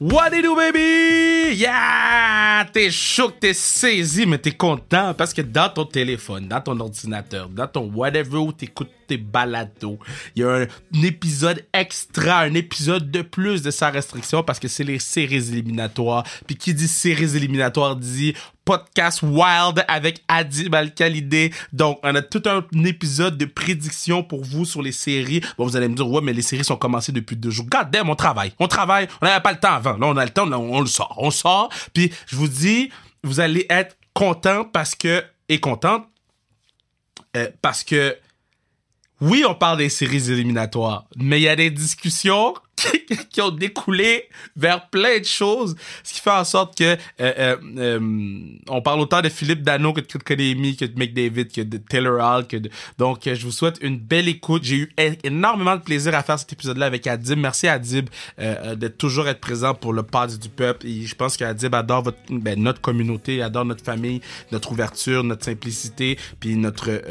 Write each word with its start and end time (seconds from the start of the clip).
What 0.00 0.32
it 0.32 0.40
do, 0.40 0.56
baby? 0.56 1.56
Yeah! 1.56 2.64
T'es 2.72 2.90
chaud, 2.90 3.32
t'es 3.38 3.52
saisi, 3.52 4.24
mais 4.24 4.38
t'es 4.38 4.52
content 4.52 5.12
parce 5.12 5.34
que 5.34 5.42
dans 5.42 5.68
ton 5.68 5.84
téléphone, 5.84 6.48
dans 6.48 6.62
ton 6.62 6.80
ordinateur, 6.80 7.50
dans 7.50 7.66
ton 7.66 7.92
whatever 7.92 8.38
où 8.38 8.50
t'écoutes 8.50 8.88
tes 9.06 9.18
balados, 9.18 9.98
il 10.34 10.40
y 10.40 10.44
a 10.46 10.52
un, 10.52 11.02
épisode 11.02 11.66
extra, 11.74 12.38
un 12.38 12.54
épisode 12.54 13.10
de 13.10 13.20
plus 13.20 13.60
de 13.60 13.70
sa 13.70 13.90
restriction 13.90 14.42
parce 14.42 14.58
que 14.58 14.68
c'est 14.68 14.84
les 14.84 14.98
séries 14.98 15.52
éliminatoires. 15.52 16.24
Puis 16.46 16.56
qui 16.56 16.72
dit 16.72 16.88
séries 16.88 17.36
éliminatoires 17.36 17.94
dit 17.94 18.32
podcast 18.70 19.22
Wild 19.24 19.84
avec 19.88 20.22
Adib 20.28 20.76
al 20.76 20.92
Donc, 21.72 21.98
on 22.04 22.14
a 22.14 22.22
tout 22.22 22.42
un 22.46 22.62
épisode 22.84 23.36
de 23.36 23.44
prédiction 23.44 24.22
pour 24.22 24.44
vous 24.44 24.64
sur 24.64 24.80
les 24.80 24.92
séries. 24.92 25.40
Bon, 25.58 25.64
vous 25.66 25.76
allez 25.76 25.88
me 25.88 25.96
dire, 25.96 26.08
ouais, 26.08 26.20
mais 26.22 26.32
les 26.32 26.42
séries 26.42 26.62
sont 26.62 26.76
commencées 26.76 27.10
depuis 27.10 27.34
deux 27.34 27.50
jours. 27.50 27.66
God 27.66 27.90
damn, 27.90 28.08
on 28.08 28.14
travaille. 28.14 28.52
On 28.60 28.68
travaille. 28.68 29.08
On 29.20 29.26
n'avait 29.26 29.42
pas 29.42 29.50
le 29.50 29.58
temps 29.58 29.72
avant. 29.72 29.96
Là, 29.96 30.06
on 30.06 30.16
a 30.16 30.24
le 30.24 30.30
temps. 30.30 30.48
on, 30.52 30.80
le 30.80 30.86
sort. 30.86 31.16
On 31.18 31.32
sort. 31.32 31.68
Puis, 31.92 32.12
je 32.28 32.36
vous 32.36 32.46
dis, 32.46 32.90
vous 33.24 33.40
allez 33.40 33.66
être 33.70 33.96
content 34.14 34.62
parce 34.62 34.94
que, 34.94 35.24
et 35.48 35.58
contente, 35.58 36.06
euh, 37.36 37.48
parce 37.62 37.82
que, 37.82 38.16
oui, 39.20 39.44
on 39.48 39.56
parle 39.56 39.78
des 39.78 39.88
séries 39.88 40.30
éliminatoires, 40.30 41.06
mais 41.16 41.40
il 41.40 41.42
y 41.42 41.48
a 41.48 41.56
des 41.56 41.72
discussions 41.72 42.54
qui 43.30 43.40
ont 43.40 43.50
découlé 43.50 44.28
vers 44.56 44.88
plein 44.88 45.18
de 45.18 45.24
choses, 45.24 45.76
ce 46.02 46.14
qui 46.14 46.20
fait 46.20 46.30
en 46.30 46.44
sorte 46.44 46.76
que 46.76 46.84
euh, 46.84 46.96
euh, 47.20 47.56
euh, 47.78 48.40
on 48.68 48.82
parle 48.82 49.00
autant 49.00 49.20
de 49.20 49.28
Philippe 49.28 49.62
Dano 49.62 49.92
que 49.92 50.00
de 50.00 50.06
Kid 50.06 50.22
que 50.22 50.84
de 50.84 50.98
McDavid, 50.98 51.48
que 51.48 51.60
de 51.60 51.76
Taylor 51.78 52.20
Hall, 52.20 52.46
que 52.46 52.56
de... 52.56 52.70
donc 52.98 53.20
je 53.24 53.44
vous 53.44 53.52
souhaite 53.52 53.78
une 53.82 53.98
belle 53.98 54.28
écoute. 54.28 54.64
J'ai 54.64 54.76
eu 54.76 54.92
énormément 55.24 55.76
de 55.76 55.82
plaisir 55.82 56.14
à 56.14 56.22
faire 56.22 56.38
cet 56.38 56.52
épisode-là 56.52 56.86
avec 56.86 57.06
Adib. 57.06 57.38
Merci 57.38 57.68
Adib 57.68 58.08
de 58.38 58.88
toujours 58.88 59.28
être 59.28 59.40
présent 59.40 59.74
pour 59.74 59.92
le 59.92 60.02
pod 60.02 60.30
du 60.38 60.48
peuple. 60.48 60.86
Et 60.86 61.06
je 61.06 61.14
pense 61.14 61.36
qu'Adib 61.36 61.74
adore 61.74 62.02
votre, 62.02 62.18
ben, 62.30 62.60
notre 62.60 62.80
communauté, 62.80 63.42
adore 63.42 63.64
notre 63.64 63.84
famille, 63.84 64.20
notre 64.52 64.72
ouverture, 64.72 65.24
notre 65.24 65.44
simplicité, 65.44 66.18
puis 66.38 66.56
notre 66.56 67.02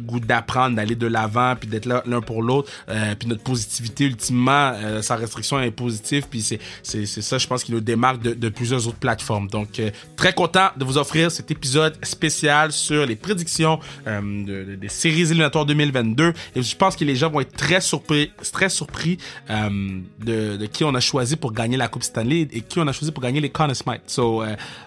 goût 0.00 0.20
d'apprendre, 0.20 0.76
d'aller 0.76 0.96
de 0.96 1.06
l'avant, 1.06 1.54
puis 1.56 1.68
d'être 1.68 1.86
là 1.86 2.02
l'un 2.06 2.20
pour 2.20 2.42
l'autre, 2.42 2.70
puis 3.18 3.28
notre 3.28 3.42
positivité 3.42 4.04
ultimement 4.04 4.72
euh, 4.84 5.02
sa 5.02 5.16
restriction 5.16 5.60
est 5.60 5.70
positive, 5.70 6.26
puis 6.28 6.42
c'est, 6.42 6.60
ça, 7.06 7.38
je 7.38 7.46
pense, 7.46 7.64
qui 7.64 7.72
nous 7.72 7.80
démarque 7.80 8.22
de, 8.22 8.48
plusieurs 8.48 8.86
autres 8.86 8.98
plateformes. 8.98 9.48
Donc, 9.48 9.80
euh, 9.80 9.90
très 10.16 10.32
content 10.32 10.68
de 10.76 10.84
vous 10.84 10.98
offrir 10.98 11.30
cet 11.30 11.50
épisode 11.50 11.96
spécial 12.04 12.72
sur 12.72 13.06
les 13.06 13.16
prédictions 13.16 13.80
euh, 14.06 14.76
des 14.76 14.88
séries 14.88 15.22
éliminatoires 15.22 15.66
2022. 15.66 16.32
Et 16.54 16.62
je 16.62 16.76
pense 16.76 16.94
que 16.96 17.04
les 17.04 17.16
gens 17.16 17.30
vont 17.30 17.40
être 17.40 17.56
très 17.56 17.80
surpris, 17.80 18.30
très 18.52 18.68
surpris 18.68 19.18
de, 19.48 20.66
qui 20.66 20.84
on 20.84 20.94
a 20.94 21.00
choisi 21.00 21.36
pour 21.36 21.52
gagner 21.52 21.76
la 21.76 21.88
Coupe 21.88 22.02
Stanley 22.02 22.48
et 22.52 22.60
qui 22.60 22.78
on 22.78 22.86
a 22.86 22.92
choisi 22.92 23.12
pour 23.12 23.22
gagner 23.22 23.40
les 23.40 23.50
Conn 23.50 23.72
Smythe. 23.74 24.02
So, 24.06 24.44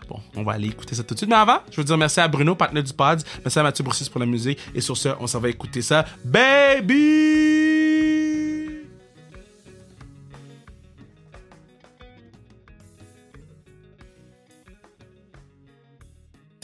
bon, 0.10 0.20
on 0.36 0.44
va 0.44 0.54
aller 0.54 0.68
écouter 0.68 0.96
ça 0.96 1.04
tout 1.04 1.14
de 1.14 1.20
suite. 1.20 1.30
Mais 1.30 1.36
avant, 1.36 1.60
je 1.72 1.78
veux 1.78 1.84
dire 1.84 1.98
merci 1.98 2.20
à 2.20 2.28
Bruno, 2.28 2.56
partenaire 2.56 2.84
du 2.84 2.94
pod. 2.94 3.22
Merci 3.44 3.60
à 3.60 3.64
Mathieu 3.64 3.84
Boursis 3.84 4.10
pour 4.10 4.20
la 4.20 4.26
musique. 4.26 4.60
Et 4.74 4.82
sur 4.82 4.96
ce, 4.96 5.10
on 5.20 5.28
s'en 5.28 5.40
va 5.40 5.50
écouter 5.50 5.82
ça. 5.82 6.06
Baby! 6.24 7.77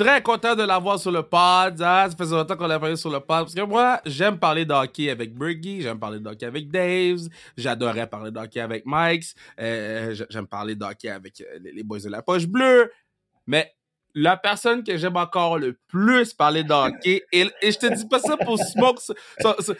Très 0.03 0.21
content 0.21 0.53
de 0.53 0.63
l'avoir 0.63 0.99
sur 0.99 1.13
le 1.13 1.23
pod. 1.23 1.81
Hein. 1.81 2.09
Ça 2.09 2.15
faisait 2.17 2.35
longtemps 2.35 2.57
qu'on 2.57 2.67
l'a 2.67 2.77
parlé 2.77 2.97
sur 2.97 3.09
le 3.09 3.21
pod. 3.21 3.43
Parce 3.43 3.55
que 3.55 3.61
moi, 3.61 4.01
j'aime 4.05 4.37
parler 4.37 4.65
d'hockey 4.65 5.09
avec 5.09 5.33
Bergie, 5.33 5.81
j'aime 5.81 5.97
parler 5.97 6.19
d'hockey 6.19 6.45
avec 6.45 6.69
Dave, 6.69 7.29
j'adorais 7.55 8.05
parler 8.07 8.29
d'hockey 8.29 8.59
avec 8.59 8.85
Mike, 8.85 9.23
euh, 9.61 10.13
j'aime 10.29 10.45
parler 10.45 10.75
d'hockey 10.75 11.07
avec 11.07 11.39
euh, 11.39 11.57
les 11.73 11.83
boys 11.83 12.01
de 12.01 12.09
la 12.09 12.21
poche 12.21 12.45
bleue. 12.47 12.91
Mais 13.47 13.73
la 14.15 14.37
personne 14.37 14.83
que 14.83 14.97
j'aime 14.97 15.17
encore 15.17 15.57
le 15.57 15.77
plus 15.87 16.33
parler 16.33 16.63
d'hockey, 16.63 17.23
et, 17.31 17.47
et 17.61 17.71
je 17.71 17.77
te 17.77 17.93
dis 17.93 18.07
pas 18.07 18.19
ça 18.19 18.37
pour 18.37 18.57
smoke, 18.59 18.99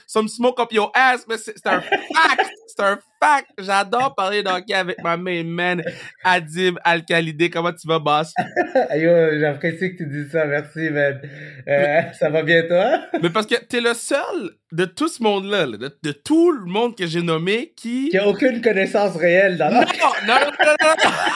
some 0.07 0.27
smoke 0.27 0.61
up 0.61 0.71
your 0.71 0.91
ass, 0.95 1.25
mais 1.27 1.37
c'est 1.37 1.65
un 1.67 1.81
fact! 1.81 2.51
C'est 2.67 2.83
un 2.83 2.99
fact! 3.21 3.49
J'adore 3.59 4.15
parler 4.15 4.41
d'hockey 4.41 4.73
avec 4.73 5.01
ma 5.03 5.17
main 5.17 5.43
man, 5.43 5.83
Adib 6.23 6.79
Al-Khalidé. 6.83 7.49
Comment 7.49 7.71
tu 7.71 7.87
vas, 7.87 7.99
boss? 7.99 8.33
Yo, 8.95 9.39
j'apprécie 9.39 9.95
que 9.95 10.03
tu 10.03 10.07
dis 10.07 10.29
ça, 10.29 10.45
merci, 10.45 10.89
man. 10.89 11.21
Euh, 11.67 12.01
ça 12.19 12.29
va 12.29 12.41
bien, 12.43 12.63
toi? 12.67 13.01
mais 13.21 13.29
parce 13.29 13.45
que 13.45 13.55
t'es 13.55 13.81
le 13.81 13.93
seul 13.93 14.51
de 14.71 14.85
tout 14.85 15.07
ce 15.07 15.21
monde-là, 15.21 15.67
de, 15.67 16.11
tout 16.11 16.51
le 16.51 16.65
monde 16.65 16.97
que 16.97 17.05
j'ai 17.05 17.21
nommé 17.21 17.73
qui... 17.77 18.09
Qui 18.09 18.17
a 18.17 18.27
aucune 18.27 18.59
connaissance 18.61 19.15
réelle 19.15 19.57
dans 19.57 19.69
la... 19.69 19.81
Non, 19.81 19.85
non, 20.27 20.35
non, 20.39 20.73
non, 20.81 20.93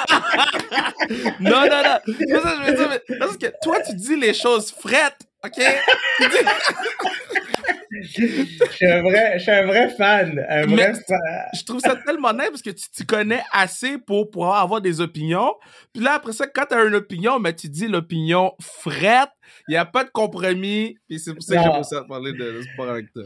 non! 0.10 0.17
Non, 1.40 1.62
non, 1.62 1.82
non! 1.84 1.98
C'est 2.06 2.42
ça 2.42 2.58
que 2.58 2.66
je 2.66 2.72
veux 2.72 2.78
dire, 2.78 2.90
mais 2.90 3.18
parce 3.18 3.38
que 3.38 3.48
toi, 3.62 3.80
tu 3.82 3.96
dis 3.96 4.16
les 4.16 4.34
choses 4.34 4.72
frettes, 4.72 5.28
OK? 5.44 5.64
je, 7.92 8.46
suis 8.72 8.86
un 8.86 9.02
vrai, 9.02 9.34
je 9.38 9.44
suis 9.44 9.52
un 9.52 9.66
vrai 9.66 9.90
fan. 9.90 10.46
Un 10.50 10.66
vrai 10.66 10.94
fan. 10.94 11.20
Je 11.54 11.64
trouve 11.64 11.80
ça 11.80 11.96
tellement 11.96 12.34
nice 12.34 12.50
parce 12.50 12.62
que 12.62 12.72
tu 12.72 12.90
t'y 12.90 13.06
connais 13.06 13.42
assez 13.52 13.98
pour 13.98 14.30
pouvoir 14.30 14.62
avoir 14.62 14.82
des 14.82 15.02
opinions. 15.02 15.56
Puis 15.94 16.04
là, 16.04 16.14
après 16.14 16.34
ça, 16.34 16.48
quand 16.48 16.66
tu 16.70 16.76
as 16.76 16.84
une 16.84 16.96
opinion, 16.96 17.40
mais 17.40 17.54
tu 17.54 17.70
dis 17.70 17.88
l'opinion 17.88 18.54
frette, 18.62 19.30
il 19.68 19.72
n'y 19.72 19.78
a 19.78 19.86
pas 19.86 20.04
de 20.04 20.10
compromis. 20.10 20.98
Et 21.10 21.18
c'est 21.18 21.34
pour 21.34 21.44
ça 21.44 21.56
que 21.56 21.62
j'aime 21.64 21.84
ça 21.84 22.04
parler 22.04 22.34
de, 22.34 22.58
de 22.58 22.62
sport 22.62 22.90
avec 22.90 23.12
toi. 23.14 23.24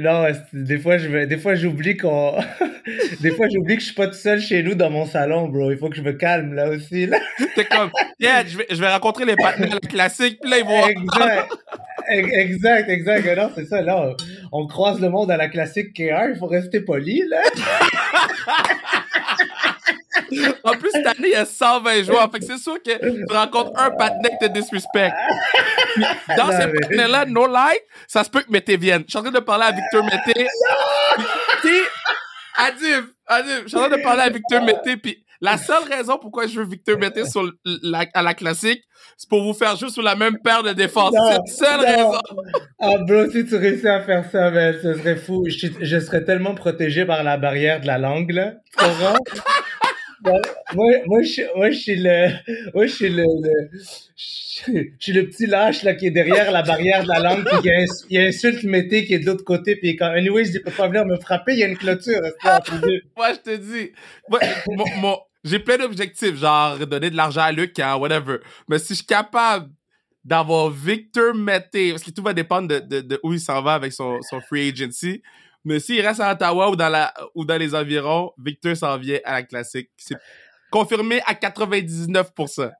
Non, 0.00 0.26
des 0.52 0.78
fois, 0.78 0.98
je 0.98 1.24
des 1.24 1.38
fois, 1.38 1.54
j'oublie 1.54 1.96
qu'on, 1.96 2.34
des 3.20 3.30
fois, 3.30 3.46
j'oublie 3.48 3.76
que 3.76 3.80
je 3.80 3.86
suis 3.86 3.94
pas 3.94 4.08
tout 4.08 4.14
seul 4.14 4.40
chez 4.40 4.62
nous 4.62 4.74
dans 4.74 4.90
mon 4.90 5.06
salon, 5.06 5.48
bro. 5.48 5.70
Il 5.70 5.78
faut 5.78 5.88
que 5.88 5.96
je 5.96 6.02
me 6.02 6.12
calme, 6.12 6.54
là, 6.54 6.68
aussi, 6.68 7.06
là. 7.06 7.18
T'es 7.54 7.64
comme, 7.64 7.90
yeah, 8.18 8.44
je 8.44 8.58
vais, 8.58 8.66
je 8.70 8.76
vais 8.76 8.88
rencontrer 8.88 9.24
les 9.24 9.36
partenaires 9.36 9.80
classiques, 9.80 10.40
puis 10.40 10.50
là, 10.50 10.58
ils 10.58 10.64
vont... 10.64 10.86
Exact. 10.86 11.52
exact, 12.10 12.88
exact. 12.90 13.36
Non, 13.36 13.50
c'est 13.54 13.66
ça, 13.66 13.82
là. 13.82 14.14
On 14.50 14.66
croise 14.66 15.00
le 15.00 15.10
monde 15.10 15.30
à 15.30 15.36
la 15.36 15.48
classique 15.48 15.96
K1, 15.96 16.32
il 16.34 16.38
faut 16.38 16.46
rester 16.46 16.80
poli, 16.80 17.22
là. 17.28 17.42
en 20.64 20.72
plus, 20.72 20.90
cette 20.90 21.06
année, 21.06 21.28
il 21.28 21.30
y 21.30 21.34
a 21.34 21.44
120 21.44 22.04
joueurs. 22.04 22.30
Fait 22.30 22.38
que 22.38 22.44
c'est 22.44 22.58
sûr 22.58 22.82
que 22.82 22.98
tu 22.98 23.32
rencontres 23.34 23.72
un 23.76 23.90
patinet 23.90 24.30
que 24.30 24.46
te 24.46 24.52
disrespect. 24.52 25.12
Dans 26.36 26.50
ces 26.50 26.68
partenaires-là, 26.68 27.24
no 27.26 27.46
lie, 27.46 27.78
ça 28.06 28.24
se 28.24 28.30
peut 28.30 28.42
que 28.42 28.50
Mété 28.50 28.76
vienne. 28.76 29.04
Je 29.06 29.10
suis 29.10 29.18
en 29.18 29.22
train 29.22 29.32
de 29.32 29.40
parler 29.40 29.66
à 29.66 29.72
Victor 29.72 30.04
Mété. 30.04 30.46
Puis, 31.62 31.80
Adib, 32.56 33.04
Adib, 33.26 33.62
je 33.64 33.68
suis 33.68 33.76
en 33.76 33.88
train 33.88 33.96
de 33.96 34.02
parler 34.02 34.22
à 34.22 34.30
Victor 34.30 34.62
Mété, 34.62 34.96
puis 34.96 35.24
la 35.40 35.58
seule 35.58 35.82
raison 35.90 36.18
pourquoi 36.18 36.46
je 36.46 36.58
veux 36.58 36.66
Victor 36.66 36.98
Mété 36.98 37.24
sur 37.26 37.50
la, 37.64 38.06
à 38.14 38.22
la 38.22 38.34
classique, 38.34 38.82
c'est 39.16 39.28
pour 39.28 39.42
vous 39.42 39.52
faire 39.52 39.76
jouer 39.76 39.90
sur 39.90 40.02
la 40.02 40.16
même 40.16 40.38
paire 40.38 40.62
de 40.62 40.72
défense. 40.72 41.12
C'est 41.12 41.66
la 41.66 41.76
seule 41.76 41.80
raison. 41.80 42.20
Ah, 42.80 42.96
bro, 42.98 43.30
si 43.30 43.44
tu 43.44 43.56
réussis 43.56 43.88
à 43.88 44.00
faire 44.00 44.24
ça, 44.30 44.50
ben, 44.50 44.74
ce 44.82 44.94
serait 44.94 45.16
fou. 45.16 45.44
Je, 45.46 45.66
je, 45.80 45.98
serais 46.00 46.24
tellement 46.24 46.54
protégé 46.54 47.04
par 47.04 47.22
la 47.22 47.36
barrière 47.36 47.80
de 47.80 47.86
la 47.86 47.98
langue, 47.98 48.30
là. 48.30 48.54
Moi, 50.24 50.40
moi, 51.06 51.22
je, 51.22 51.56
moi, 51.56 51.70
je 51.70 51.78
suis 51.78 51.96
le, 51.96 52.28
moi, 52.74 52.86
je 52.86 53.06
le, 53.06 53.24
je, 54.16 54.84
suis 54.98 55.12
le 55.12 55.26
petit 55.28 55.46
lâche 55.46 55.82
là 55.82 55.94
qui 55.94 56.06
est 56.06 56.10
derrière 56.10 56.50
la 56.50 56.62
barrière 56.62 57.02
de 57.02 57.08
la 57.08 57.20
langue, 57.20 57.44
puis 57.44 57.70
il 58.10 58.16
y 58.16 58.18
a, 58.18 58.28
insulte 58.28 58.64
mété 58.64 59.04
qui 59.04 59.14
est 59.14 59.18
de 59.18 59.26
l'autre 59.26 59.44
côté, 59.44 59.76
puis 59.76 59.96
quand, 59.96 60.06
anyway, 60.06 60.44
je 60.44 60.52
dis, 60.52 60.60
peut 60.60 60.70
pas 60.70 60.88
venir 60.88 61.04
me 61.04 61.16
frapper, 61.16 61.52
il 61.52 61.58
y 61.58 61.64
a 61.64 61.68
une 61.68 61.76
clôture. 61.76 62.20
moi, 63.16 63.32
je 63.32 63.38
te 63.38 63.56
dis, 63.56 63.92
moi, 64.28 64.40
j'ai 65.44 65.58
plein 65.58 65.76
d'objectifs, 65.76 66.36
genre 66.36 66.78
donner 66.86 67.10
de 67.10 67.16
l'argent 67.16 67.42
à 67.42 67.52
Luc, 67.52 67.78
hein, 67.78 67.96
whatever. 67.96 68.38
Mais 68.68 68.78
si 68.78 68.90
je 68.90 68.94
suis 68.94 69.06
capable 69.06 69.70
d'avoir 70.24 70.70
Victor 70.70 71.34
Mété, 71.34 71.90
parce 71.90 72.02
que 72.02 72.10
tout 72.10 72.22
va 72.22 72.32
dépendre 72.32 72.68
de, 72.68 72.78
de, 72.78 73.00
de 73.02 73.20
où 73.22 73.34
il 73.34 73.40
s'en 73.40 73.60
va 73.60 73.74
avec 73.74 73.92
son, 73.92 74.20
son 74.22 74.40
free 74.40 74.70
agency, 74.70 75.22
mais 75.64 75.80
s'il 75.80 76.06
reste 76.06 76.20
à 76.20 76.32
Ottawa 76.32 76.70
ou 76.70 76.76
dans, 76.76 76.88
la, 76.88 77.12
ou 77.34 77.44
dans 77.44 77.56
les 77.56 77.74
environs, 77.74 78.32
Victor 78.38 78.76
s'en 78.76 78.98
vient 78.98 79.18
à 79.24 79.34
la 79.34 79.42
classique. 79.42 79.90
C'est 79.96 80.16
confirmé 80.70 81.20
à 81.26 81.34
99%. 81.34 82.70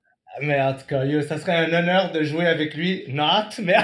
Mais 0.42 0.60
en 0.60 0.74
tout 0.74 0.86
cas, 0.86 1.02
ça 1.22 1.38
serait 1.38 1.66
un 1.66 1.72
honneur 1.72 2.10
de 2.10 2.24
jouer 2.24 2.46
avec 2.46 2.74
lui. 2.74 3.04
Not, 3.08 3.62
mais. 3.62 3.76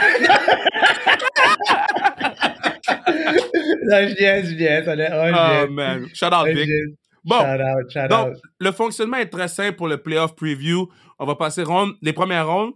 non, 3.84 4.08
je 4.08 4.14
viens, 4.16 4.42
je 4.42 4.54
viens. 4.56 4.82
Oh, 4.86 5.64
oh 5.64 5.70
man. 5.70 6.06
Shout 6.12 6.26
out, 6.26 6.48
Vic. 6.48 6.68
Bon, 7.22 7.38
shout 7.38 7.62
out, 7.62 7.90
shout 7.90 8.08
donc, 8.08 8.36
le 8.58 8.72
fonctionnement 8.72 9.18
est 9.18 9.28
très 9.28 9.48
simple 9.48 9.76
pour 9.76 9.86
le 9.88 9.98
playoff 9.98 10.34
preview. 10.34 10.88
On 11.18 11.26
va 11.26 11.36
passer 11.36 11.62
ronde, 11.62 11.92
les 12.02 12.12
premières 12.12 12.48
rondes. 12.48 12.72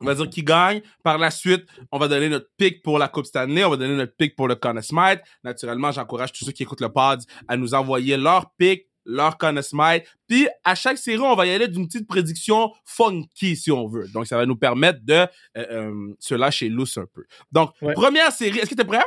On 0.00 0.04
va 0.04 0.14
dire 0.14 0.28
qui 0.28 0.42
gagne. 0.42 0.82
Par 1.02 1.18
la 1.18 1.30
suite, 1.30 1.66
on 1.90 1.98
va 1.98 2.08
donner 2.08 2.28
notre 2.28 2.48
pick 2.56 2.82
pour 2.82 2.98
la 2.98 3.08
Coupe 3.08 3.26
Stanley. 3.26 3.64
On 3.64 3.70
va 3.70 3.76
donner 3.76 3.96
notre 3.96 4.14
pick 4.14 4.36
pour 4.36 4.48
le 4.48 4.54
Conn 4.54 4.80
Smythe. 4.82 5.20
Naturellement, 5.42 5.92
j'encourage 5.92 6.32
tous 6.32 6.44
ceux 6.44 6.52
qui 6.52 6.64
écoutent 6.64 6.80
le 6.80 6.90
pod 6.90 7.20
à 7.48 7.56
nous 7.56 7.74
envoyer 7.74 8.16
leur 8.16 8.52
pick, 8.58 8.88
leur 9.04 9.38
Conn 9.38 9.60
Smythe. 9.62 10.04
Puis, 10.28 10.48
à 10.64 10.74
chaque 10.74 10.98
série, 10.98 11.18
on 11.18 11.34
va 11.34 11.46
y 11.46 11.50
aller 11.50 11.68
d'une 11.68 11.86
petite 11.86 12.06
prédiction 12.06 12.72
funky, 12.84 13.56
si 13.56 13.70
on 13.70 13.88
veut. 13.88 14.08
Donc, 14.08 14.26
ça 14.26 14.36
va 14.36 14.44
nous 14.44 14.56
permettre 14.56 15.00
de 15.02 15.14
euh, 15.14 15.26
euh, 15.56 16.14
se 16.18 16.34
lâcher 16.34 16.68
loose 16.68 16.98
un 16.98 17.06
peu. 17.12 17.24
Donc, 17.52 17.72
première 17.94 18.32
série. 18.32 18.58
Est-ce 18.58 18.70
que 18.70 18.74
tu 18.74 18.82
es 18.82 18.84
prêt? 18.84 19.04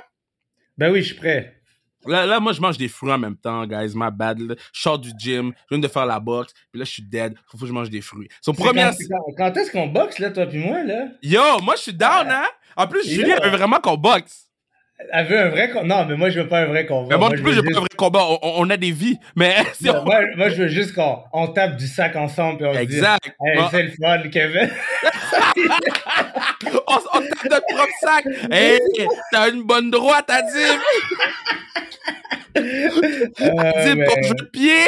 Ben 0.78 0.92
oui, 0.92 1.02
je 1.02 1.08
suis 1.08 1.16
prêt. 1.16 1.59
Là, 2.06 2.26
là, 2.26 2.40
moi, 2.40 2.54
je 2.54 2.62
mange 2.62 2.78
des 2.78 2.88
fruits 2.88 3.12
en 3.12 3.18
même 3.18 3.36
temps, 3.36 3.66
guys. 3.66 3.92
My 3.96 4.10
bad. 4.12 4.40
là. 4.40 4.56
Je 4.74 4.82
sors 4.82 4.98
du 4.98 5.10
gym, 5.18 5.52
je 5.70 5.76
viens 5.76 5.80
de 5.80 5.88
faire 5.88 6.06
la 6.06 6.20
boxe, 6.20 6.54
puis 6.72 6.80
là, 6.80 6.86
je 6.86 6.92
suis 6.92 7.04
dead. 7.04 7.34
Faut 7.52 7.58
que 7.58 7.66
je 7.66 7.74
mange 7.74 7.90
des 7.90 8.02
fruits. 8.02 8.30
Son 8.42 8.54
premier. 8.54 8.84
Quand, 8.84 8.92
quand- 9.10 9.34
quand 9.38 9.58
est-ce 9.58 9.72
qu'on 9.72 9.88
boxe, 9.88 10.20
là, 10.20 10.30
toi 10.32 10.46
puis 10.46 10.60
moi, 10.60 10.84
là? 10.84 11.08
Yo, 11.22 11.42
moi, 11.62 11.76
je 11.76 11.82
suis 11.84 11.94
down, 11.94 12.28
hein? 12.30 12.46
En 12.78 12.88
plus. 12.88 13.08
Julie, 13.08 13.32
elle 13.32 13.44
veut 13.52 13.58
vraiment 13.58 13.80
qu'on 13.80 13.98
boxe. 13.98 14.46
Elle 15.14 15.28
veut 15.28 15.40
un 15.40 15.50
vrai 15.50 15.70
combat. 15.72 15.84
Non, 16.04 16.06
mais 16.10 16.18
moi, 16.18 16.30
je 16.30 16.42
veux 16.42 16.48
pas 16.50 16.60
un 16.60 16.66
vrai 16.66 16.86
combat. 16.86 17.08
Mais 17.10 17.18
moi, 17.18 17.30
non 17.30 17.36
je 17.38 17.42
plus, 17.42 17.54
veux 17.54 17.64
pas 17.64 17.78
un 17.78 17.80
vrai 17.80 17.88
combat. 17.96 18.22
On, 18.42 18.70
a 18.70 18.76
des 18.76 18.92
vies. 18.92 19.18
Mais 19.36 19.56
si 19.74 19.86
Non, 19.86 20.00
on- 20.02 20.04
moi, 20.06 20.20
moi, 20.36 20.50
je 20.50 20.56
veux 20.64 20.68
juste 20.68 20.94
qu'on 20.94 21.24
on 21.32 21.48
tape 21.48 21.78
du 21.78 21.88
sac 21.88 22.16
ensemble 22.18 22.58
puis 22.58 22.68
on 22.68 22.74
se 22.74 22.80
Exact. 22.80 23.34
Hey, 23.46 23.58
Bon, 23.58 23.68
c'est 23.72 23.84
le 23.84 23.92
fun, 23.92 24.22
Kevin. 24.30 24.70
on, 26.88 26.96
on 27.14 27.20
tape 27.22 27.50
notre 27.50 27.66
propre 27.68 27.94
sac. 28.02 28.26
Hey, 28.52 28.80
t'as 29.32 29.50
une 29.52 29.64
bonne 29.64 29.90
droite 29.90 30.30
à 30.30 30.42
dire. 30.42 30.80
Dis 32.56 33.96
mais- 33.96 34.06
ton 34.08 34.22
jeu 34.24 34.34
de 34.36 34.44
pied. 34.52 34.86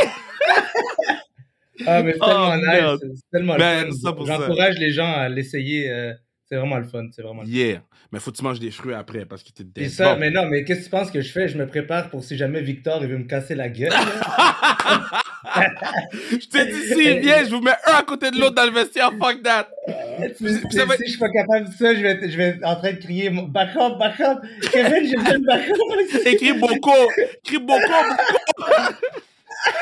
Ah, 1.88 2.04
mais 2.04 2.14
c'est 2.14 2.20
Oh, 2.22 2.28
tellement 2.28 2.56
nice. 2.58 3.00
C'est 3.16 3.32
tellement 3.32 3.56
Ben, 3.58 3.86
le 3.88 3.92
ça 3.94 4.10
fun. 4.10 4.14
pour 4.14 4.28
ça. 4.28 4.38
J'encourage 4.40 4.78
les 4.78 4.92
gens 4.92 5.12
à 5.14 5.30
l'essayer. 5.30 5.90
euh, 5.90 6.14
c'est 6.48 6.56
vraiment 6.58 6.78
le 6.78 6.84
fun. 6.86 7.08
C'est 7.16 7.22
vraiment 7.24 7.42
le 7.42 7.48
fun. 7.48 7.54
Yeah. 7.54 7.82
Mais 8.12 8.20
faut 8.20 8.32
que 8.32 8.38
tu 8.38 8.44
manges 8.44 8.60
des 8.60 8.72
fruits 8.72 8.94
après 8.94 9.26
parce 9.26 9.42
que 9.42 9.52
t'es 9.52 9.64
dead. 9.64 9.90
ça, 9.90 10.14
Bon. 10.14 10.20
mais 10.20 10.30
non, 10.32 10.46
mais 10.48 10.64
qu'est-ce 10.66 10.80
que 10.82 10.84
tu 10.86 10.90
penses 10.92 11.10
que 11.12 11.22
je 11.22 11.32
fais? 11.32 11.48
Je 11.48 11.58
me 11.58 11.66
prépare 11.66 12.10
pour 12.10 12.24
si 12.24 12.36
jamais 12.38 12.62
Victor 12.62 13.02
il 13.04 13.08
veut 13.10 13.18
me 13.18 13.24
casser 13.24 13.56
la 13.56 13.70
gueule. 13.70 13.92
Je 15.44 16.48
t'ai 16.48 16.66
dit, 16.66 16.82
s'il 16.88 17.20
vient, 17.20 17.44
je 17.44 17.50
vous 17.50 17.62
mets 17.62 17.72
un 17.88 17.94
à 17.96 18.04
côté 18.04 18.30
de 18.32 18.38
l'autre 18.40 18.56
dans 18.56 18.66
le 18.66 18.72
vestiaire. 18.72 19.12
Fuck 19.20 19.42
that. 19.44 19.70
Ça 20.72 20.86
va- 20.86 20.96
Si 20.98 21.04
je 21.06 21.10
suis 21.12 21.20
pas 21.20 21.30
capable 21.32 21.68
de 21.70 21.74
ça, 21.74 21.96
je 21.96 22.02
vais, 22.02 22.30
je 22.30 22.38
vais 22.38 22.44
être 22.50 22.64
en 22.64 22.76
train 22.76 22.92
de 22.94 22.98
crier 22.98 23.30
back 23.30 23.76
up, 23.76 23.98
back 23.98 24.20
up. 24.20 24.40
Kevin, 24.72 25.06
j'ai 25.08 25.16
besoin 25.18 25.40
de 25.40 25.46
back 25.46 25.70
up. 25.70 26.26
Écris 26.28 26.54
Boko. 26.54 26.92
Écris 27.44 27.58
Boko, 27.60 27.80
Boko. 27.80 28.94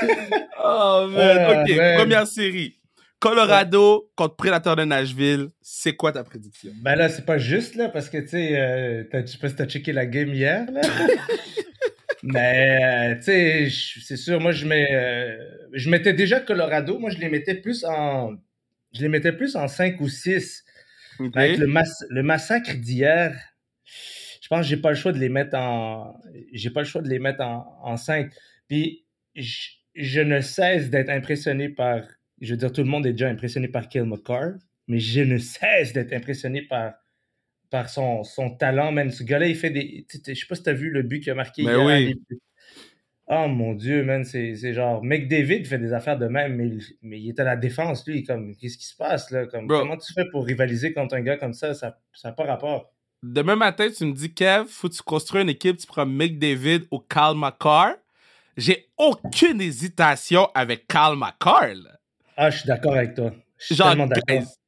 oh, 0.63 1.07
man. 1.09 1.37
Ah, 1.39 1.61
OK, 1.63 1.97
première 1.97 2.27
série. 2.27 2.75
Colorado 3.19 4.09
contre 4.15 4.35
Predator 4.37 4.77
de 4.77 4.85
Nashville. 4.85 5.49
C'est 5.61 5.93
quoi 5.93 6.13
ta 6.13 6.23
prédiction? 6.23 6.71
Ben 6.81 6.95
là, 6.95 7.09
c'est 7.09 7.25
pas 7.25 7.37
juste, 7.37 7.75
là, 7.75 7.89
parce 7.89 8.09
que, 8.09 8.17
tu 8.17 8.29
sais, 8.29 8.57
euh, 8.57 9.03
je 9.11 9.25
sais 9.25 9.37
pas 9.37 9.49
si 9.49 9.55
t'as 9.55 9.65
checké 9.65 9.91
la 9.91 10.05
game 10.05 10.33
hier, 10.33 10.65
là. 10.71 10.81
Mais, 12.23 13.13
euh, 13.13 13.15
tu 13.17 13.23
sais, 13.23 13.69
c'est 14.01 14.17
sûr, 14.17 14.39
moi, 14.39 14.51
je 14.51 14.65
mets... 14.65 14.87
euh, 14.91 15.37
je 15.73 15.89
mettais 15.89 16.13
déjà 16.13 16.39
Colorado, 16.39 16.99
moi, 16.99 17.09
je 17.09 17.17
les 17.17 17.29
mettais 17.29 17.55
plus 17.55 17.83
en... 17.85 18.35
Je 18.93 19.01
les 19.01 19.07
mettais 19.09 19.31
plus 19.33 19.55
en 19.55 19.67
5 19.67 20.01
ou 20.01 20.09
6. 20.09 20.63
OK. 21.19 21.35
Avec 21.37 21.57
le, 21.57 21.67
mass- 21.67 22.05
le 22.09 22.23
massacre 22.23 22.73
d'hier, 22.75 23.35
je 23.85 24.47
pense 24.49 24.61
que 24.61 24.67
j'ai 24.67 24.77
pas 24.77 24.89
le 24.89 24.95
choix 24.95 25.11
de 25.11 25.19
les 25.19 25.29
mettre 25.29 25.57
en... 25.57 26.19
J'ai 26.53 26.71
pas 26.71 26.81
le 26.81 26.87
choix 26.87 27.01
de 27.01 27.09
les 27.09 27.19
mettre 27.19 27.41
en, 27.41 27.79
en 27.83 27.97
5. 27.97 28.31
Puis, 28.67 29.05
je, 29.35 29.69
je 29.95 30.21
ne 30.21 30.41
cesse 30.41 30.89
d'être 30.89 31.09
impressionné 31.09 31.69
par... 31.69 32.01
Je 32.41 32.51
veux 32.51 32.57
dire, 32.57 32.71
tout 32.71 32.81
le 32.83 32.89
monde 32.89 33.05
est 33.05 33.11
déjà 33.11 33.27
impressionné 33.29 33.67
par 33.67 33.87
Kill 33.89 34.03
McCarr, 34.05 34.53
mais 34.87 34.99
je 34.99 35.21
ne 35.21 35.37
cesse 35.37 35.93
d'être 35.93 36.13
impressionné 36.13 36.61
par, 36.63 36.93
par 37.69 37.89
son, 37.89 38.23
son 38.23 38.49
talent, 38.51 38.91
man. 38.91 39.11
Ce 39.11 39.23
gars-là, 39.23 39.47
il 39.47 39.55
fait 39.55 39.69
des... 39.69 40.05
Je 40.27 40.33
sais 40.33 40.45
pas 40.47 40.55
si 40.55 40.63
t'as 40.63 40.73
vu 40.73 40.89
le 40.89 41.03
but 41.03 41.19
qu'il 41.21 41.31
a 41.31 41.35
marqué 41.35 41.63
Ben 41.63 41.77
hier. 41.77 41.85
oui. 41.85 42.15
il- 42.29 42.37
Oh 43.31 43.47
mon 43.47 43.73
Dieu, 43.75 44.03
man, 44.03 44.23
c'est 44.23 44.55
genre... 44.73 45.03
McDavid 45.03 45.63
fait 45.65 45.77
des 45.77 45.93
affaires 45.93 46.17
de 46.17 46.25
même, 46.27 46.55
mais, 46.55 46.67
il- 46.67 46.83
mais 47.03 47.19
il 47.21 47.29
est 47.29 47.39
à 47.39 47.43
la 47.43 47.55
défense, 47.55 48.07
lui. 48.07 48.23
Comme, 48.23 48.55
qu'est-ce 48.55 48.77
qui 48.77 48.85
se 48.85 48.95
passe, 48.95 49.29
là? 49.29 49.45
Comme, 49.45 49.67
Bro. 49.67 49.81
comment 49.81 49.97
tu 49.97 50.11
fais 50.13 50.25
pour 50.31 50.45
rivaliser 50.45 50.93
contre 50.93 51.13
un 51.15 51.21
gars 51.21 51.37
comme 51.37 51.53
ça? 51.53 51.73
Ça 51.75 51.95
n'a 52.23 52.31
pas 52.31 52.45
rapport. 52.45 52.91
Demain 53.21 53.55
matin, 53.55 53.87
tu 53.95 54.05
me 54.05 54.13
dis, 54.13 54.33
Kev, 54.33 54.65
faut 54.67 54.89
que 54.89 54.95
tu 54.95 55.03
construis 55.03 55.41
une 55.43 55.49
équipe, 55.49 55.77
tu 55.77 55.85
prends 55.85 56.05
McDavid 56.07 56.87
ou 56.89 56.99
Cal 56.99 57.35
McCarr. 57.35 57.95
J'ai 58.57 58.87
aucune 58.97 59.61
hésitation 59.61 60.47
avec 60.55 60.87
Cal 60.87 61.15
McCarr. 61.15 61.75
là. 61.75 61.99
Ah, 62.35 62.49
je 62.49 62.59
suis 62.59 62.67
d'accord 62.67 62.95
avec 62.95 63.13
toi. 63.13 63.31
Je 63.59 63.65
suis 63.65 63.75
Genre, 63.75 63.93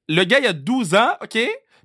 le 0.07 0.23
gars, 0.25 0.39
il 0.39 0.45
a 0.47 0.53
12 0.53 0.93
ans, 0.93 1.13
OK? 1.21 1.39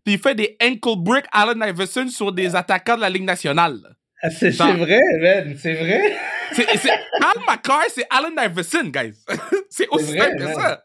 Puis 0.07 0.15
il 0.15 0.21
fait 0.21 0.37
des 0.37 0.57
ankle 0.63 1.03
break 1.03 1.25
Allen 1.33 1.61
Iverson 1.69 2.07
sur 2.07 2.31
des 2.31 2.55
attaquants 2.55 2.95
de 2.95 3.01
la 3.01 3.11
Ligue 3.11 3.25
nationale. 3.25 3.81
Ah, 4.23 4.31
c'est 4.31 4.51
vrai, 4.51 5.01
man, 5.21 5.57
c'est 5.59 5.75
vrai. 5.75 6.17
C'est, 6.53 6.65
Cal 6.65 7.43
McCarr, 7.49 7.83
c'est 7.89 8.07
Allen 8.09 8.35
Iverson, 8.39 8.85
guys. 8.85 9.17
c'est 9.69 9.89
aussi 9.89 10.17
vrai, 10.17 10.31
simple 10.31 10.37
que 10.37 10.55
ça. 10.55 10.85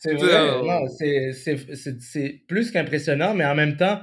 C'est 0.00 0.14
vrai. 0.14 1.90
C'est- 2.00 2.42
plus 2.48 2.70
qu'impressionnant, 2.70 3.34
mais 3.34 3.44
en 3.44 3.54
même 3.54 3.76
temps, 3.76 4.00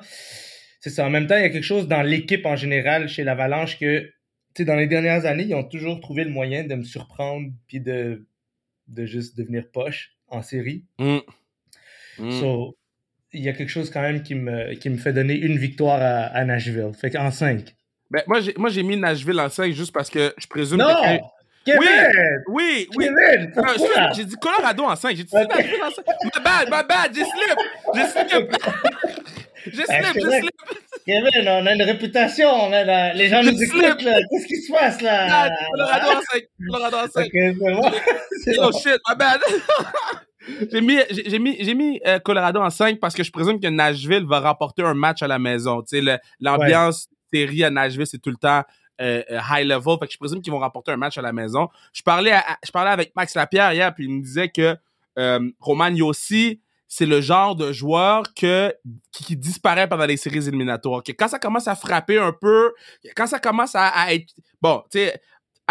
c'est 0.79 0.91
ça. 0.91 1.07
En 1.07 1.09
même 1.09 1.25
temps, 1.25 1.37
il 1.37 1.41
y 1.41 1.45
a 1.45 1.49
quelque 1.49 1.63
chose 1.63 1.87
dans 1.87 2.03
l'équipe 2.03 2.45
en 2.45 2.55
général 2.55 3.09
chez 3.09 3.23
l'Avalanche 3.23 3.79
que, 3.79 4.01
tu 4.01 4.11
sais, 4.57 4.65
dans 4.65 4.75
les 4.75 4.85
dernières 4.85 5.25
années, 5.25 5.45
ils 5.49 5.55
ont 5.55 5.63
toujours 5.63 5.99
trouvé 6.01 6.23
le 6.23 6.29
moyen 6.29 6.63
de 6.65 6.75
me 6.75 6.83
surprendre 6.83 7.47
puis 7.67 7.79
de, 7.79 8.27
de 8.89 9.05
juste 9.07 9.35
devenir 9.35 9.71
poche 9.73 10.11
en 10.27 10.43
série. 10.43 10.85
Mm. 10.99 11.17
Mm. 12.19 12.39
So, 12.39 12.77
il 13.33 13.43
y 13.43 13.49
a 13.49 13.53
quelque 13.53 13.69
chose 13.69 13.89
quand 13.89 14.01
même 14.01 14.23
qui 14.23 14.35
me, 14.35 14.73
qui 14.75 14.89
me 14.89 14.97
fait 14.97 15.13
donner 15.13 15.35
une 15.35 15.57
victoire 15.57 16.01
à, 16.01 16.25
à 16.35 16.43
Nashville. 16.45 16.91
Fait 16.99 17.09
qu'en 17.09 17.31
5. 17.31 17.73
Ben, 18.09 18.23
moi, 18.27 18.41
j'ai, 18.41 18.53
moi, 18.57 18.69
j'ai 18.69 18.83
mis 18.83 18.97
Nashville 18.97 19.39
en 19.39 19.49
5 19.49 19.71
juste 19.73 19.93
parce 19.93 20.09
que 20.09 20.33
je 20.37 20.47
présume 20.47 20.79
Non! 20.79 20.87
que. 20.87 21.23
Kevin! 21.63 21.79
Oui, 22.47 22.87
oui. 22.95 23.05
Kevin! 23.05 23.51
Pourquoi? 23.53 23.73
excuse-moi, 23.75 24.09
j'ai 24.15 24.25
dit 24.25 24.35
Colorado 24.35 24.83
en 24.83 24.95
5. 24.95 25.15
J'ai 25.15 25.23
dit 25.23 25.29
Ok. 25.33 25.47
Nashville 25.55 25.81
en 25.83 25.91
5. 25.91 26.05
My 26.23 26.43
bad, 26.43 26.65
my 26.69 26.87
bad, 26.89 27.11
j'ai 27.13 27.23
slip. 27.23 27.57
J'ai 27.95 28.05
slip. 28.07 28.55
J'ai 29.63 29.85
slip, 29.85 30.15
j'ai 30.15 30.39
slip. 30.39 30.51
Kevin, 31.05 31.47
on 31.47 31.67
a 31.67 31.75
une 31.75 31.83
réputation, 31.83 32.67
man. 32.67 33.11
Les 33.15 33.27
gens 33.27 33.43
Je 33.43 33.51
nous 33.51 33.57
slip. 33.59 33.83
écoutent, 33.83 34.01
là. 34.01 34.17
Qu'est-ce 34.27 34.47
qui 34.47 34.55
se 34.55 34.71
passe, 34.71 35.01
là? 35.01 35.51
Colorado 35.71 36.07
en 36.17 36.21
5. 36.33 36.43
Colorado 36.71 36.97
en 36.97 37.07
5. 37.07 37.25
Ok, 37.25 37.31
c'est 38.43 38.55
bon. 38.57 38.67
Oh 38.67 38.71
shit, 38.71 38.99
my 39.07 39.15
bad. 39.15 39.39
j'ai 40.71 40.81
mis, 40.81 40.97
j'ai 41.09 41.39
mis, 41.39 41.57
j'ai 41.59 41.73
mis 41.73 42.01
euh, 42.05 42.19
Colorado 42.19 42.59
en 42.59 42.69
5 42.69 42.99
parce 42.99 43.13
que 43.13 43.23
je 43.23 43.31
présume 43.31 43.59
que 43.59 43.67
Nashville 43.67 44.25
va 44.25 44.39
remporter 44.39 44.83
un 44.83 44.93
match 44.93 45.21
à 45.21 45.27
la 45.27 45.39
maison. 45.39 45.83
L'ambiance 46.39 47.07
série 47.33 47.63
à 47.63 47.69
Nashville, 47.69 48.07
c'est 48.07 48.19
tout 48.19 48.29
le 48.29 48.37
temps 48.37 48.63
euh, 49.01 49.23
euh, 49.31 49.39
high 49.49 49.65
level. 49.65 49.97
Fait 49.99 50.07
que 50.07 50.13
je 50.13 50.17
présume 50.17 50.41
qu'ils 50.41 50.53
vont 50.53 50.59
remporter 50.59 50.91
un 50.91 50.97
match 50.97 51.17
à 51.17 51.21
la 51.21 51.33
maison. 51.33 51.69
Je 51.93 52.01
parlais, 52.03 52.35
je 52.63 52.71
parlais 52.71 52.91
avec 52.91 53.15
Max 53.15 53.33
Lapierre 53.33 53.73
hier, 53.73 53.93
puis 53.95 54.05
il 54.05 54.11
me 54.11 54.21
disait 54.21 54.49
que 54.49 54.75
euh, 55.17 55.51
Roman 55.59 55.87
Yossi, 55.87 56.61
c'est 56.87 57.05
le 57.05 57.21
genre 57.21 57.55
de 57.55 57.71
joueur 57.71 58.23
que, 58.35 58.73
qui, 59.11 59.35
disparaît 59.37 59.87
pendant 59.87 60.05
les 60.05 60.17
séries 60.17 60.47
éliminatoires. 60.47 61.01
Quand 61.17 61.27
ça 61.27 61.39
commence 61.39 61.67
à 61.67 61.75
frapper 61.75 62.19
un 62.19 62.33
peu, 62.33 62.73
quand 63.15 63.27
ça 63.27 63.39
commence 63.39 63.75
à, 63.75 63.87
à 63.87 64.13
être, 64.13 64.33
bon, 64.61 64.83
tu 64.91 64.99
sais, 64.99 65.19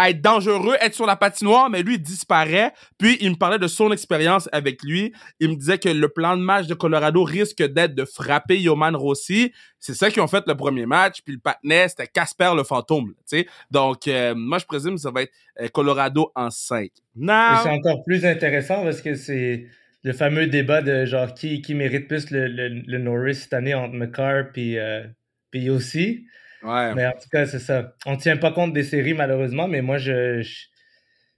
être 0.09 0.21
dangereux, 0.21 0.75
être 0.81 0.93
sur 0.93 1.05
la 1.05 1.15
patinoire, 1.15 1.69
mais 1.69 1.83
lui, 1.83 1.95
il 1.95 2.01
disparaît. 2.01 2.73
Puis, 2.97 3.17
il 3.21 3.31
me 3.31 3.35
parlait 3.35 3.59
de 3.59 3.67
son 3.67 3.91
expérience 3.91 4.49
avec 4.51 4.83
lui. 4.83 5.13
Il 5.39 5.49
me 5.49 5.55
disait 5.55 5.77
que 5.77 5.89
le 5.89 6.09
plan 6.09 6.37
de 6.37 6.41
match 6.41 6.67
de 6.67 6.73
Colorado 6.73 7.23
risque 7.23 7.63
d'être 7.63 7.95
de 7.95 8.05
frapper 8.05 8.59
Yoman 8.59 8.95
Rossi. 8.95 9.53
C'est 9.79 9.93
ça 9.93 10.09
qu'ils 10.09 10.21
ont 10.21 10.27
fait 10.27 10.43
le 10.47 10.55
premier 10.55 10.85
match. 10.85 11.21
Puis, 11.23 11.33
le 11.33 11.39
patinet, 11.39 11.87
c'était 11.89 12.07
Casper 12.07 12.53
le 12.55 12.63
fantôme. 12.63 13.13
sais. 13.25 13.47
Donc, 13.69 14.07
euh, 14.07 14.33
moi, 14.35 14.57
je 14.57 14.65
présume 14.65 14.95
que 14.95 15.01
ça 15.01 15.11
va 15.11 15.23
être 15.23 15.31
euh, 15.59 15.67
Colorado 15.67 16.31
en 16.35 16.49
5. 16.49 16.85
Et 16.85 16.89
Non! 17.15 17.57
c'est 17.63 17.69
encore 17.69 18.03
plus 18.03 18.25
intéressant 18.25 18.83
parce 18.83 19.01
que 19.01 19.15
c'est 19.15 19.65
le 20.03 20.13
fameux 20.13 20.47
débat 20.47 20.81
de 20.81 21.05
genre 21.05 21.33
qui, 21.33 21.61
qui 21.61 21.75
mérite 21.75 22.07
plus 22.07 22.31
le, 22.31 22.47
le, 22.47 22.69
le 22.69 22.97
Norris 22.97 23.35
cette 23.35 23.53
année 23.53 23.73
entre 23.73 23.93
McCarr 23.93 24.51
puis, 24.51 24.77
euh, 24.77 25.03
puis 25.51 25.69
aussi. 25.69 26.25
Ouais. 26.63 26.93
Mais 26.95 27.07
en 27.07 27.11
tout 27.13 27.29
cas, 27.31 27.45
c'est 27.45 27.59
ça. 27.59 27.95
On 28.05 28.11
ne 28.13 28.17
tient 28.19 28.37
pas 28.37 28.51
compte 28.51 28.73
des 28.73 28.83
séries, 28.83 29.13
malheureusement, 29.13 29.67
mais 29.67 29.81
moi, 29.81 29.97
je, 29.97 30.41
je, 30.41 30.65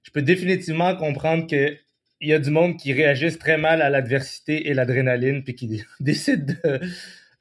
je 0.04 0.12
peux 0.12 0.22
définitivement 0.22 0.96
comprendre 0.96 1.48
que 1.48 1.76
il 2.22 2.30
y 2.30 2.34
a 2.34 2.40
du 2.40 2.52
monde 2.52 2.78
qui 2.78 2.94
réagisse 2.94 3.38
très 3.38 3.58
mal 3.58 3.82
à 3.82 3.90
l'adversité 3.90 4.70
et 4.70 4.74
l'adrénaline, 4.74 5.44
puis 5.44 5.56
qui 5.56 5.84
décide 6.00 6.58
de, 6.64 6.80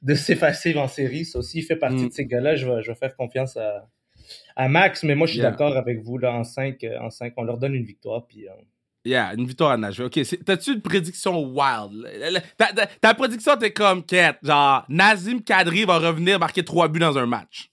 de 0.01 0.13
s'effacer 0.15 0.75
en 0.77 0.87
série. 0.87 1.23
Ça 1.25 1.39
aussi, 1.39 1.59
il 1.59 1.63
fait 1.63 1.75
partie 1.77 2.03
Mm. 2.03 2.09
de 2.09 2.13
ces 2.13 2.25
gars-là. 2.25 2.55
Je 2.55 2.67
vais, 2.69 2.81
je 2.83 2.91
vais 2.91 2.97
faire 2.97 3.15
confiance 3.15 3.55
à, 3.57 3.87
à 4.55 4.67
Max, 4.67 5.03
mais 5.03 5.15
moi, 5.15 5.25
je 5.27 5.33
suis 5.33 5.41
Yeah. 5.41 5.51
d'accord 5.51 5.77
avec 5.77 6.01
vous. 6.03 6.17
Là, 6.17 6.33
en 6.33 6.43
5, 6.43 6.85
en 7.01 7.09
cinq, 7.09 7.33
on 7.37 7.43
leur 7.43 7.57
donne 7.57 7.75
une 7.75 7.85
victoire. 7.85 8.25
Puis, 8.27 8.47
euh, 8.47 8.51
Yeah, 9.05 9.33
une 9.37 9.45
victoire 9.45 9.71
à 9.71 9.77
Nashville. 9.77 10.05
OK, 10.05 10.19
t'as-tu 10.45 10.73
une 10.75 10.81
prédiction 10.81 11.37
wild? 11.43 12.07
Ta- 12.57 12.87
ta 13.01 13.13
prédiction, 13.13 13.57
t'es 13.57 13.71
comme, 13.73 14.01
quête, 14.05 14.37
genre, 14.43 14.85
Nazim 14.87 15.41
Kadri 15.41 15.83
va 15.83 15.97
revenir 15.99 16.39
marquer 16.39 16.63
trois 16.63 16.87
buts 16.87 16.99
dans 17.01 17.17
un 17.17 17.25
match. 17.25 17.69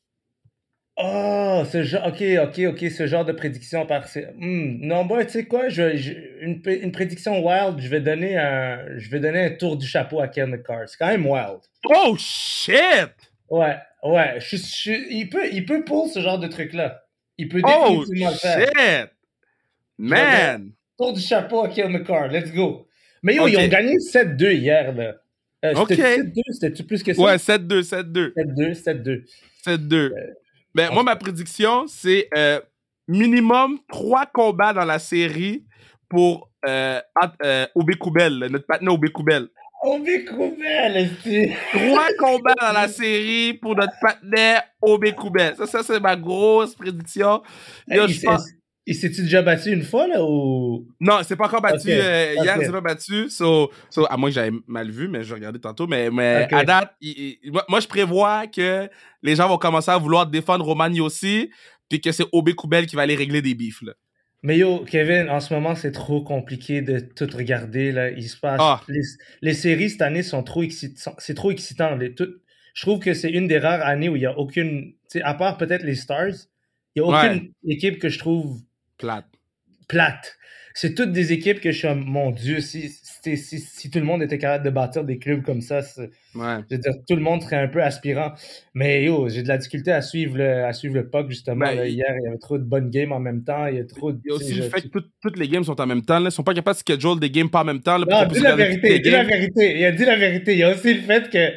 Oh, 1.02 1.62
ce 1.70 1.82
genre, 1.82 2.06
ok, 2.08 2.22
ok, 2.42 2.60
ok, 2.68 2.90
ce 2.90 3.06
genre 3.06 3.24
de 3.24 3.32
prédiction 3.32 3.86
par. 3.86 4.04
Hmm, 4.36 4.78
non, 4.86 5.04
bah, 5.04 5.24
tu 5.24 5.30
sais 5.32 5.44
quoi, 5.46 5.68
je, 5.68 5.96
je- 5.96 6.12
une, 6.42 6.60
pré- 6.60 6.80
une 6.82 6.92
prédiction 6.92 7.44
wild, 7.44 7.78
je 7.80 7.88
vais 7.88 8.00
donner 8.00 8.36
un, 8.36 8.98
je 8.98 9.08
vais 9.10 9.20
donner 9.20 9.44
un 9.44 9.50
tour 9.50 9.76
du 9.76 9.86
chapeau 9.86 10.20
à 10.20 10.28
Ken 10.28 10.50
McCarr. 10.50 10.88
C'est 10.88 10.98
quand 10.98 11.06
même 11.06 11.26
wild. 11.26 11.60
Oh, 11.84 12.14
shit! 12.18 13.10
Ouais, 13.48 13.76
ouais, 14.02 14.34
je, 14.40 14.56
je- 14.56 15.10
il 15.10 15.28
peut, 15.30 15.48
il 15.52 15.64
peut 15.64 15.84
pour 15.84 16.08
ce 16.08 16.20
genre 16.20 16.38
de 16.38 16.48
truc-là. 16.48 17.02
Il 17.38 17.48
peut 17.48 17.62
Oh, 17.64 17.88
définitivement 18.04 18.30
le 18.30 18.36
faire. 18.36 18.58
shit! 18.68 19.10
Man! 19.98 20.72
Tour 20.98 21.12
du 21.14 21.20
chapeau 21.20 21.64
à 21.64 21.68
Ken 21.68 21.90
McCarr, 21.90 22.28
let's 22.28 22.52
go. 22.52 22.86
Mais 23.22 23.34
yo, 23.36 23.48
ils 23.48 23.56
ont 23.58 23.68
gagné 23.68 23.98
7-2 23.98 24.52
hier, 24.52 24.94
là. 24.94 25.14
Euh, 25.64 25.74
Ok. 25.76 25.88
C'était 25.90 26.16
7-2, 26.22 26.40
c'était-tu 26.52 26.84
plus 26.84 27.02
que 27.02 27.12
ça? 27.14 27.20
Ouais, 27.22 27.36
7-2, 27.38 27.82
7-2. 27.82 28.32
7-2, 28.34 28.74
7-2. 28.74 29.24
7-2. 29.66 30.12
Euh, 30.70 30.88
Ben, 30.88 30.92
moi, 30.92 31.02
ma 31.02 31.16
prédiction, 31.16 31.86
c'est 31.86 32.28
euh, 32.36 32.60
minimum 33.08 33.78
trois 33.88 34.26
combats 34.26 34.72
dans 34.72 34.84
la 34.84 34.98
série 34.98 35.64
pour 36.08 36.50
euh, 36.66 37.00
euh, 37.44 37.66
Koubel, 37.98 38.48
notre 38.50 38.66
partenaire 38.66 38.94
Obé 38.94 39.08
Koubel. 39.08 39.48
Obé 39.82 40.24
Koubel, 40.24 41.10
Trois 41.72 42.08
combats 42.18 42.54
dans 42.60 42.72
la 42.72 42.88
série 42.88 43.54
pour 43.54 43.74
notre 43.74 43.94
partenaire 44.00 44.62
Obé 44.82 45.12
Koubel. 45.12 45.56
Ça, 45.56 45.66
ça 45.66 45.82
c'est 45.82 46.00
ma 46.00 46.16
grosse 46.16 46.74
prédiction. 46.74 47.42
Yo, 47.88 48.06
je 48.06 48.20
pense... 48.20 48.46
Il 48.90 48.96
s'est-tu 48.96 49.22
déjà 49.22 49.40
battu 49.40 49.70
une 49.70 49.84
fois, 49.84 50.08
là, 50.08 50.20
ou... 50.20 50.84
Non, 50.98 51.20
il 51.20 51.24
s'est 51.24 51.36
pas 51.36 51.46
encore 51.46 51.62
battu. 51.62 51.90
Euh, 51.90 52.34
hier, 52.42 52.56
il 52.58 52.66
s'est 52.66 52.72
pas 52.72 52.80
battu. 52.80 53.30
So, 53.30 53.70
so, 53.88 54.04
à 54.10 54.16
moins 54.16 54.30
que 54.30 54.34
j'avais 54.34 54.50
mal 54.66 54.90
vu, 54.90 55.06
mais 55.06 55.22
je 55.22 55.32
regardais 55.32 55.60
tantôt. 55.60 55.86
Mais, 55.86 56.10
mais 56.10 56.48
à 56.50 56.64
date, 56.64 56.96
moi, 57.68 57.78
je 57.78 57.86
prévois 57.86 58.48
que 58.48 58.90
les 59.22 59.36
gens 59.36 59.48
vont 59.48 59.58
commencer 59.58 59.92
à 59.92 59.96
vouloir 59.96 60.26
défendre 60.26 60.64
Romani 60.64 61.00
aussi, 61.00 61.50
puis 61.88 62.00
que 62.00 62.10
c'est 62.10 62.24
Obé 62.32 62.54
Koubel 62.54 62.86
qui 62.86 62.96
va 62.96 63.02
aller 63.02 63.14
régler 63.14 63.40
des 63.42 63.54
bifs, 63.54 63.80
là. 63.82 63.92
Mais 64.42 64.58
yo, 64.58 64.84
Kevin, 64.84 65.28
en 65.28 65.38
ce 65.38 65.54
moment, 65.54 65.76
c'est 65.76 65.92
trop 65.92 66.24
compliqué 66.24 66.82
de 66.82 66.98
tout 66.98 67.28
regarder. 67.32 67.92
Là. 67.92 68.10
Il 68.10 68.28
se 68.28 68.38
passe. 68.38 68.58
Ah. 68.60 68.82
Les, 69.40 69.54
séries 69.54 69.90
cette 69.90 70.02
année 70.02 70.24
sont 70.24 70.42
trop 70.42 70.64
excitantes. 70.64 71.14
C'est 71.18 71.34
trop 71.34 71.52
excitant. 71.52 71.94
Les, 71.94 72.12
je 72.18 72.82
trouve 72.82 72.98
que 72.98 73.14
c'est 73.14 73.30
une 73.30 73.46
des 73.46 73.58
rares 73.58 73.86
années 73.86 74.08
où 74.08 74.16
il 74.16 74.20
n'y 74.20 74.26
a 74.26 74.36
aucune. 74.36 74.94
À 75.22 75.34
part 75.34 75.58
peut-être 75.58 75.84
les 75.84 75.94
Stars, 75.94 76.48
il 76.96 77.02
n'y 77.02 77.08
a 77.08 77.20
aucune 77.20 77.52
équipe 77.68 78.00
que 78.00 78.08
je 78.08 78.18
trouve 78.18 78.60
Plate. 79.00 79.24
Plate. 79.88 80.36
C'est 80.74 80.94
toutes 80.94 81.12
des 81.12 81.32
équipes 81.32 81.60
que 81.60 81.72
je 81.72 81.78
suis, 81.78 81.88
mon 81.94 82.30
Dieu, 82.30 82.60
si, 82.60 82.88
si, 82.90 83.36
si, 83.36 83.90
tout 83.90 83.98
le 83.98 84.04
monde 84.04 84.22
était 84.22 84.38
capable 84.38 84.64
de 84.64 84.70
bâtir 84.70 85.04
des 85.04 85.18
clubs 85.18 85.42
comme 85.42 85.62
ça, 85.62 85.78
ouais. 85.78 86.08
je 86.34 86.76
veux 86.76 86.80
dire, 86.80 86.92
tout 87.08 87.16
le 87.16 87.22
monde 87.22 87.42
serait 87.42 87.56
un 87.56 87.68
peu 87.68 87.82
aspirant. 87.82 88.32
Mais 88.74 89.04
yo, 89.04 89.28
j'ai 89.28 89.42
de 89.42 89.48
la 89.48 89.58
difficulté 89.58 89.90
à 89.90 90.00
suivre 90.00 90.36
le, 90.36 90.64
à 90.64 90.72
suivre 90.72 90.94
le 90.94 91.08
puck, 91.08 91.28
justement. 91.28 91.66
Ben, 91.66 91.86
hier, 91.86 92.14
il 92.18 92.24
y 92.24 92.28
avait 92.28 92.38
trop 92.38 92.56
de 92.58 92.62
bonnes 92.62 92.90
games 92.90 93.12
en 93.12 93.20
même 93.20 93.42
temps. 93.42 93.66
Il 93.66 93.76
y 93.76 93.80
a 93.80 93.84
trop 93.84 94.12
Il 94.12 94.20
y 94.26 94.32
a 94.32 94.34
aussi 94.36 94.54
le 94.54 94.62
fait 94.62 94.82
que 94.82 94.98
toutes 95.20 95.38
les 95.38 95.48
games 95.48 95.64
sont 95.64 95.80
en 95.80 95.86
même 95.86 96.02
temps. 96.02 96.18
Là. 96.18 96.28
Ils 96.28 96.32
sont 96.32 96.44
pas 96.44 96.54
capables 96.54 96.78
de 96.78 96.82
schedule 96.86 97.18
des 97.18 97.30
games 97.30 97.50
pas 97.50 97.62
en 97.62 97.64
même 97.64 97.80
temps. 97.80 97.98
Là, 97.98 98.06
non, 98.08 98.26
dis 98.28 98.40
la 98.40 98.54
vérité, 98.54 99.00
dis 99.00 99.10
la 99.10 99.24
vérité. 99.24 99.78
Il 99.78 99.84
a 99.84 99.92
dit 99.92 100.04
la 100.04 100.16
vérité. 100.16 100.52
Il 100.52 100.58
y 100.58 100.62
a 100.62 100.70
aussi 100.70 100.94
le 100.94 101.00
fait 101.00 101.28
que 101.30 101.52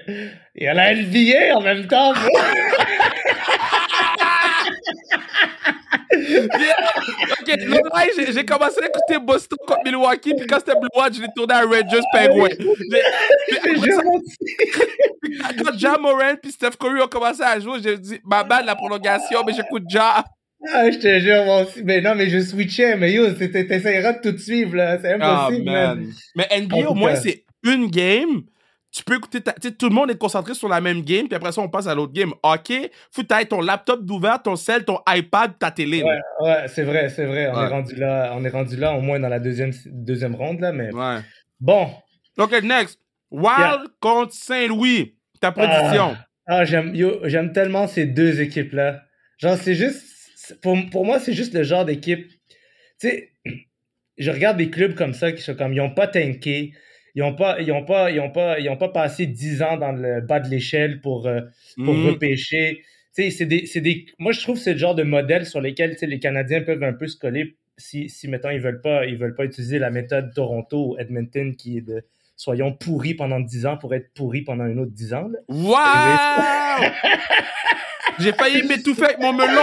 il 0.55 0.63
y 0.63 0.67
a 0.67 0.73
la 0.73 0.95
NBA 0.95 1.55
en 1.55 1.62
même 1.62 1.88
temps. 1.88 2.13
ok, 7.43 8.33
j'ai 8.33 8.45
commencé 8.45 8.81
à 8.81 8.88
écouter 8.88 9.19
Boston 9.19 9.57
contre 9.67 9.81
Milwaukee, 9.85 10.33
puis 10.35 10.47
quand 10.47 10.57
c'était 10.59 10.79
Blue 10.79 10.89
Watch, 10.95 11.15
je 11.15 11.21
l'ai 11.21 11.27
tourné 11.35 11.53
à 11.53 11.62
Rangers 11.62 12.01
Penguin. 12.12 12.50
quand 15.63 15.77
Ja 15.77 15.97
Moran 15.97 16.35
puis 16.41 16.51
Steph 16.51 16.71
Curry 16.79 17.01
ont 17.01 17.07
commencé 17.07 17.41
à 17.41 17.59
jouer, 17.59 17.79
j'ai 17.83 17.97
dit, 17.97 18.19
ma 18.25 18.43
bad 18.43 18.65
la 18.65 18.75
prolongation, 18.75 19.43
mais 19.45 19.53
j'écoute 19.53 19.83
Ja. 19.89 20.23
Ah, 20.71 20.89
je 20.89 20.97
te 20.97 21.19
jure, 21.19 21.43
moi 21.43 21.63
aussi. 21.63 21.83
Mais 21.83 22.00
non, 22.00 22.15
mais 22.15 22.29
je 22.29 22.39
switchais, 22.39 22.95
mais 22.95 23.12
yo, 23.12 23.33
t'essaieras 23.33 24.13
de 24.13 24.31
tout 24.31 24.38
suivre, 24.38 24.77
là. 24.77 24.97
C'est 24.97 25.17
ah, 25.19 25.47
impossible, 25.47 25.69
man. 25.69 26.09
Mais 26.35 26.47
NBA, 26.62 26.89
au 26.89 26.93
moins, 26.93 27.15
c'est 27.15 27.43
une 27.65 27.88
game 27.88 28.43
tu 28.93 29.03
peux 29.03 29.15
écouter, 29.15 29.41
tout 29.41 29.89
le 29.89 29.95
monde 29.95 30.12
est 30.12 30.17
concentré 30.17 30.53
sur 30.53 30.69
la 30.69 30.79
même 30.79 31.01
game, 31.01 31.27
puis 31.27 31.35
après 31.35 31.51
ça, 31.51 31.62
on 31.62 31.67
passe 31.67 31.88
à 31.88 31.95
l'autre 31.95 32.13
game. 32.13 32.31
OK, 32.43 32.71
faut 33.12 33.23
que 33.23 33.43
ton 33.45 33.59
laptop 33.59 34.05
d'ouvert, 34.05 34.39
ton 34.39 34.55
cell, 34.55 34.85
ton 34.85 35.00
iPad, 35.07 35.57
ta 35.57 35.71
télé. 35.71 36.03
Ouais, 36.03 36.19
ouais 36.41 36.67
c'est 36.67 36.83
vrai, 36.83 37.09
c'est 37.09 37.25
vrai. 37.25 37.50
On, 37.51 37.59
est 37.59 37.67
rendu 37.67 37.95
là, 37.95 38.33
on 38.35 38.45
est 38.45 38.50
rendu 38.50 38.77
là, 38.77 38.93
au 38.93 39.01
moins 39.01 39.19
dans 39.19 39.29
la 39.29 39.39
deuxième, 39.39 39.71
deuxième 39.88 40.35
ronde, 40.35 40.59
là, 40.59 40.71
mais... 40.71 40.93
Ouais. 40.93 41.21
Bon. 41.59 41.89
OK, 42.38 42.62
next. 42.62 43.00
Wild 43.31 43.89
contre 44.00 44.33
Saint-Louis. 44.33 45.15
Ta 45.41 45.51
prédiction. 45.51 46.15
Ah, 46.45 46.59
ah 46.59 46.63
j'aime 46.63 47.51
tellement 47.51 47.88
ces 47.88 48.05
deux 48.05 48.41
équipes-là. 48.41 49.01
Genre, 49.39 49.57
c'est 49.57 49.73
juste... 49.73 50.05
Pour, 50.62 50.77
pour 50.91 51.03
moi, 51.03 51.19
c'est 51.19 51.33
juste 51.33 51.55
le 51.55 51.63
genre 51.63 51.83
d'équipe... 51.83 52.27
Tu 53.00 53.09
sais, 53.09 53.31
je 54.19 54.29
regarde 54.29 54.57
des 54.57 54.69
clubs 54.69 54.93
comme 54.93 55.15
ça 55.15 55.31
qui 55.31 55.41
sont 55.41 55.55
comme... 55.55 55.73
Ils 55.73 55.77
n'ont 55.77 55.95
pas 55.95 56.05
tanké 56.05 56.73
ils 57.15 57.22
n'ont 57.22 57.36
pas, 57.36 57.62
ils 57.62 57.72
ont 57.72 57.86
pas, 57.86 58.12
ils 58.12 58.20
ont 58.20 58.32
pas, 58.32 58.60
ils 58.60 58.70
ont 58.70 58.77
pas 58.77 58.89
passé 58.89 59.25
10 59.25 59.62
ans 59.62 59.77
dans 59.77 59.91
le 59.91 60.22
bas 60.22 60.39
de 60.39 60.50
l'échelle 60.50 61.01
pour, 61.01 61.27
euh, 61.27 61.41
pour 61.84 61.93
mm. 61.93 62.08
repêcher. 62.08 62.82
C'est 63.12 63.46
des, 63.46 63.70
des, 63.75 64.05
moi, 64.17 64.32
je 64.32 64.41
trouve 64.41 64.55
que 64.55 64.62
c'est 64.63 64.74
le 64.74 64.79
genre 64.79 64.96
de 64.96 65.03
modèle 65.03 65.46
sur 65.46 65.62
lesquels 65.62 65.96
les 66.01 66.20
Canadiens 66.20 66.62
peuvent 66.62 66.84
un 66.84 66.93
peu 66.93 67.08
se 67.08 67.17
coller 67.17 67.55
si, 67.77 68.10
si 68.10 68.27
mettons, 68.27 68.50
ils 68.50 68.60
veulent 68.62 68.82
pas, 68.82 69.05
ils 69.05 69.17
veulent 69.17 69.36
pas 69.36 69.46
utiliser 69.46 69.79
la 69.79 69.89
méthode 69.89 70.34
Toronto 70.34 70.89
ou 70.89 70.98
Edmonton 70.98 71.55
qui 71.55 71.77
est 71.77 71.82
de 71.82 72.03
soyons 72.36 72.74
pourris 72.74 73.13
pendant 73.13 73.39
10 73.39 73.65
ans 73.65 73.77
pour 73.77 73.93
être 73.93 74.13
pourris 74.13 74.41
pendant 74.41 74.63
un 74.63 74.77
autre 74.77 74.91
10 74.91 75.13
ans. 75.13 75.29
Wow! 75.48 75.75
J'ai 78.20 78.34
failli 78.34 78.63
m'étouffer 78.63 79.05
avec 79.05 79.20
mon 79.20 79.34
melon! 79.34 79.48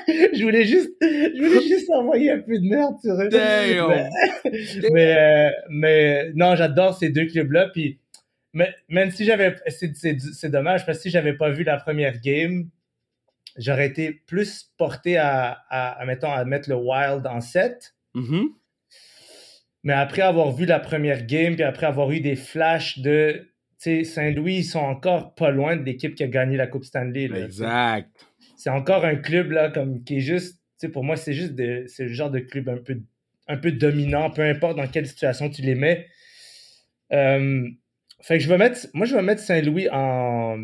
je 0.08 0.42
voulais 0.42 0.64
juste, 0.64 0.90
je 1.00 1.42
voulais 1.42 1.62
juste 1.68 1.90
envoyer 1.90 2.30
un 2.30 2.40
peu 2.40 2.58
de 2.58 2.68
merde 2.68 2.96
sur 3.00 3.14
eux. 3.14 3.28
Mais, 4.92 5.16
euh, 5.16 5.50
mais, 5.68 6.32
non, 6.34 6.56
j'adore 6.56 6.96
ces 6.96 7.10
deux 7.10 7.26
clubs-là. 7.26 7.68
Puis, 7.72 7.98
mais, 8.52 8.74
même 8.88 9.10
si 9.10 9.24
j'avais, 9.24 9.56
c'est 9.68 10.50
dommage 10.50 10.86
parce 10.86 10.98
que 10.98 11.02
si 11.02 11.10
j'avais 11.10 11.34
pas 11.34 11.50
vu 11.50 11.64
la 11.64 11.76
première 11.76 12.20
game, 12.20 12.68
j'aurais 13.58 13.86
été 13.86 14.12
plus 14.12 14.70
porté 14.78 15.16
à, 15.16 15.50
à, 15.68 16.04
mettons, 16.06 16.32
à 16.32 16.44
mettre 16.44 16.68
le 16.68 16.76
Wild 16.76 17.26
en 17.26 17.40
7. 17.40 17.94
Mm-hmm. 18.14 18.46
Mais 19.82 19.92
après 19.92 20.22
avoir 20.22 20.52
vu 20.52 20.66
la 20.66 20.80
première 20.80 21.26
game, 21.26 21.54
puis 21.54 21.64
après 21.64 21.86
avoir 21.86 22.10
eu 22.10 22.20
des 22.20 22.36
flashs 22.36 22.98
de, 22.98 23.48
Saint-Louis, 24.04 24.56
ils 24.56 24.64
sont 24.64 24.80
encore 24.80 25.34
pas 25.34 25.50
loin 25.50 25.76
de 25.76 25.82
l'équipe 25.82 26.14
qui 26.14 26.24
a 26.24 26.28
gagné 26.28 26.56
la 26.56 26.66
Coupe 26.66 26.84
Stanley. 26.84 27.24
exact 27.24 28.10
c'est 28.56 28.70
encore 28.70 29.04
un 29.04 29.16
club 29.16 29.52
là, 29.52 29.70
comme, 29.70 30.02
qui 30.02 30.16
est 30.16 30.20
juste, 30.20 30.56
tu 30.56 30.86
sais, 30.86 30.88
pour 30.88 31.04
moi, 31.04 31.16
c'est 31.16 31.34
juste 31.34 31.54
c'est 31.88 32.04
le 32.04 32.12
genre 32.12 32.30
de 32.30 32.40
club 32.40 32.68
un 32.68 32.78
peu, 32.78 32.98
un 33.46 33.56
peu 33.58 33.70
dominant, 33.70 34.30
peu 34.30 34.42
importe 34.42 34.76
dans 34.76 34.88
quelle 34.88 35.06
situation 35.06 35.48
tu 35.50 35.62
les 35.62 35.74
mets. 35.74 36.08
Euh, 37.12 37.68
fait 38.22 38.38
que 38.38 38.44
je 38.44 38.48
vais 38.48 38.58
mettre, 38.58 38.80
moi, 38.94 39.06
je 39.06 39.14
vais 39.14 39.22
mettre 39.22 39.42
Saint-Louis 39.42 39.88
en. 39.92 40.56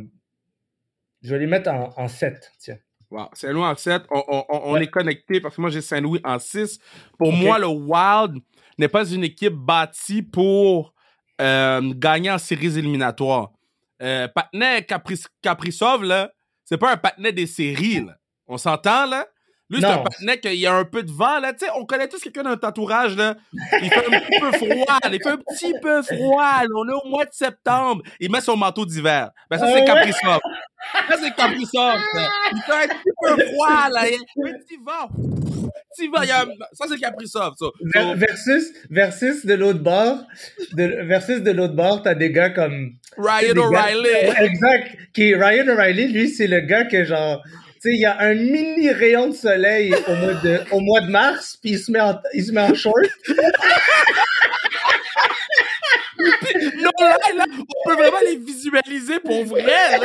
Je 1.22 1.34
vais 1.34 1.38
les 1.38 1.46
mettre 1.46 1.70
en, 1.70 1.90
en 1.96 2.08
7, 2.08 2.50
tiens. 2.58 2.78
Wow. 3.10 3.28
Saint-Louis 3.34 3.62
en 3.62 3.76
7, 3.76 4.02
on, 4.10 4.76
est 4.78 4.86
connecté 4.86 5.40
parce 5.40 5.54
que 5.54 5.60
moi 5.60 5.68
j'ai 5.68 5.82
Saint-Louis 5.82 6.20
en 6.24 6.38
6. 6.38 6.80
Pour 7.18 7.30
moi, 7.30 7.58
le 7.58 7.66
Wild 7.66 8.42
n'est 8.78 8.88
pas 8.88 9.04
une 9.04 9.22
équipe 9.22 9.52
bâtie 9.52 10.22
pour 10.22 10.94
euh, 11.40 11.92
gagner 11.94 12.30
en 12.30 12.38
séries 12.38 12.78
éliminatoires. 12.78 13.50
Euh, 14.02 14.28
Caprisov, 15.42 16.02
là, 16.02 16.32
c'est 16.64 16.78
pas 16.78 16.92
un 16.92 16.96
patinet 16.96 17.32
des 17.32 17.46
séries, 17.46 18.04
là. 18.04 18.16
On 18.46 18.58
s'entend, 18.58 19.06
là? 19.06 19.26
Lui, 19.72 19.80
c'est 19.80 19.86
un 19.86 19.98
patinet 19.98 20.38
qu'il 20.38 20.54
y 20.56 20.66
a 20.66 20.74
un 20.74 20.84
peu 20.84 21.02
de 21.02 21.10
vent, 21.10 21.40
là. 21.40 21.54
Tu 21.54 21.64
sais, 21.64 21.72
on 21.74 21.86
connaît 21.86 22.06
tous 22.06 22.20
quelqu'un 22.20 22.42
dans 22.42 22.50
notre 22.50 22.68
entourage, 22.68 23.16
là. 23.16 23.36
Il 23.80 23.88
fait 23.88 24.06
un 24.06 24.20
petit 24.20 24.38
peu 24.38 24.52
froid, 24.52 24.98
Il 25.10 25.22
fait 25.22 25.30
un 25.30 25.36
petit 25.38 25.74
peu 25.80 26.02
froid, 26.02 26.62
On 26.76 26.88
est 26.90 26.92
au 26.92 27.08
mois 27.08 27.24
de 27.24 27.32
septembre. 27.32 28.02
Il 28.20 28.30
met 28.30 28.42
son 28.42 28.54
manteau 28.54 28.84
d'hiver. 28.84 29.30
Ben, 29.50 29.58
ça, 29.58 29.66
c'est 29.72 29.82
Capri 29.86 30.12
Ça, 30.12 30.38
c'est 31.22 31.34
Capri 31.34 31.62
Il 31.62 32.62
fait 32.66 32.72
un 32.72 32.88
petit 32.88 33.10
peu 33.18 33.46
froid, 33.46 33.88
là. 33.90 34.08
Il 34.08 34.12
y 34.12 34.16
a 34.16 34.50
un 34.50 34.58
petit 34.58 34.76
vent. 34.84 35.08
Petit 35.96 36.08
vent. 36.08 36.22
Il 36.22 36.28
y 36.28 36.32
a... 36.32 36.44
Ça, 36.74 36.84
c'est 36.90 37.00
Capri 37.00 37.26
ça. 37.26 37.50
Versus, 38.16 38.74
versus 38.90 39.46
de 39.46 39.54
l'autre 39.54 39.80
bord, 39.80 40.18
de, 40.74 41.06
versus 41.06 41.40
de 41.40 41.50
l'autre 41.50 41.74
bord, 41.74 42.02
t'as 42.02 42.14
des 42.14 42.30
gars 42.30 42.50
comme... 42.50 42.96
Ryan 43.16 43.56
O'Reilly. 43.56 44.06
Exact. 44.38 44.96
Qui, 45.14 45.34
Ryan 45.34 45.68
O'Reilly, 45.68 46.08
lui, 46.08 46.28
c'est 46.28 46.46
le 46.46 46.60
gars 46.60 46.84
que 46.84 47.04
genre 47.04 47.42
il 47.90 48.00
y 48.00 48.04
a 48.04 48.20
un 48.20 48.34
mini 48.34 48.90
rayon 48.90 49.28
de 49.28 49.34
soleil 49.34 49.94
au 50.06 50.14
mois 50.14 50.34
de, 50.34 50.60
au 50.70 50.80
mois 50.80 51.00
de 51.00 51.10
mars, 51.10 51.58
puis 51.60 51.72
il 51.72 51.78
se 51.78 51.90
met 51.90 52.00
en, 52.00 52.18
il 52.34 52.44
se 52.44 52.52
met 52.52 52.60
en 52.60 52.74
short. 52.74 53.08
non, 56.18 56.90
là, 57.00 57.16
là, 57.36 57.46
on 57.48 57.88
peut 57.88 57.96
vraiment 57.96 58.20
les 58.24 58.36
visualiser 58.36 59.18
pour 59.20 59.44
vrai. 59.44 59.98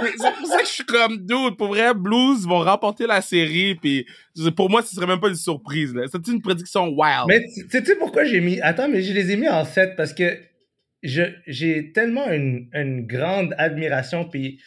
C'est 0.00 0.34
pour 0.36 0.46
ça 0.46 0.58
que 0.58 0.66
je 0.66 0.70
suis 0.70 0.84
comme 0.84 1.16
dude. 1.18 1.56
Pour 1.56 1.68
vrai, 1.68 1.92
Blues 1.94 2.46
vont 2.46 2.60
remporter 2.60 3.06
la 3.06 3.20
série. 3.20 3.74
Puis 3.74 4.06
pour 4.56 4.70
moi, 4.70 4.82
ce 4.82 4.94
serait 4.94 5.06
même 5.06 5.20
pas 5.20 5.28
une 5.28 5.34
surprise. 5.34 5.94
C'est 6.10 6.28
une 6.28 6.40
prédiction 6.40 6.88
wild. 6.88 7.24
Mais 7.26 7.44
tu 7.70 7.84
sais 7.84 7.96
pourquoi 7.96 8.24
j'ai 8.24 8.40
mis. 8.40 8.60
Attends, 8.60 8.88
mais 8.88 9.02
je 9.02 9.12
les 9.12 9.32
ai 9.32 9.36
mis 9.36 9.48
en 9.48 9.64
7 9.64 9.96
parce 9.96 10.12
que 10.12 10.38
j'ai 11.02 11.92
tellement 11.92 12.30
une, 12.30 12.68
une 12.72 13.06
grande 13.06 13.54
admiration. 13.58 14.24
Puis 14.24 14.60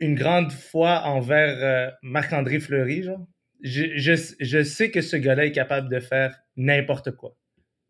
une 0.00 0.14
grande 0.14 0.52
foi 0.52 1.02
envers 1.04 1.56
euh, 1.62 1.90
Marc-André 2.02 2.60
Fleury, 2.60 3.02
genre. 3.02 3.26
Je, 3.62 3.96
je, 3.96 4.12
je, 4.38 4.62
sais 4.62 4.90
que 4.90 5.00
ce 5.00 5.16
gars-là 5.16 5.46
est 5.46 5.52
capable 5.52 5.88
de 5.88 5.98
faire 5.98 6.38
n'importe 6.56 7.12
quoi. 7.12 7.36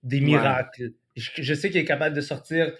Des 0.02 0.20
miracles. 0.20 0.92
Je, 1.16 1.54
sais 1.54 1.70
qu'il 1.70 1.80
est 1.80 1.86
capable 1.86 2.14
de 2.14 2.20
sortir. 2.20 2.72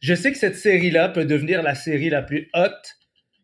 Je 0.00 0.14
sais 0.14 0.32
que 0.32 0.38
cette 0.38 0.56
série-là 0.56 1.10
peut 1.10 1.26
devenir 1.26 1.62
la 1.62 1.74
série 1.74 2.08
la 2.08 2.22
plus 2.22 2.48
haute 2.54 2.96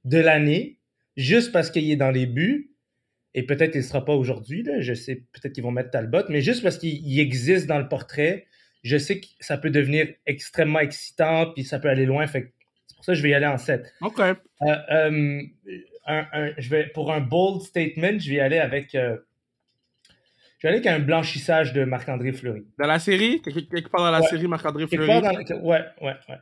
de 0.04 0.18
l'année, 0.18 0.78
juste 1.16 1.52
parce 1.52 1.70
qu'il 1.70 1.90
est 1.90 1.96
dans 1.96 2.10
les 2.10 2.26
buts. 2.26 2.72
Et 3.34 3.42
peut-être 3.42 3.72
qu'il 3.72 3.82
ne 3.82 3.86
sera 3.86 4.02
pas 4.02 4.14
aujourd'hui. 4.14 4.66
Je 4.78 4.94
sais, 4.94 5.26
peut-être 5.32 5.52
qu'ils 5.52 5.64
vont 5.64 5.70
mettre 5.70 5.90
Talbot, 5.90 6.22
mais 6.30 6.40
juste 6.40 6.62
parce 6.62 6.78
qu'il 6.78 7.20
existe 7.20 7.66
dans 7.66 7.78
le 7.78 7.88
portrait, 7.88 8.46
je 8.82 8.96
sais 8.96 9.20
que 9.20 9.26
ça 9.40 9.58
peut 9.58 9.68
devenir 9.68 10.08
extrêmement 10.24 10.80
excitant, 10.80 11.52
puis 11.52 11.64
ça 11.64 11.78
peut 11.78 11.88
aller 11.88 12.06
loin. 12.06 12.26
Fait 12.26 12.54
ça, 13.06 13.14
je 13.14 13.22
vais 13.22 13.30
y 13.30 13.34
aller 13.34 13.46
en 13.46 13.56
7. 13.58 13.94
OK. 14.02 14.20
Euh, 14.20 14.34
euh, 14.62 15.40
un, 16.06 16.26
un- 16.32 16.50
je 16.58 16.68
vais, 16.68 16.86
pour 16.88 17.12
un 17.12 17.20
bold 17.20 17.62
statement, 17.62 18.18
je 18.18 18.30
vais 18.30 18.40
aller 18.40 18.58
avec. 18.58 18.94
euh, 18.94 19.16
je 20.58 20.66
vais 20.66 20.74
aller 20.74 20.78
avec 20.78 20.86
un 20.86 21.04
blanchissage 21.04 21.72
de 21.72 21.84
Marc-André 21.84 22.32
Fleury. 22.32 22.64
Dans 22.78 22.86
la 22.86 22.98
série, 22.98 23.40
quelque 23.42 23.88
part 23.88 24.00
dans 24.02 24.10
la 24.10 24.20
Ouais. 24.20 24.26
série, 24.28 24.46
Marc-André 24.48 24.86
Fleury? 24.86 25.20
dans 25.20 25.30
Ouais, 25.62 25.84
ouais, 26.02 26.14
ouais. 26.28 26.36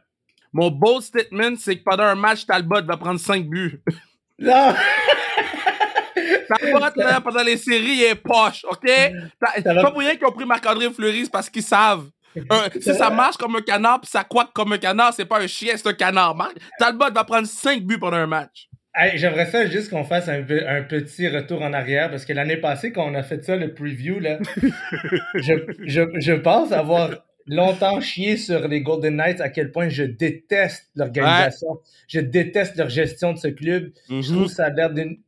Mon 0.53 0.71
bold 0.71 1.03
statement, 1.03 1.57
c'est 1.59 1.77
que 1.79 1.83
pendant 1.83 2.05
un 2.05 2.15
match, 2.15 2.47
Talbot 2.47 2.83
va 2.85 2.97
prendre 2.97 3.19
5 3.21 3.47
buts. 3.49 3.81
Non! 4.39 4.75
Talbot, 6.49 6.79
là, 6.97 7.21
pendant 7.21 7.43
les 7.43 7.57
séries, 7.57 7.97
il 7.99 8.03
est 8.05 8.15
poche, 8.15 8.65
OK? 8.69 8.89
Ça 8.89 9.73
va- 9.73 9.83
Pas 9.83 9.91
pour 9.91 10.01
rien 10.01 10.17
qu'ils 10.17 10.27
ont 10.27 10.33
pris 10.33 10.45
Marc-André 10.45 10.91
Fleury, 10.93 11.25
c'est 11.25 11.31
parce 11.33 11.49
qu'ils 11.51 11.63
savent. 11.63 12.09
Un- 12.51 12.69
si 12.81 12.95
ça 12.95 13.11
marche 13.11 13.37
comme 13.37 13.57
un 13.57 13.61
canard, 13.63 14.01
puis 14.01 14.11
ça 14.11 14.25
quack 14.25 14.49
comme 14.53 14.73
un 14.73 14.79
canard, 14.79 15.13
c'est 15.15 15.25
pas 15.25 15.41
un 15.41 15.47
chien, 15.47 15.75
c'est 15.77 15.87
un 15.89 15.93
canard. 15.95 16.35
Marc- 16.35 16.57
Talbot 16.79 17.13
va 17.15 17.25
prendre 17.25 17.47
5 17.47 17.83
buts 17.83 17.99
pendant 17.99 18.17
un 18.17 18.27
match. 18.27 18.69
Hey, 18.97 19.19
J'aimerais 19.19 19.47
ça 19.47 19.67
juste 19.67 19.91
qu'on 19.91 20.05
fasse 20.05 20.29
un, 20.29 20.43
pe- 20.43 20.65
un 20.69 20.83
petit 20.83 21.29
retour 21.29 21.63
en 21.63 21.73
arrière 21.73 22.11
parce 22.11 22.25
que 22.25 22.33
l'année 22.33 22.57
passée, 22.59 22.93
quand 22.93 23.05
on 23.11 23.15
a 23.15 23.23
fait 23.25 23.45
ça, 23.45 23.57
le 23.57 23.75
preview, 23.75 24.21
là, 24.21 24.39
je, 25.35 25.55
je, 25.85 26.03
je 26.21 26.33
pense 26.33 26.73
avoir 26.73 27.11
longtemps 27.47 28.01
chié 28.01 28.37
sur 28.37 28.67
les 28.69 28.83
Golden 28.83 29.17
Knights 29.17 29.41
à 29.41 29.49
quel 29.49 29.71
point 29.73 29.89
je 29.89 30.05
déteste 30.05 30.91
l'organisation. 30.95 31.81
Je 32.09 32.21
déteste 32.21 32.77
leur 32.77 32.89
gestion 32.89 33.33
de 33.33 33.39
ce 33.39 33.49
club. 33.49 33.91
Je 34.09 34.15
Mhm. 34.15 34.23
trouve 34.23 34.47
ça 34.49 34.67
a 34.67 34.71
l'air 34.71 34.91
d'une. 34.91 35.19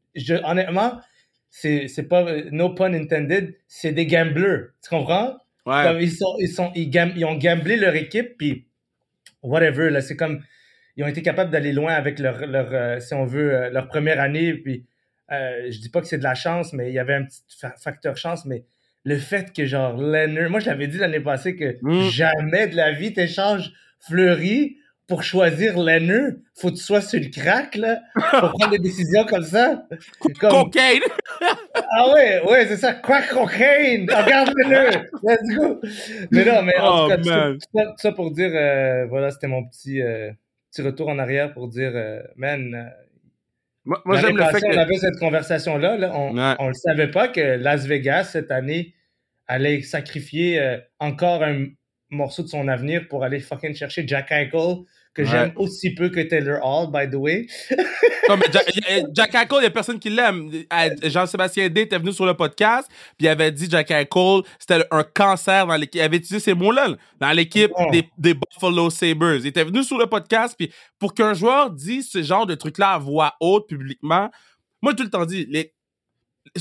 Honnêtement, 0.45 1.01
c'est 1.51 1.89
c'est 1.89 2.05
pas. 2.05 2.25
No 2.53 2.71
pun 2.71 2.95
intended, 2.95 3.55
c'est 3.69 3.93
des 3.93 4.07
gamblers. 4.07 4.69
Tu 4.83 4.89
comprends? 4.91 5.37
Ouais. 5.67 5.83
Comme 5.85 6.01
ils, 6.01 6.11
sont, 6.13 6.37
ils, 6.41 6.49
sont, 6.49 6.71
ils, 6.77 6.89
gam- 6.89 7.13
ils 7.17 7.25
ont 7.25 7.35
gamblé 7.35 7.77
leur 7.77 7.95
équipe, 7.97 8.37
puis 8.39 8.67
whatever, 9.43 9.91
là, 9.91 10.01
c'est 10.01 10.17
comme, 10.17 10.43
ils 10.97 11.05
ont 11.05 11.09
été 11.09 11.23
capables 11.23 11.51
d'aller 11.51 11.73
loin 11.73 11.93
avec 11.93 12.19
leur, 12.19 12.47
leur 12.47 12.69
euh, 12.73 13.01
si 13.01 13.15
on 13.15 13.25
veut, 13.27 13.53
euh, 13.55 13.71
leur 13.71 13.89
première 13.89 14.21
année, 14.21 14.55
puis 14.55 14.85
euh, 15.33 15.69
je 15.71 15.79
dis 15.81 15.89
pas 15.89 16.01
que 16.01 16.07
c'est 16.07 16.19
de 16.19 16.23
la 16.23 16.35
chance, 16.35 16.73
mais 16.73 16.89
il 16.91 16.95
y 16.95 16.99
avait 17.01 17.15
un 17.15 17.25
petit 17.25 17.43
fa- 17.59 17.75
facteur 17.77 18.17
chance, 18.17 18.45
mais 18.47 18.65
le 19.05 19.19
fait 19.19 19.53
que, 19.53 19.67
genre, 19.67 19.97
Leonard, 19.97 20.51
moi, 20.51 20.61
je 20.61 20.67
l'avais 20.67 20.87
dit 20.87 20.99
l'année 20.99 21.21
passée 21.21 21.57
que 21.57 21.77
Mm. 21.83 22.11
jamais 22.11 22.69
de 22.69 22.77
la 22.77 22.93
vie 22.93 23.13
t'échanges 23.13 23.73
Fleury 24.01 24.77
pour 25.07 25.23
choisir 25.23 25.79
Leonard. 25.79 26.33
Faut 26.59 26.71
que 26.71 26.77
tu 26.77 26.83
sois 26.83 27.01
sur 27.01 27.21
le 27.21 27.29
crack, 27.29 27.75
là, 27.77 28.01
pour 28.15 28.51
prendre 28.53 28.71
des 28.71 28.79
décisions 28.79 29.25
comme 29.25 29.45
ça. 29.45 29.87
Comme- 30.41 30.51
Cocaine! 30.65 31.03
ah 31.75 32.13
ouais, 32.13 32.41
ouais, 32.49 32.67
c'est 32.67 32.77
ça. 32.77 32.95
Crack 32.95 33.29
cocaine? 33.29 34.09
Regarde-le. 34.11 35.09
Let's 35.23 35.57
go. 35.57 35.81
Mais 36.31 36.45
non, 36.45 36.63
mais 36.63 36.77
en 36.79 37.05
Oh, 37.07 37.15
tout 37.15 37.23
cas, 37.23 37.53
tout 37.53 37.59
ça, 37.75 38.11
tout 38.11 38.17
pour 38.17 38.31
dire, 38.33 38.51
euh, 38.55 39.07
voilà, 39.07 39.31
c'était 39.31 39.47
mon 39.49 39.65
petit, 39.69 40.01
euh, 40.03 40.31
petit 40.73 40.83
retour 40.83 41.09
en 41.09 41.19
arrière 41.19 41.53
pour 41.53 41.69
dire, 41.69 41.93
euh, 41.95 42.23
man, 42.37 42.93
Moi, 43.85 44.03
moi, 44.05 44.17
j'aime 44.21 44.37
le 44.37 44.43
fait 44.45 44.53
passée, 44.53 44.67
que. 44.69 44.75
on 44.75 44.79
avait 44.79 44.97
cette 44.97 45.19
conversation-là, 45.21 45.97
là, 45.99 46.11
on, 46.15 46.37
Ouais. 46.37 46.55
on 46.59 46.69
le 46.69 46.75
savait 46.75 47.11
pas 47.11 47.29
que 47.29 47.41
Las 47.41 47.87
Vegas, 47.87 48.25
cette 48.33 48.51
année, 48.51 48.95
allait 49.47 49.83
sacrifier 49.83 50.59
euh, 50.61 50.79
encore 50.99 51.45
un 51.45 51.67
morceau 52.11 52.43
de 52.43 52.49
son 52.49 52.69
avenir 52.69 53.09
pour 53.09 53.25
aller 53.25 53.41
fucking 53.41 53.75
chercher 53.75 54.07
Jack 54.07 54.31
Eichel, 54.31 54.77
que 55.13 55.23
Ouais. 55.23 55.29
j'aime 55.29 55.53
aussi 55.57 55.95
peu 55.95 56.11
que 56.11 56.21
Taylor 56.21 56.61
Hall, 56.63 56.91
by 56.93 57.11
the 57.11 57.15
way. 57.19 57.47
Non, 58.29 58.37
mais 58.37 58.47
Jack, 58.53 58.67
Jack 59.15 59.35
Eichel, 59.35 59.59
il 59.61 59.63
y 59.63 59.67
a 59.67 59.71
personne 59.71 59.99
qui 59.99 60.11
l'aime. 60.11 60.51
Jean-Sébastien 61.03 61.69
D 61.69 61.83
était 61.83 61.99
venu 61.99 62.13
sur 62.13 62.27
le 62.27 62.35
podcast, 62.35 62.87
puis 63.17 63.27
il 63.27 63.29
avait 63.29 63.51
dit 63.51 63.67
Jack 63.71 63.91
Eichel, 63.91 64.43
c'était 64.59 64.85
un 64.91 65.03
cancer 65.03 65.67
dans 65.67 65.75
l'équipe. 65.77 65.95
Il 66.01 66.05
avait 66.05 66.19
utilisé 66.19 66.39
ces 66.41 66.55
mots-là, 66.55 66.89
là, 66.89 66.97
dans 67.19 67.33
l'équipe 67.33 67.71
Oh. 67.77 67.91
des, 67.91 68.09
des 68.19 68.35
Buffalo 68.35 68.91
Sabres. 68.91 69.37
Il 69.41 69.47
était 69.47 69.65
venu 69.65 69.83
sur 69.83 69.97
le 69.99 70.07
podcast, 70.07 70.55
puis 70.59 70.71
pour 70.99 71.15
qu'un 71.15 71.35
joueur 71.35 71.71
dise 71.71 72.09
ce 72.11 72.23
genre 72.23 72.47
de 72.47 72.55
truc-là 72.55 72.93
à 72.93 72.99
voix 72.99 73.35
haute, 73.41 73.69
publiquement, 73.69 74.31
moi, 74.83 74.93
tout 74.95 75.03
le 75.03 75.11
temps 75.11 75.25
dit, 75.25 75.47
les... 75.49 75.73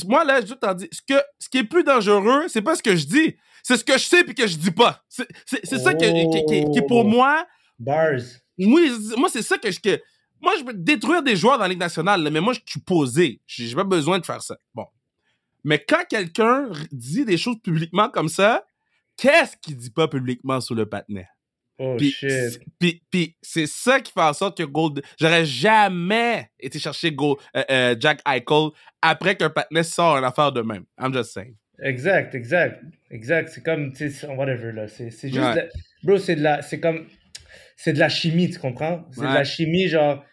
moi, 0.08 0.24
là, 0.24 0.40
j'ai 0.42 0.48
tout 0.48 0.54
le 0.54 0.60
temps 0.68 0.74
dit, 0.74 0.88
ce, 0.92 1.02
que, 1.02 1.20
ce 1.40 1.50
qui 1.50 1.58
est 1.60 1.64
plus 1.66 1.84
dangereux, 1.84 2.46
c'est 2.48 2.62
pas 2.62 2.76
ce 2.76 2.82
que 2.84 2.96
je 2.96 3.06
dis, 3.06 3.36
c'est 3.68 3.78
ce 3.78 3.84
que 3.84 3.94
je 3.94 4.04
sais 4.04 4.24
puis 4.24 4.36
que 4.36 4.46
je 4.46 4.58
dis 4.58 4.70
pas. 4.70 5.04
C'est 5.10 5.66
ça 5.80 5.94
que- 5.96 6.00
qui, 6.32 6.46
qui- 6.46 6.72
qui, 6.72 6.82
pour 6.88 7.00
Oh. 7.00 7.04
moi, 7.04 7.48
Bars. 7.80 8.20
oui, 8.60 8.92
moi, 9.18 9.28
c'est 9.30 9.42
ça 9.42 9.58
que 9.58 9.72
je. 9.72 9.80
Que, 9.80 10.00
moi, 10.40 10.54
je 10.60 10.64
peux 10.64 10.74
détruire 10.74 11.24
des 11.24 11.36
joueurs 11.36 11.58
dans 11.58 11.64
la 11.64 11.70
Ligue 11.70 11.80
nationale, 11.80 12.22
là, 12.22 12.30
mais 12.30 12.42
moi, 12.42 12.54
je 12.54 12.60
suis 12.68 12.80
posé. 12.80 13.42
J'ai 13.48 13.74
pas 13.74 13.84
besoin 13.84 14.20
de 14.20 14.26
faire 14.26 14.42
ça. 14.44 14.56
Bon. 14.76 14.86
Mais 15.64 15.80
quand 15.80 16.04
quelqu'un 16.08 16.70
dit 16.92 17.26
des 17.26 17.38
choses 17.38 17.56
publiquement 17.64 18.08
comme 18.10 18.30
ça, 18.30 18.64
qu'est-ce 19.18 19.58
qu'il 19.58 19.76
dit 19.78 19.90
pas 19.90 20.08
publiquement 20.08 20.62
sur 20.62 20.76
le 20.76 20.86
patinet? 20.86 21.28
Oh 21.80 21.96
Puis 21.98 22.12
shit. 22.12 22.30
c'est- 22.30 22.60
Puis 22.80 23.02
puis 23.10 23.36
c'est 23.42 23.66
ça 23.68 24.00
qui 24.00 24.12
fait 24.12 24.22
en 24.22 24.34
sorte 24.34 24.58
que 24.58 24.64
Gold. 24.64 25.02
J'aurais 25.20 25.46
jamais 25.46 26.52
été 26.60 26.78
chercher 26.78 27.12
Gold, 27.12 27.40
euh, 27.56 27.64
euh, 27.72 27.96
Jack 28.00 28.22
Eichel 28.28 28.70
après 29.02 29.36
qu'un 29.36 29.50
patinet 29.50 29.84
sort 29.84 30.18
une 30.18 30.24
affaire 30.24 30.52
de 30.52 30.62
même. 30.62 30.86
I'm 31.02 31.12
just 31.14 31.32
saying. 31.34 31.56
Exact, 31.82 32.34
exact, 32.36 32.82
exact. 33.12 33.50
C'est 33.50 33.64
comme, 33.64 33.92
tu 33.94 34.10
sais, 34.10 34.28
whatever, 34.28 34.72
là. 34.72 34.88
C'est 34.88 35.10
juste, 35.10 35.36
Ouais. 35.36 35.52
de 35.52 35.58
la- 35.60 35.68
bro, 36.04 36.18
c'est 36.18 36.36
de 36.36 36.42
la, 36.44 36.62
c'est 36.62 36.80
comme, 36.80 37.08
c'est 37.76 37.94
de 37.94 38.00
la 38.00 38.10
chimie, 38.10 38.50
tu 38.50 38.60
comprends? 38.60 39.06
C'est 39.12 39.22
de 39.22 39.26
la 39.34 39.44
chimie, 39.44 39.88
genre, 39.88 40.24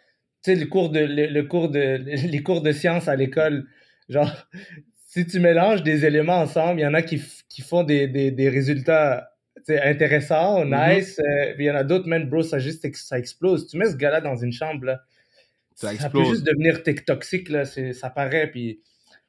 tu 0.43 0.53
sais, 0.53 0.55
le 0.59 0.65
cours 0.67 0.89
de, 0.89 0.99
le, 0.99 1.27
le 1.27 1.43
cours 1.43 1.69
de, 1.69 1.97
les 2.27 2.43
cours 2.43 2.61
de 2.61 2.71
sciences 2.71 3.07
à 3.07 3.15
l'école, 3.15 3.67
genre, 4.09 4.31
si 5.07 5.25
tu 5.27 5.39
mélanges 5.39 5.83
des 5.83 6.05
éléments 6.05 6.39
ensemble, 6.39 6.79
il 6.79 6.83
y 6.83 6.87
en 6.87 6.93
a 6.93 7.01
qui, 7.01 7.21
qui 7.49 7.61
font 7.61 7.83
des, 7.83 8.07
des, 8.07 8.31
des 8.31 8.49
résultats, 8.49 9.29
intéressants, 9.69 10.65
Mhm. 10.65 10.95
nice, 10.95 11.19
euh, 11.19 11.53
puis 11.55 11.65
il 11.65 11.67
y 11.67 11.71
en 11.71 11.75
a 11.75 11.83
d'autres, 11.83 12.07
man, 12.07 12.27
bro, 12.27 12.41
ça 12.43 12.59
juste, 12.59 12.85
ça 12.95 13.17
explose. 13.19 13.67
Tu 13.67 13.77
mets 13.77 13.85
ce 13.91 13.95
gars-là 13.95 14.19
dans 14.19 14.35
une 14.35 14.51
chambre, 14.51 14.85
là, 14.85 15.01
Ça 15.75 15.95
ça 15.97 16.09
peut 16.09 16.23
juste 16.25 16.43
devenir 16.45 16.81
toxique, 17.05 17.49
là, 17.49 17.63
ça 17.65 18.09
paraît, 18.09 18.47
puis, 18.51 18.81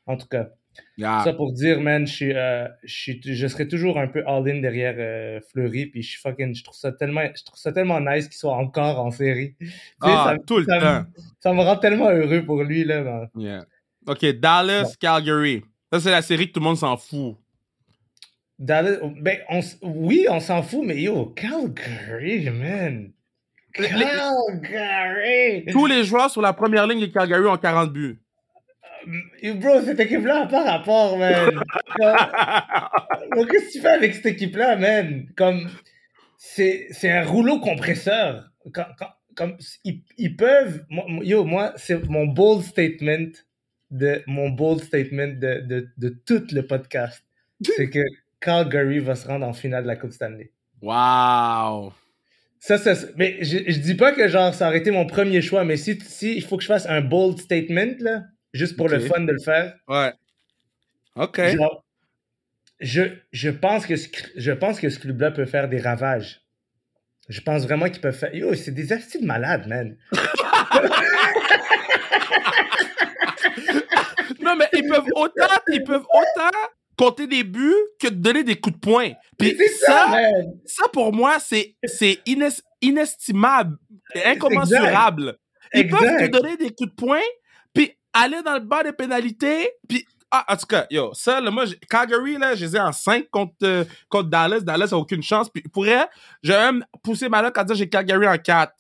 en 0.06 0.16
tout 0.16 0.26
cas. 0.26 0.50
Yeah. 0.96 1.22
Ça 1.24 1.32
pour 1.32 1.52
dire, 1.52 1.80
man, 1.80 2.06
je, 2.06 2.12
suis, 2.12 2.32
euh, 2.32 2.66
je, 2.84 2.94
suis- 2.94 3.20
je 3.22 3.46
serai 3.46 3.66
toujours 3.68 3.98
un 3.98 4.06
peu 4.06 4.22
all-in 4.26 4.60
derrière 4.60 4.94
euh, 4.98 5.40
Fleury, 5.50 5.86
puis 5.86 6.02
je 6.02 6.18
fucking, 6.20 6.54
je 6.54 6.62
trouve 6.64 6.76
ça 6.76 6.92
tellement, 6.92 7.22
je 7.36 7.42
trouve 7.44 7.58
ça 7.58 7.72
tellement 7.72 8.00
nice 8.00 8.28
qu'il 8.28 8.36
soit 8.36 8.54
encore 8.56 8.98
en 9.00 9.10
série. 9.10 9.54
Tu 9.60 9.66
sais, 9.68 9.74
Ah, 10.02 10.34
ça, 10.36 10.36
tout 10.46 10.58
le 10.58 10.64
ça 10.64 10.76
me- 10.76 10.80
temps. 10.80 11.04
ça 11.40 11.52
me 11.52 11.60
rend 11.62 11.76
tellement 11.76 12.10
heureux 12.10 12.42
pour 12.44 12.62
lui, 12.62 12.84
là. 12.84 13.02
man. 13.02 13.28
Yeah. 13.36 13.64
OK, 14.06 14.24
Dallas, 14.38 14.94
Calgary. 15.00 15.62
Ça, 15.92 16.00
c'est 16.00 16.10
la 16.10 16.22
série 16.22 16.48
que 16.48 16.52
tout 16.52 16.60
le 16.60 16.64
monde 16.64 16.76
s'en 16.78 16.96
fout. 16.96 17.36
Dallas- 18.58 18.98
ben, 19.20 19.38
on 19.48 19.60
oui, 19.82 20.26
on 20.30 20.38
s'en 20.40 20.62
fout, 20.62 20.82
mais 20.84 21.00
yo, 21.02 21.26
Calgary, 21.26 22.48
man. 22.50 23.10
Calgary! 23.72 25.64
Tous 25.72 25.86
les 25.86 26.04
joueurs 26.04 26.30
sur 26.30 26.40
la 26.40 26.52
première 26.52 26.86
ligne 26.86 27.00
de 27.00 27.06
Calgary 27.06 27.46
ont 27.46 27.56
40 27.56 27.92
buts. 27.92 28.20
Yo, 29.42 29.54
Bro, 29.56 29.82
cette 29.82 30.00
équipe-là 30.00 30.40
n'a 30.40 30.46
pas 30.46 30.64
rapport, 30.64 31.18
man. 31.18 31.50
Comme- 33.32 33.46
Qu'est-ce 33.48 33.66
que 33.68 33.72
tu 33.72 33.80
fais 33.80 33.88
avec 33.88 34.14
cette 34.14 34.26
équipe-là, 34.26 34.76
man? 34.76 35.26
Comme, 35.36 35.68
c'est, 36.36 36.86
c'est 36.90 37.10
un 37.10 37.24
rouleau 37.24 37.60
compresseur. 37.60 38.50
Quand, 38.72 38.86
quand- 38.98 39.10
comme, 39.34 39.56
ils, 39.84 40.02
ils 40.16 40.36
peuvent. 40.36 40.84
yo, 41.22 41.44
moi, 41.44 41.72
c'est 41.76 42.08
mon 42.08 42.26
bold 42.26 42.62
statement 42.62 43.32
de 43.90 44.22
mon 44.26 44.48
bold 44.50 44.80
statement 44.82 45.28
de, 45.38 45.60
de, 45.66 45.88
de 45.98 46.08
tout 46.24 46.44
le 46.52 46.62
podcast. 46.62 47.22
C'est 47.76 47.90
que 47.90 48.00
Calgary 48.40 48.98
va 49.00 49.14
se 49.16 49.26
rendre 49.26 49.46
en 49.46 49.52
finale 49.52 49.82
de 49.84 49.88
la 49.88 49.96
Coupe 49.96 50.12
Stanley. 50.12 50.52
wow. 50.82 51.92
Ça, 52.60 52.78
ça, 52.78 52.94
mais 53.16 53.36
je, 53.42 53.58
je 53.66 53.78
dis 53.78 53.94
pas 53.94 54.12
que 54.12 54.26
genre 54.26 54.54
ça 54.54 54.68
aurait 54.68 54.78
été 54.78 54.90
mon 54.90 55.04
premier 55.06 55.42
choix, 55.42 55.64
mais 55.64 55.76
si, 55.76 55.98
si 56.00 56.36
il 56.36 56.42
faut 56.42 56.56
que 56.56 56.62
je 56.62 56.68
fasse 56.68 56.86
un 56.86 57.02
bold 57.02 57.38
statement, 57.38 57.92
là, 58.00 58.22
juste 58.54 58.76
pour 58.76 58.88
le 58.88 59.00
fun 59.00 59.20
de 59.20 59.32
le 59.32 59.38
faire, 59.40 59.74
Ouais. 59.88 60.12
OK. 61.16 61.40
Genre, 61.40 61.84
je, 62.80 63.02
je, 63.32 63.50
pense 63.50 63.86
que 63.86 63.96
ce, 63.96 64.08
je 64.36 64.52
pense 64.52 64.80
que 64.80 64.88
ce 64.88 64.98
club-là 64.98 65.30
peut 65.30 65.44
faire 65.44 65.68
des 65.68 65.80
ravages. 65.80 66.40
Je 67.28 67.40
pense 67.40 67.62
vraiment 67.64 67.88
qu'ils 67.88 68.00
peuvent 68.00 68.16
faire. 68.16 68.34
Yo, 68.34 68.54
c'est 68.54 68.72
des 68.72 68.92
astuces 68.92 69.20
de 69.20 69.26
malades, 69.26 69.66
man. 69.66 69.96
Non, 74.40 74.56
mais 74.56 74.68
ils 74.74 74.86
peuvent 74.86 75.08
autant, 75.14 75.46
ils 75.68 75.82
peuvent 75.84 76.04
autant 76.12 76.50
compter 76.98 77.26
des 77.26 77.44
buts 77.44 77.72
que 78.00 78.08
de 78.08 78.14
donner 78.14 78.44
des 78.44 78.56
coups 78.56 78.76
de 78.76 78.80
poing. 78.80 79.12
Puis 79.38 79.56
ça, 79.80 80.06
ça, 80.10 80.30
ça, 80.66 80.88
pour 80.92 81.12
moi, 81.12 81.38
c'est 81.40 81.76
c'est 81.84 82.18
ines- 82.26 82.62
inestimable, 82.82 83.76
incommensurable. 84.24 85.36
Ils 85.72 85.88
peuvent 85.88 86.00
te 86.00 86.26
donner 86.26 86.56
des 86.56 86.70
coups 86.70 86.90
de 86.90 86.94
poing, 86.94 87.20
aller 88.14 88.40
dans 88.42 88.54
le 88.54 88.60
bas 88.60 88.82
des 88.82 88.92
pénalités, 88.92 89.68
puis 89.88 90.06
ah, 90.30 90.44
en 90.48 90.56
tout 90.56 90.66
cas, 90.66 90.86
yo, 90.90 91.12
ça, 91.14 91.40
là, 91.40 91.50
moi, 91.52 91.64
Calgary, 91.88 92.38
là, 92.38 92.56
je 92.56 92.64
les 92.64 92.74
ai 92.76 92.80
en 92.80 92.90
5 92.90 93.30
contre, 93.30 93.54
euh, 93.62 93.84
contre 94.08 94.30
Dallas. 94.30 94.60
Dallas 94.62 94.88
a 94.90 94.96
aucune 94.96 95.22
chance. 95.22 95.48
Puis 95.48 95.62
pour 95.72 95.86
elle, 95.86 96.06
j'ai 96.42 96.54
même 96.54 96.84
poussé 97.04 97.28
ma 97.28 97.40
luck 97.40 97.56
à 97.56 97.62
dire 97.62 97.76
j'ai 97.76 97.88
Calgary 97.88 98.26
en 98.26 98.36
4. 98.36 98.72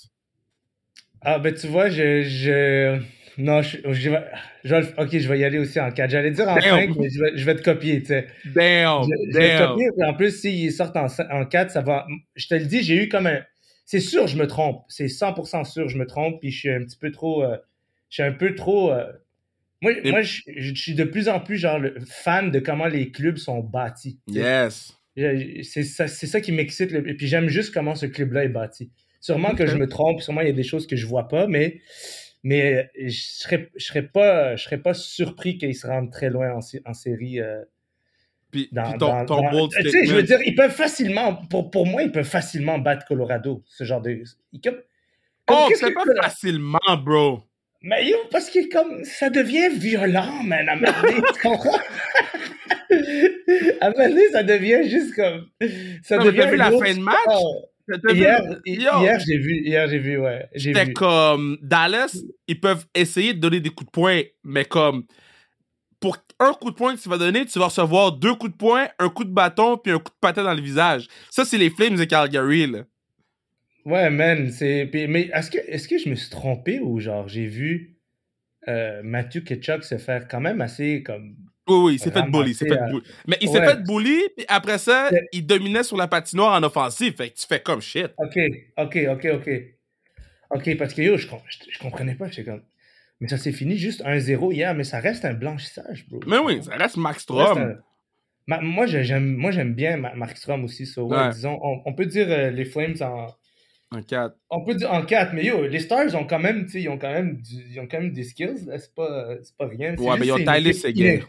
Ah, 1.22 1.38
ben 1.38 1.54
tu 1.54 1.66
vois, 1.68 1.90
je. 1.90 2.22
je... 2.22 2.98
Non, 3.36 3.62
je, 3.62 3.78
je 3.92 4.10
vais, 4.10 4.24
je 4.64 4.74
Ok, 4.96 5.16
je 5.18 5.28
vais 5.28 5.38
y 5.40 5.44
aller 5.44 5.58
aussi 5.58 5.78
en 5.80 5.90
4. 5.90 6.10
J'allais 6.10 6.30
dire 6.32 6.48
en 6.48 6.54
Damn. 6.54 6.62
5, 6.62 6.96
mais 6.96 7.08
je 7.10 7.20
vais, 7.20 7.32
je 7.36 7.44
vais 7.44 7.54
te 7.56 7.62
copier, 7.62 8.00
tu 8.00 8.08
sais. 8.08 8.26
Damn, 8.46 9.02
Je, 9.04 9.38
vais 9.38 9.58
te 9.58 9.66
copier, 9.66 9.86
puis 9.96 10.06
en 10.08 10.14
plus, 10.14 10.40
s'ils 10.40 10.72
sortent 10.72 10.96
en, 10.96 11.06
en 11.30 11.44
4, 11.44 11.70
ça 11.70 11.80
va. 11.82 12.06
Je 12.36 12.46
te 12.48 12.54
le 12.54 12.64
dis, 12.64 12.82
j'ai 12.82 12.96
eu 12.96 13.08
comme 13.08 13.26
un. 13.26 13.40
C'est 13.86 14.00
sûr, 14.00 14.26
je 14.26 14.36
me 14.36 14.46
trompe. 14.46 14.82
C'est 14.88 15.06
100% 15.06 15.64
sûr, 15.64 15.88
je 15.88 15.98
me 15.98 16.06
trompe, 16.06 16.40
puis 16.40 16.50
je 16.50 16.58
suis 16.58 16.70
un 16.70 16.80
petit 16.80 16.96
peu 16.96 17.10
trop. 17.12 17.44
euh, 17.44 17.56
je 18.08 18.22
suis 18.22 18.22
un 18.22 18.32
peu 18.32 18.54
trop. 18.54 18.90
euh, 18.92 19.04
Moi, 19.84 19.92
moi 20.10 20.22
je, 20.22 20.40
je 20.56 20.74
suis 20.74 20.94
de 20.94 21.04
plus 21.04 21.28
en 21.28 21.38
plus 21.40 21.56
genre 21.58 21.78
le 21.78 21.94
fan 22.06 22.50
de 22.50 22.58
comment 22.58 22.86
les 22.86 23.10
clubs 23.10 23.36
sont 23.36 23.60
bâtis. 23.60 24.18
Yes. 24.28 24.96
C'est 25.62 25.84
ça, 25.84 26.08
ça 26.08 26.40
qui 26.40 26.50
m'excite. 26.52 26.90
le- 26.90 27.08
Et 27.08 27.14
puis 27.14 27.28
j'aime 27.28 27.48
juste 27.48 27.72
comment 27.72 27.94
ce 27.94 28.06
club-là 28.06 28.44
est 28.44 28.48
bâti. 28.48 28.90
Sûrement 29.20 29.54
que 29.54 29.66
je 29.66 29.76
me 29.76 29.86
trompe, 29.88 30.20
sûrement 30.20 30.40
il 30.40 30.48
y 30.48 30.50
a 30.50 30.54
des 30.54 30.64
choses 30.64 30.86
que 30.86 30.96
je 30.96 31.06
vois 31.06 31.28
pas, 31.28 31.46
mais, 31.46 31.80
mais 32.42 32.74
euh, 32.74 33.06
je 33.06 33.20
serais, 33.22 33.70
je 33.76 33.84
serais 33.86 34.02
pas, 34.06 34.56
je 34.56 34.64
serais 34.64 34.78
pas 34.78 34.92
surpris 34.92 35.56
qu'ils 35.56 35.74
se 35.76 35.86
rendent 35.86 36.10
très 36.10 36.30
loin 36.30 36.52
en, 36.52 36.60
en 36.90 36.94
série. 36.94 37.40
euh, 37.40 37.62
Puis, 38.50 38.68
dans, 38.72 38.90
puis 38.90 38.98
ton, 38.98 39.24
ton 39.26 39.40
dans- 39.42 39.50
Tu 39.68 39.90
sais, 39.90 40.04
je 40.04 40.14
veux 40.14 40.22
dire, 40.24 40.38
ils 40.44 40.54
peuvent 40.54 40.74
facilement, 40.74 41.36
pour, 41.46 41.70
pour 41.70 41.86
moi, 41.86 42.02
ils 42.02 42.12
peuvent 42.12 42.26
facilement 42.28 42.78
battre 42.78 43.06
Colorado. 43.06 43.62
Ce 43.66 43.84
genre 43.84 44.02
de. 44.02 44.22
ils- 44.52 44.60
comme- 44.60 44.74
comme 45.46 45.56
Oh, 45.60 45.68
c'est 45.74 45.92
pas 45.94 46.04
facilement, 46.22 46.78
bro. 47.04 47.42
Mais 47.86 48.08
yo, 48.08 48.16
parce 48.30 48.48
que 48.48 48.66
comme 48.72 49.04
ça 49.04 49.28
devient 49.28 49.68
violent, 49.70 50.42
man, 50.42 50.66
à 50.70 50.76
donné, 50.76 51.20
tu 51.34 51.40
comprends? 51.42 51.78
à 53.80 53.90
donné, 53.90 54.28
ça 54.32 54.42
devient 54.42 54.88
juste 54.88 55.14
comme. 55.14 55.46
Ça 56.02 56.16
Non, 56.16 56.24
devient 56.24 56.38
t'as 56.38 56.50
vu 56.50 56.56
la 56.56 56.70
fin 56.70 56.94
de 56.94 57.00
match? 57.00 57.16
vu- 58.14 58.24
Hier, 59.02 59.20
j'ai 59.26 59.36
vu, 59.36 59.60
hier 59.62 59.88
j'ai 59.88 59.98
vu, 59.98 60.16
ouais. 60.18 60.48
C'était 60.56 60.92
comme 60.94 61.58
Dallas, 61.60 62.16
ils 62.48 62.58
peuvent 62.58 62.86
essayer 62.94 63.34
de 63.34 63.40
donner 63.40 63.60
des 63.60 63.68
coups 63.68 63.86
de 63.88 63.90
poing, 63.92 64.22
mais 64.42 64.64
comme 64.64 65.04
pour 66.00 66.16
un 66.40 66.52
coup 66.54 66.70
de 66.70 66.76
poing 66.76 66.96
que 66.96 67.02
tu 67.02 67.08
vas 67.10 67.18
donner, 67.18 67.44
tu 67.44 67.58
vas 67.58 67.66
recevoir 67.66 68.12
deux 68.12 68.34
coups 68.34 68.52
de 68.52 68.56
poing, 68.56 68.88
un 68.98 69.10
coup 69.10 69.24
de 69.24 69.30
bâton, 69.32 69.76
puis 69.76 69.92
un 69.92 69.98
coup 69.98 70.10
de 70.10 70.18
patin 70.20 70.42
dans 70.42 70.54
le 70.54 70.62
visage. 70.62 71.06
Ça, 71.30 71.44
c'est 71.44 71.58
les 71.58 71.68
Flames 71.70 71.96
de 71.96 72.04
Calgary, 72.04 72.66
là. 72.66 72.80
Ouais, 73.84 74.10
man, 74.10 74.50
c'est. 74.50 74.88
Mais 75.08 75.30
est-ce 75.34 75.50
que, 75.50 75.58
est-ce 75.58 75.88
que 75.88 75.98
je 75.98 76.08
me 76.08 76.14
suis 76.14 76.30
trompé 76.30 76.80
ou 76.80 77.00
genre 77.00 77.28
j'ai 77.28 77.46
vu 77.46 77.96
euh, 78.68 79.02
Matthew 79.04 79.44
Ketchuk 79.44 79.84
se 79.84 79.98
faire 79.98 80.26
quand 80.28 80.40
même 80.40 80.60
assez 80.60 81.02
comme. 81.02 81.36
Oui, 81.66 81.76
oui, 81.76 81.94
il 81.94 81.98
s'est 81.98 82.10
fait 82.10 82.22
bully, 82.30 82.50
il 82.50 82.54
s'est 82.54 82.68
fait 82.68 82.78
bully. 82.90 83.02
Mais 83.26 83.36
il 83.40 83.48
s'est 83.48 83.58
Ouais. 83.60 83.66
fait 83.68 83.82
bully, 83.82 84.20
puis 84.36 84.44
après 84.48 84.76
ça, 84.78 85.10
il 85.32 85.46
dominait 85.46 85.82
sur 85.82 85.96
la 85.96 86.06
patinoire 86.08 86.54
en 86.58 86.62
offensive. 86.62 87.14
Fait 87.16 87.30
que 87.30 87.36
tu 87.36 87.46
fais 87.46 87.60
comme 87.60 87.80
shit. 87.80 88.08
Ok, 88.18 88.38
ok, 88.76 88.98
ok, 89.10 89.26
ok. 89.34 89.50
Ok, 90.50 90.76
parce 90.76 90.92
que 90.94 91.02
yo, 91.02 91.16
je, 91.16 91.26
je, 91.26 91.58
je 91.70 91.78
comprenais 91.78 92.14
pas. 92.14 92.28
J'étais 92.28 92.50
comme. 92.50 92.62
Mais 93.20 93.28
ça 93.28 93.38
s'est 93.38 93.52
fini 93.52 93.76
juste 93.78 94.02
1-0 94.04 94.52
hier, 94.52 94.74
mais 94.74 94.84
ça 94.84 95.00
reste 95.00 95.24
un 95.24 95.32
blanchissage, 95.34 96.06
bro. 96.08 96.20
Mais 96.26 96.38
oui, 96.38 96.62
ça 96.62 96.74
reste 96.76 96.96
Max 96.96 97.22
Strom. 97.22 97.58
un- 97.58 97.76
Ma- 98.46 98.60
moi, 98.60 98.84
j'aime, 98.86 99.34
moi, 99.36 99.50
j'aime 99.52 99.72
bien 99.74 99.96
Ma- 99.96 100.14
Mark 100.14 100.36
Strom 100.36 100.64
aussi. 100.64 100.84
So, 100.84 101.06
ouais, 101.06 101.16
Ouais. 101.16 101.30
disons, 101.30 101.58
on, 101.62 101.80
on 101.86 101.94
peut 101.94 102.04
dire 102.06 102.26
euh, 102.30 102.50
les 102.50 102.64
Flames 102.66 102.96
en. 103.00 103.26
Un 103.90 104.02
4. 104.02 104.36
On 104.50 104.64
peut 104.64 104.74
dire 104.74 104.92
en 104.92 105.04
4, 105.04 105.32
mais 105.34 105.44
yo, 105.44 105.66
les 105.66 105.80
Stars 105.80 106.14
ont 106.14 106.26
quand 106.26 106.38
même, 106.38 106.66
ils 106.74 106.88
ont 106.88 106.98
quand 106.98 107.12
même, 107.12 107.40
du- 107.40 107.64
ils 107.70 107.80
ont 107.80 107.86
quand 107.86 108.00
même 108.00 108.12
des 108.12 108.24
skills, 108.24 108.68
c'est 108.78 108.94
pas, 108.94 109.36
pas 109.58 109.66
rien. 109.66 109.94
Ouais, 109.96 110.16
mais 110.18 110.26
ils 110.26 110.32
ont 110.32 110.36
Tyler 110.38 110.72
Seguin. 110.72 111.20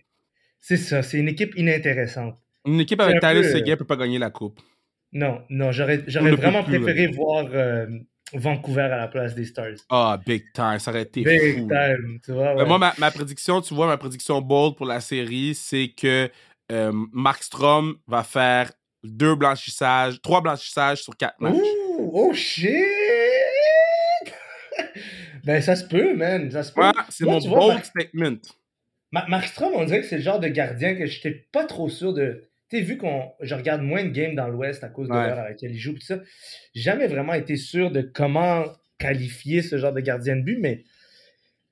C'est 0.60 0.78
ça, 0.78 1.04
c'est 1.04 1.20
une 1.20 1.28
équipe 1.28 1.56
inintéressante. 1.58 2.38
Une 2.66 2.80
équipe 2.80 3.00
avec 3.00 3.18
un 3.18 3.20
Tyler 3.20 3.42
peu, 3.42 3.48
euh, 3.48 3.52
Seguin 3.52 3.78
peut 3.78 3.86
pas 3.86 3.98
gagner 3.98 4.18
la 4.18 4.32
coupe. 4.32 4.60
Non, 5.12 5.44
non, 5.50 5.72
j'aurais, 5.72 5.98
ne 5.98 6.36
vraiment 6.36 6.64
plus, 6.64 6.82
préféré 6.82 7.08
voir 7.08 7.46
euh, 7.52 7.86
Vancouver 8.34 8.82
à 8.82 8.98
la 8.98 9.08
place 9.08 9.36
des 9.36 9.46
Stars. 9.46 9.76
Ah, 9.90 10.20
big 10.26 10.52
time, 10.54 10.80
ça 10.80 10.92
aurait 10.92 11.04
été 11.04 11.24
Big 11.24 11.40
fou. 11.60 11.68
time, 11.68 12.20
tu 12.24 12.32
vois. 12.32 12.66
Moi, 12.66 12.78
ma, 12.80 12.94
ma 12.98 13.12
prédiction, 13.12 13.62
tu 13.62 13.74
vois, 13.74 13.86
ma 13.88 13.98
prédiction 13.98 14.42
bold 14.42 14.76
pour 14.76 14.88
la 14.88 15.00
série, 15.00 15.54
c'est 15.54 15.90
que 15.90 16.30
euh, 16.72 16.92
Mark 17.14 17.44
Strom 17.44 17.96
va 18.08 18.24
faire 18.24 18.72
deux 19.04 19.36
blanchissages, 19.36 20.20
trois 20.22 20.42
blanchissages 20.42 21.04
sur 21.04 21.16
quatre 21.16 21.40
matchs. 21.40 21.54
Ouh, 21.56 21.85
oh 22.00 22.34
shit! 22.34 22.74
ben, 25.46 25.62
ça 25.62 25.76
se 25.76 25.86
peut, 25.86 26.16
man, 26.16 26.50
ça 26.52 26.64
se 26.64 26.72
peut. 26.74 26.82
Ouais, 26.82 26.92
c'est 27.10 27.26
mon 27.26 27.40
bold 27.40 27.84
statement. 27.84 28.38
Ma- 29.12 29.28
Markstrom, 29.28 29.74
on 29.76 29.86
dirait 29.86 30.02
que 30.02 30.08
c'est 30.08 30.18
le 30.18 30.22
genre 30.24 30.40
de 30.40 30.48
gardien 30.48 30.96
que 30.96 31.06
j'étais 31.06 31.32
pas 31.52 31.66
trop 31.66 31.90
sûr 31.90 32.14
de. 32.14 32.50
Tu 32.70 32.78
sais, 32.78 32.84
vu 32.84 32.98
qu'on 32.98 33.32
je 33.42 33.54
regarde 33.54 33.82
moins 33.82 34.04
de 34.04 34.10
games 34.10 34.36
dans 34.36 34.48
l'Ouest 34.48 34.84
à 34.84 34.90
cause 34.90 35.08
de 35.08 35.14
Ouais. 35.14 35.28
l'heure 35.28 35.38
à 35.40 35.50
laquelle 35.50 35.72
il 35.72 35.78
joue, 35.80 35.94
pis 35.94 36.06
ça, 36.06 36.20
jamais 36.74 37.08
vraiment 37.08 37.34
été 37.34 37.56
sûr 37.58 37.92
de 37.92 38.02
comment 38.02 38.66
qualifier 38.98 39.62
ce 39.62 39.78
genre 39.78 39.94
de 39.94 40.00
gardien 40.02 40.36
de 40.36 40.42
but, 40.42 40.58
mais 40.60 40.84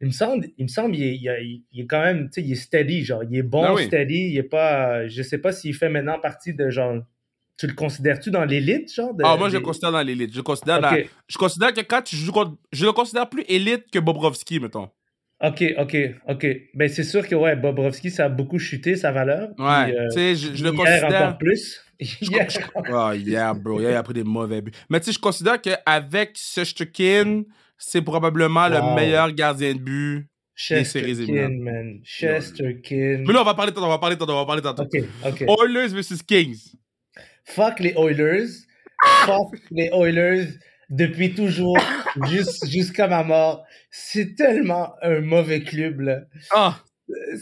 il 0.02 0.08
me 0.08 0.12
semble, 0.12 0.48
il 0.58 0.64
me 0.66 0.68
semble, 0.70 0.96
il 0.96 1.04
est, 1.04 1.16
il 1.16 1.28
est- 1.28 1.62
il 1.72 1.82
est 1.82 1.88
quand 1.88 2.02
même, 2.04 2.26
tu 2.30 2.42
sais, 2.42 2.48
il 2.48 2.52
est 2.52 2.56
steady, 2.56 3.04
genre, 3.04 3.24
il 3.24 3.36
est 3.38 3.42
bon, 3.44 3.64
Ah 3.66 3.74
oui. 3.74 3.86
steady, 3.86 4.30
il 4.34 4.38
est 4.38 4.44
pas, 4.44 5.08
je 5.08 5.24
sais 5.24 5.40
pas 5.40 5.52
s'il 5.52 5.74
fait 5.74 5.90
maintenant 5.90 6.20
partie 6.20 6.54
de 6.54 6.70
genre, 6.70 7.02
tu 7.64 7.68
le 7.68 7.76
considères-tu 7.76 8.30
dans 8.30 8.44
l'élite, 8.44 8.94
genre? 8.94 9.14
De, 9.14 9.24
Ah, 9.26 9.38
moi, 9.38 9.48
je 9.48 9.54
le 9.54 9.62
considère 9.62 9.94
dans 9.94 10.02
l'élite. 10.02 10.34
Je 10.36 10.42
considère, 10.42 10.82
je 11.28 11.38
considère 11.38 11.74
que 11.74 11.80
quand 11.82 12.02
tu 12.02 12.18
joues 12.18 12.34
contre. 12.34 12.58
Je 12.74 12.86
le 12.86 12.92
considère 12.92 13.30
plus 13.30 13.46
élite 13.48 13.86
que 13.90 14.00
Bobrovski, 14.00 14.60
mettons. 14.60 14.90
ok, 15.42 15.64
ok, 15.78 15.96
ok. 16.28 16.48
Ben, 16.74 16.90
c'est 16.90 17.04
sûr 17.06 17.26
que, 17.26 17.36
ouais, 17.36 17.56
Bobrovski, 17.56 18.12
ça 18.12 18.26
a 18.26 18.30
beaucoup 18.30 18.60
chuté 18.60 18.98
sa 18.98 19.14
valeur. 19.14 19.50
Ouais. 19.58 19.96
euh, 19.96 20.08
tu 20.10 20.18
sais, 20.20 20.36
je, 20.36 20.56
je 20.56 20.64
le 20.66 20.72
considère. 20.74 21.06
encore 21.06 21.38
plus. 21.38 21.80
Oh, 22.92 23.12
yeah, 23.14 23.54
bro. 23.54 23.80
Yeah, 23.80 23.92
il 23.92 23.96
a 23.96 24.04
pris 24.04 24.14
des 24.16 24.24
mauvais 24.26 24.62
buts. 24.62 24.74
Mais 24.90 25.00
tu 25.00 25.06
sais, 25.06 25.12
je 25.14 25.20
considère 25.20 25.62
qu'avec 25.62 26.32
Shesterkin, 26.36 27.44
c'est 27.78 28.02
probablement 28.02 28.68
le 28.68 28.96
meilleur 28.96 29.32
gardien 29.32 29.74
de 29.74 29.80
but. 29.80 30.28
Chesterkin, 30.56 31.50
man. 31.62 32.00
Chesterkin. 32.04 33.24
Mais 33.26 33.34
là, 33.34 33.42
on 33.42 33.46
va 33.46 33.54
parler 33.54 33.72
tantôt, 33.72 33.86
on 33.86 33.90
va 33.90 33.98
parler 34.00 34.18
tantôt, 34.18 34.34
on 34.34 34.40
va 34.40 34.46
parler 34.46 34.62
tantôt. 34.62 34.84
Ok, 34.84 35.02
ok. 35.26 35.46
Oilers 35.48 35.88
versus 35.94 36.22
Kings. 36.22 36.76
Fuck 37.46 37.80
les 37.80 37.94
Oilers. 37.98 38.48
Fuck 39.26 39.56
les 39.72 39.90
Oilers 39.94 40.48
depuis 40.90 41.34
toujours, 41.34 41.78
jus- 42.28 42.68
jusqu'à 42.70 43.08
ma 43.08 43.24
mort. 43.24 43.66
C'est 43.92 44.36
tellement 44.36 44.94
un 45.02 45.22
mauvais 45.22 45.62
club, 45.62 46.02
là. 46.02 46.22
Ah, 46.52 46.80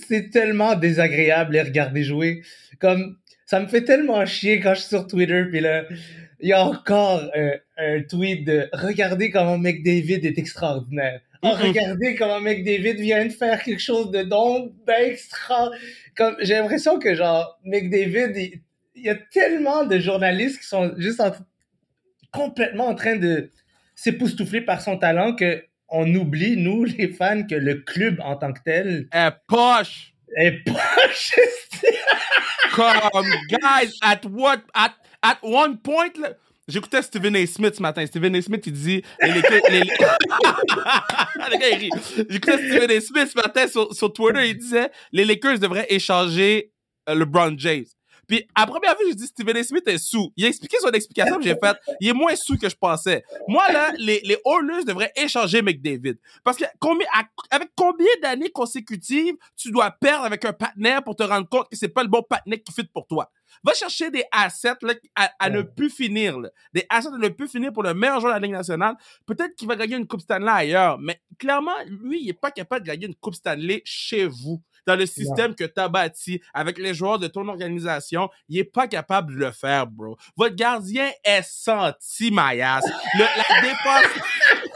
C'est 0.08 0.30
tellement 0.32 0.76
désagréable 0.76 1.54
les 1.54 1.62
regarder 1.62 2.04
jouer. 2.04 2.42
Comme, 2.80 3.18
ça 3.46 3.60
me 3.60 3.68
fait 3.68 3.84
tellement 3.84 4.26
chier 4.26 4.60
quand 4.60 4.74
je 4.74 4.80
suis 4.82 4.90
sur 4.90 5.08
Twitter, 5.08 5.44
puis 5.50 5.60
là, 5.60 5.84
il 6.40 6.50
y 6.50 6.54
a 6.54 6.66
encore 6.66 7.22
un, 7.36 7.52
un 7.78 8.02
tweet 8.04 8.46
de 8.46 8.68
«Regardez 8.74 9.30
comment 9.30 9.58
McDavid 9.58 10.26
est 10.26 10.38
extraordinaire. 10.38 11.22
Oh, 11.44 11.48
Mhm. 11.56 11.68
regardez 11.68 12.16
comment 12.16 12.40
McDavid 12.40 12.96
vient 13.02 13.26
de 13.26 13.32
faire 13.32 13.62
quelque 13.64 13.82
chose 13.82 14.12
de 14.12 14.24
donc 14.24 14.74
ben 14.86 15.06
extra...» 15.12 15.70
Comme, 16.16 16.36
j'ai 16.42 16.56
l'impression 16.56 16.98
que, 17.00 17.14
genre, 17.16 17.60
McDavid, 17.66 18.32
il, 18.38 18.62
il 18.96 19.04
y 19.04 19.10
a 19.10 19.16
tellement 19.16 19.84
de 19.86 20.00
journalistes 20.00 20.60
qui 20.60 20.68
sont 20.68 20.94
juste 20.98 21.20
en- 21.22 21.32
complètement 22.32 22.88
en 22.88 22.96
train 22.96 23.16
de 23.16 23.50
s'époustoufler 23.96 24.62
par 24.62 24.82
son 24.82 24.98
talent 24.98 25.36
que 25.36 25.64
on 25.90 26.14
oublie, 26.16 26.56
nous, 26.58 26.84
les 26.98 27.10
fans, 27.10 27.44
que 27.46 27.56
le 27.56 27.76
club 27.76 28.20
en 28.24 28.36
tant 28.38 28.54
que 28.54 28.60
tel 28.64 29.08
eh, 29.14 29.30
poche. 29.48 30.14
est 30.38 30.60
juste. 31.10 31.86
Comme, 32.74 33.26
guys, 33.50 33.98
at 34.02 34.22
what, 34.30 34.60
at, 34.74 34.94
at 35.22 35.38
one 35.44 35.78
point, 35.82 36.14
là, 36.18 36.30
j'écoutais 36.70 37.02
Stephen 37.02 37.36
A. 37.36 37.46
Smith 37.46 37.76
ce 37.76 37.82
matin. 37.82 38.06
Stephen 38.06 38.34
A. 38.38 38.42
Smith, 38.42 38.64
il 38.66 38.72
dit, 38.72 39.04
les, 39.22 39.28
les, 39.34 39.42
les- 39.42 39.80
le 39.90 41.58
gars, 41.60 41.70
il 41.70 41.78
rit. 41.80 41.90
J'écoutais 42.30 42.58
Stephen 42.58 42.92
A. 42.92 43.02
Smith 43.02 43.28
ce 43.28 43.36
matin 43.36 43.68
sur, 43.68 43.94
sur 43.94 44.14
Twitter, 44.14 44.48
il 44.52 44.58
disait, 44.58 44.90
les 45.12 45.26
Lakers 45.26 45.60
devraient 45.60 45.88
échanger 45.90 46.72
euh, 47.10 47.16
LeBron 47.16 47.56
James. 47.58 47.84
Puis, 48.32 48.48
à 48.56 48.66
première 48.66 48.96
vue, 48.98 49.10
je 49.10 49.14
dis, 49.16 49.28
Stephen 49.28 49.58
A. 49.58 49.64
Smith 49.64 49.86
est 49.88 49.98
sous. 49.98 50.32
Il 50.38 50.46
a 50.46 50.48
expliqué 50.48 50.78
son 50.80 50.90
explication, 50.92 51.36
puis 51.38 51.50
j'ai 51.50 51.58
fait, 51.62 51.76
il 52.00 52.08
est 52.08 52.14
moins 52.14 52.34
sous 52.38 52.58
que 52.58 52.70
je 52.70 52.76
pensais. 52.78 53.26
Moi, 53.50 53.70
là, 53.74 53.92
les, 53.98 54.22
les 54.24 54.38
Oilers 54.46 54.86
devraient 54.86 55.12
échanger 55.18 55.62
McDavid. 55.62 56.16
Parce 56.46 56.56
que 56.56 56.64
combien, 56.80 57.06
à- 57.14 57.26
avec 57.54 57.72
combien 57.76 58.08
d'années 58.22 58.50
consécutives 58.50 59.36
tu 59.58 59.70
dois 59.70 59.92
perdre 59.92 60.24
avec 60.24 60.46
un 60.46 60.54
partenaire 60.54 61.04
pour 61.04 61.18
te 61.18 61.24
rendre 61.24 61.50
compte 61.50 61.68
que 61.70 61.76
c'est 61.76 61.90
pas 61.90 62.04
le 62.04 62.08
bon 62.10 62.24
partenaire 62.24 62.60
qui 62.66 62.72
fit 62.72 62.86
pour 62.86 63.06
toi? 63.06 63.30
Va 63.66 63.74
chercher 63.74 64.10
des 64.10 64.24
assets 64.32 64.76
là, 64.82 64.94
à, 65.14 65.30
à 65.38 65.50
ne 65.50 65.62
plus 65.62 65.90
finir. 65.90 66.40
là. 66.40 66.50
Des 66.74 66.86
assets 66.90 67.10
à 67.10 67.18
ne 67.18 67.28
plus 67.28 67.50
finir 67.50 67.74
pour 67.74 67.84
le 67.84 67.94
meilleur 67.94 68.22
joueur 68.22 68.34
de 68.34 68.40
la 68.40 68.46
Ligue 68.48 68.56
nationale. 68.56 68.96
Peut-être 69.26 69.56
qu'il 69.56 69.68
va 69.68 69.76
gagner 69.76 69.98
une 69.98 70.08
Coupe 70.08 70.22
Stanley 70.22 70.50
ailleurs, 70.50 70.98
mais 71.00 71.20
clairement, 71.38 71.76
lui, 71.86 72.22
il 72.22 72.28
n'est 72.28 72.34
pas 72.34 72.50
capable 72.52 72.86
de 72.86 72.92
gagner 72.92 73.08
une 73.08 73.16
Coupe 73.16 73.36
Stanley 73.36 73.82
chez 73.84 74.26
vous. 74.26 74.62
Dans 74.88 74.96
le 74.96 75.06
système 75.06 75.54
que 75.56 75.64
tu 75.64 75.80
as 75.80 75.88
bâti 75.88 76.42
avec 76.54 76.78
les 76.78 76.94
joueurs 76.94 77.20
de 77.20 77.28
ton 77.28 77.48
organisation, 77.48 78.30
il 78.50 78.58
est 78.60 78.64
pas 78.64 78.88
capable 78.88 79.34
de 79.34 79.40
le 79.40 79.52
faire, 79.52 79.86
bro. 79.88 80.18
Votre 80.36 80.56
gardien 80.56 81.10
est 81.24 81.44
senti, 81.44 82.32
Mayas. 82.32 82.82
Le- 83.16 83.20
la 83.24 83.62
défense... 83.62 84.22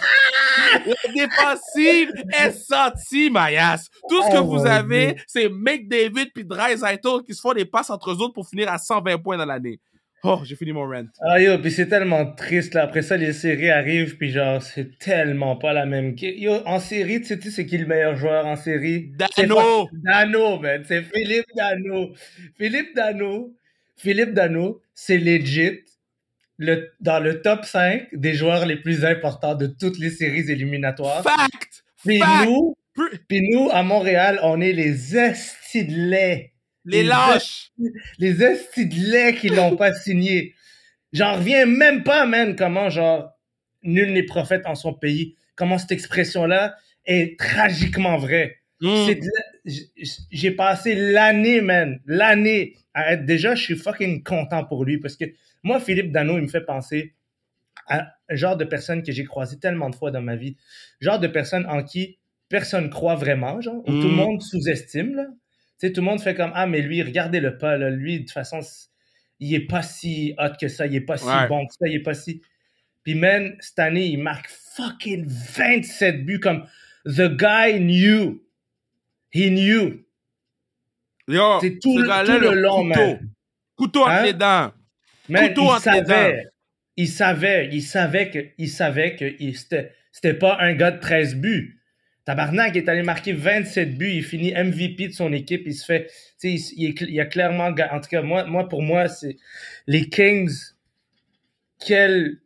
La 0.73 1.13
défensive 1.13 2.11
est 2.37 2.51
sortie, 2.51 3.29
Mayas. 3.29 3.87
Tout 4.09 4.21
ce 4.23 4.31
que 4.31 4.37
Oh 4.37 4.43
vous 4.45 4.65
avez, 4.65 5.15
c'est 5.27 5.49
McDavid 5.49 6.31
puis 6.33 6.43
Dreisaitl 6.45 7.23
qui 7.25 7.33
se 7.33 7.41
font 7.41 7.53
des 7.53 7.65
passes 7.65 7.89
entre 7.89 8.11
eux 8.11 8.17
autres 8.21 8.33
pour 8.33 8.47
finir 8.47 8.71
à 8.71 8.77
120 8.77 9.17
points 9.19 9.37
dans 9.37 9.45
l'année. 9.45 9.79
Oh, 10.25 10.41
j'ai 10.43 10.55
fini 10.55 10.71
mon 10.71 10.88
rant. 10.88 11.05
Ah 11.21 11.39
yo, 11.39 11.57
puis 11.59 11.71
c'est 11.71 11.88
tellement 11.88 12.25
triste 12.33 12.73
là. 12.73 12.83
Après 12.83 13.01
ça, 13.01 13.15
les 13.15 13.33
séries 13.33 13.69
arrivent, 13.69 14.17
puis 14.17 14.31
genre, 14.31 14.61
c'est 14.61 14.97
tellement 14.97 15.55
pas 15.55 15.73
la 15.73 15.85
même. 15.85 16.15
Yo, 16.19 16.61
en 16.65 16.79
série, 16.79 17.21
tu 17.21 17.27
sais, 17.27 17.51
c'est 17.51 17.65
qui 17.65 17.77
le 17.77 17.85
meilleur 17.85 18.15
joueur 18.15 18.45
en 18.45 18.55
série? 18.55 19.11
Dano! 19.38 19.88
Dano, 19.93 20.59
man. 20.59 20.83
C'est 20.85 21.03
Philippe 21.03 21.47
Dano. 21.55 22.13
Philippe 22.57 22.95
Dano. 22.95 23.53
Philippe 23.97 24.33
Dano, 24.33 24.81
c'est 24.93 25.17
legit. 25.17 25.81
Le, 26.57 26.89
dans 27.01 27.19
le 27.19 27.41
top 27.41 27.65
5 27.65 28.07
des 28.13 28.33
joueurs 28.33 28.65
les 28.65 28.77
plus 28.77 29.03
importants 29.03 29.55
de 29.55 29.67
toutes 29.67 29.99
les 29.99 30.09
séries 30.09 30.49
éliminatoires. 30.49 31.21
Fact! 31.21 31.83
Puis 32.05 32.21
nous, 32.45 32.75
Puis 33.27 33.41
nous, 33.51 33.69
à 33.71 33.83
Montréal, 33.83 34.39
on 34.43 34.61
est 34.61 34.71
les 34.71 34.95
lait. 35.89 36.53
Les 36.86 37.04
lâches! 37.04 37.71
Les 38.19 38.43
estis 38.43 38.88
de 38.88 38.95
lait 39.12 39.36
qui 39.36 39.50
l'ont 39.50 39.76
pas 39.76 39.93
signé. 39.93 40.54
J'en 41.13 41.36
reviens 41.36 41.65
même 41.65 42.04
pas, 42.04 42.26
man, 42.26 42.56
comment, 42.56 42.89
genre, 42.89 43.32
nul 43.84 44.13
n'est 44.13 44.24
prophète 44.24 44.65
en 44.65 44.76
son 44.76 44.93
pays. 44.93 45.36
Comment 45.56 45.78
cette 45.78 45.91
expression-là 45.91 46.76
est 47.06 47.39
tragiquement 47.39 48.17
vraie. 48.17 48.58
Mm. 48.82 49.08
J'ai 50.32 50.52
passé 50.52 50.95
l'année, 50.95 51.62
man, 51.62 52.02
l'année 52.06 52.76
à 52.93 53.13
être. 53.13 53.26
Déjà, 53.26 53.56
je 53.56 53.63
suis 53.63 53.76
fucking 53.78 54.24
content 54.24 54.63
pour 54.65 54.84
lui 54.86 54.98
parce 55.00 55.15
que 55.15 55.26
moi, 55.63 55.80
Philippe 55.80 56.12
Dano, 56.12 56.38
il 56.38 56.43
me 56.43 56.48
fait 56.48 56.62
penser 56.65 57.13
à 57.88 58.13
un 58.30 58.36
genre 58.36 58.58
de 58.58 58.65
personne 58.65 59.02
que 59.04 59.12
j'ai 59.12 59.24
croisé 59.24 59.58
tellement 59.60 59.89
de 59.89 59.95
fois 59.95 60.12
dans 60.12 60.21
ma 60.21 60.36
vie. 60.36 60.58
Genre 61.00 61.19
de 61.19 61.28
personne 61.28 61.65
en 61.67 61.84
qui 61.84 62.17
personne 62.50 62.89
croit 62.89 63.15
vraiment, 63.15 63.62
genre, 63.62 63.78
où 63.88 63.91
tout 63.91 64.08
le 64.08 64.10
Mm. 64.10 64.15
monde 64.15 64.41
sous-estime, 64.41 65.15
là. 65.15 65.28
Tu 65.79 65.88
sais, 65.88 65.93
tout 65.93 66.01
le 66.01 66.05
monde 66.05 66.21
fait 66.21 66.35
comme 66.35 66.51
Ah, 66.55 66.67
mais 66.67 66.81
lui, 66.81 67.01
regardez-le 67.03 67.57
pas, 67.57 67.77
là. 67.77 67.89
Lui, 67.89 68.15
de 68.15 68.23
toute 68.23 68.31
façon, 68.31 68.59
il 69.39 69.53
est 69.53 69.67
pas 69.67 69.81
si 69.81 70.33
hot 70.38 70.53
que 70.59 70.67
ça, 70.67 70.85
il 70.88 70.95
est 70.95 71.01
pas 71.01 71.17
si 71.17 71.25
Ouais. 71.25 71.47
bon 71.47 71.65
que 71.65 71.73
ça, 71.73 71.88
il 71.88 71.95
est 71.95 71.99
pas 72.03 72.13
si. 72.13 72.41
Puis, 73.03 73.15
man, 73.15 73.55
cette 73.59 73.79
année, 73.79 74.05
il 74.07 74.17
marque 74.19 74.49
fucking 74.49 75.25
27 75.27 76.25
buts 76.25 76.39
comme 76.39 76.65
The 77.05 77.27
guy 77.35 77.79
knew. 77.79 78.41
He 79.33 79.49
knew. 79.49 80.05
Yo, 81.27 81.59
C'est 81.59 81.79
tout 81.79 81.97
le- 81.97 82.07
gars-là, 82.07 82.35
tout 82.35 82.41
le 82.41 82.53
long, 82.53 82.83
couteau. 82.88 82.99
man. 82.99 83.29
Couteau 83.75 84.01
entre 84.03 84.09
Hein? 84.11 84.23
les 84.23 84.33
dents. 84.33 84.71
Man, 85.27 85.47
Couteau 85.49 85.63
il 85.63 85.67
entre 85.69 85.91
les 85.91 86.05
savait, 86.05 86.43
il 86.97 87.07
savait, 87.09 87.69
il 87.73 87.81
savait 87.83 88.29
que, 88.29 88.39
il 88.57 88.69
savait 88.69 89.15
que 89.15 89.35
il- 89.39 89.57
c'était, 89.57 89.91
c'était 90.11 90.33
pas 90.35 90.57
un 90.61 90.73
gars 90.73 90.91
de 90.91 90.99
13 90.99 91.35
buts. 91.35 91.81
Tabarnak 92.25 92.75
est 92.75 92.89
allé 92.89 93.03
marquer 93.03 93.33
27 93.33 93.97
buts, 93.97 94.11
il 94.11 94.23
finit 94.23 94.51
MVP 94.51 95.09
de 95.09 95.13
son 95.13 95.31
équipe, 95.31 95.61
il 95.67 95.75
se 95.75 95.85
fait, 95.85 96.07
tu 96.39 96.57
sais, 96.57 96.73
il, 96.75 96.89
il 96.99 97.09
il 97.09 97.19
a 97.21 97.25
clairement, 97.25 97.67
en 97.67 97.99
tout 98.01 98.09
cas, 98.09 98.23
moi, 98.23 98.67
pour 98.67 98.81
moi, 98.81 99.07
c'est 99.07 99.38
les 99.85 100.09
Kings, 100.09 100.51
quel, 101.79 102.39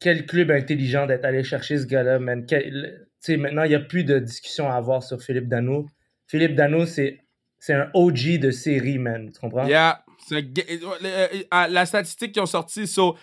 club 0.00 0.50
intelligent 0.50 1.06
d'être 1.06 1.24
allé 1.24 1.44
chercher 1.44 1.78
ce 1.78 1.86
gars-là, 1.86 2.18
man. 2.18 2.44
Quel- 2.46 3.06
maintenant, 3.38 3.62
il 3.62 3.68
n'y 3.68 3.74
a 3.76 3.80
plus 3.80 4.02
de 4.02 4.18
discussion 4.18 4.68
à 4.68 4.74
avoir 4.74 5.04
sur 5.04 5.22
Philippe 5.22 5.46
Dano. 5.46 5.88
Philippe 6.26 6.56
Dano, 6.56 6.86
c'est, 6.86 7.20
un 7.68 7.88
OG 7.94 8.38
de 8.40 8.50
série, 8.50 8.98
man. 8.98 9.30
Tu 9.32 9.38
comprends? 9.38 9.66
Yeah. 9.68 10.04
Ga- 10.32 10.62
euh, 10.68 11.28
euh, 11.52 11.66
La 11.68 11.86
statistique 11.86 12.32
qu'ils 12.32 12.42
ont 12.42 12.46
sorti, 12.46 12.88
sur 12.88 13.16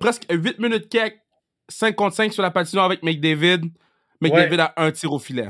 presque 0.00 0.24
8 0.30 0.58
minutes 0.58 0.88
quelques, 0.88 1.20
5 1.68 1.94
contre 1.94 2.16
5 2.16 2.32
sur 2.32 2.42
la 2.42 2.50
patinoire 2.50 2.86
avec 2.86 3.04
McDavid. 3.04 3.70
McDavid 4.30 4.60
a 4.60 4.74
un 4.76 4.90
tir 4.92 5.12
au 5.12 5.18
filet. 5.18 5.48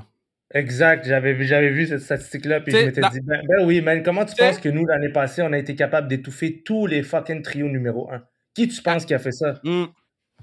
Exact, 0.52 1.04
j'avais 1.06 1.32
vu, 1.32 1.44
j'avais 1.44 1.70
vu 1.70 1.86
cette 1.86 2.00
statistique-là, 2.00 2.60
puis 2.60 2.72
je 2.72 2.84
m'étais 2.86 3.00
dit, 3.12 3.20
ben, 3.22 3.42
ben 3.48 3.64
oui, 3.66 3.80
man, 3.80 4.02
comment 4.02 4.24
tu 4.24 4.34
T'sais- 4.34 4.46
penses 4.50 4.58
que 4.58 4.68
nous, 4.68 4.86
l'année 4.86 5.08
passée, 5.08 5.42
on 5.42 5.52
a 5.52 5.58
été 5.58 5.74
capable 5.74 6.06
d'étouffer 6.06 6.62
tous 6.62 6.86
les 6.86 7.02
fucking 7.02 7.42
trios 7.42 7.68
numéro 7.68 8.10
1? 8.12 8.22
Qui 8.54 8.68
tu 8.68 8.80
penses 8.82 9.04
qui 9.04 9.14
a 9.14 9.18
fait 9.18 9.32
ça? 9.32 9.60
Mm. 9.64 9.86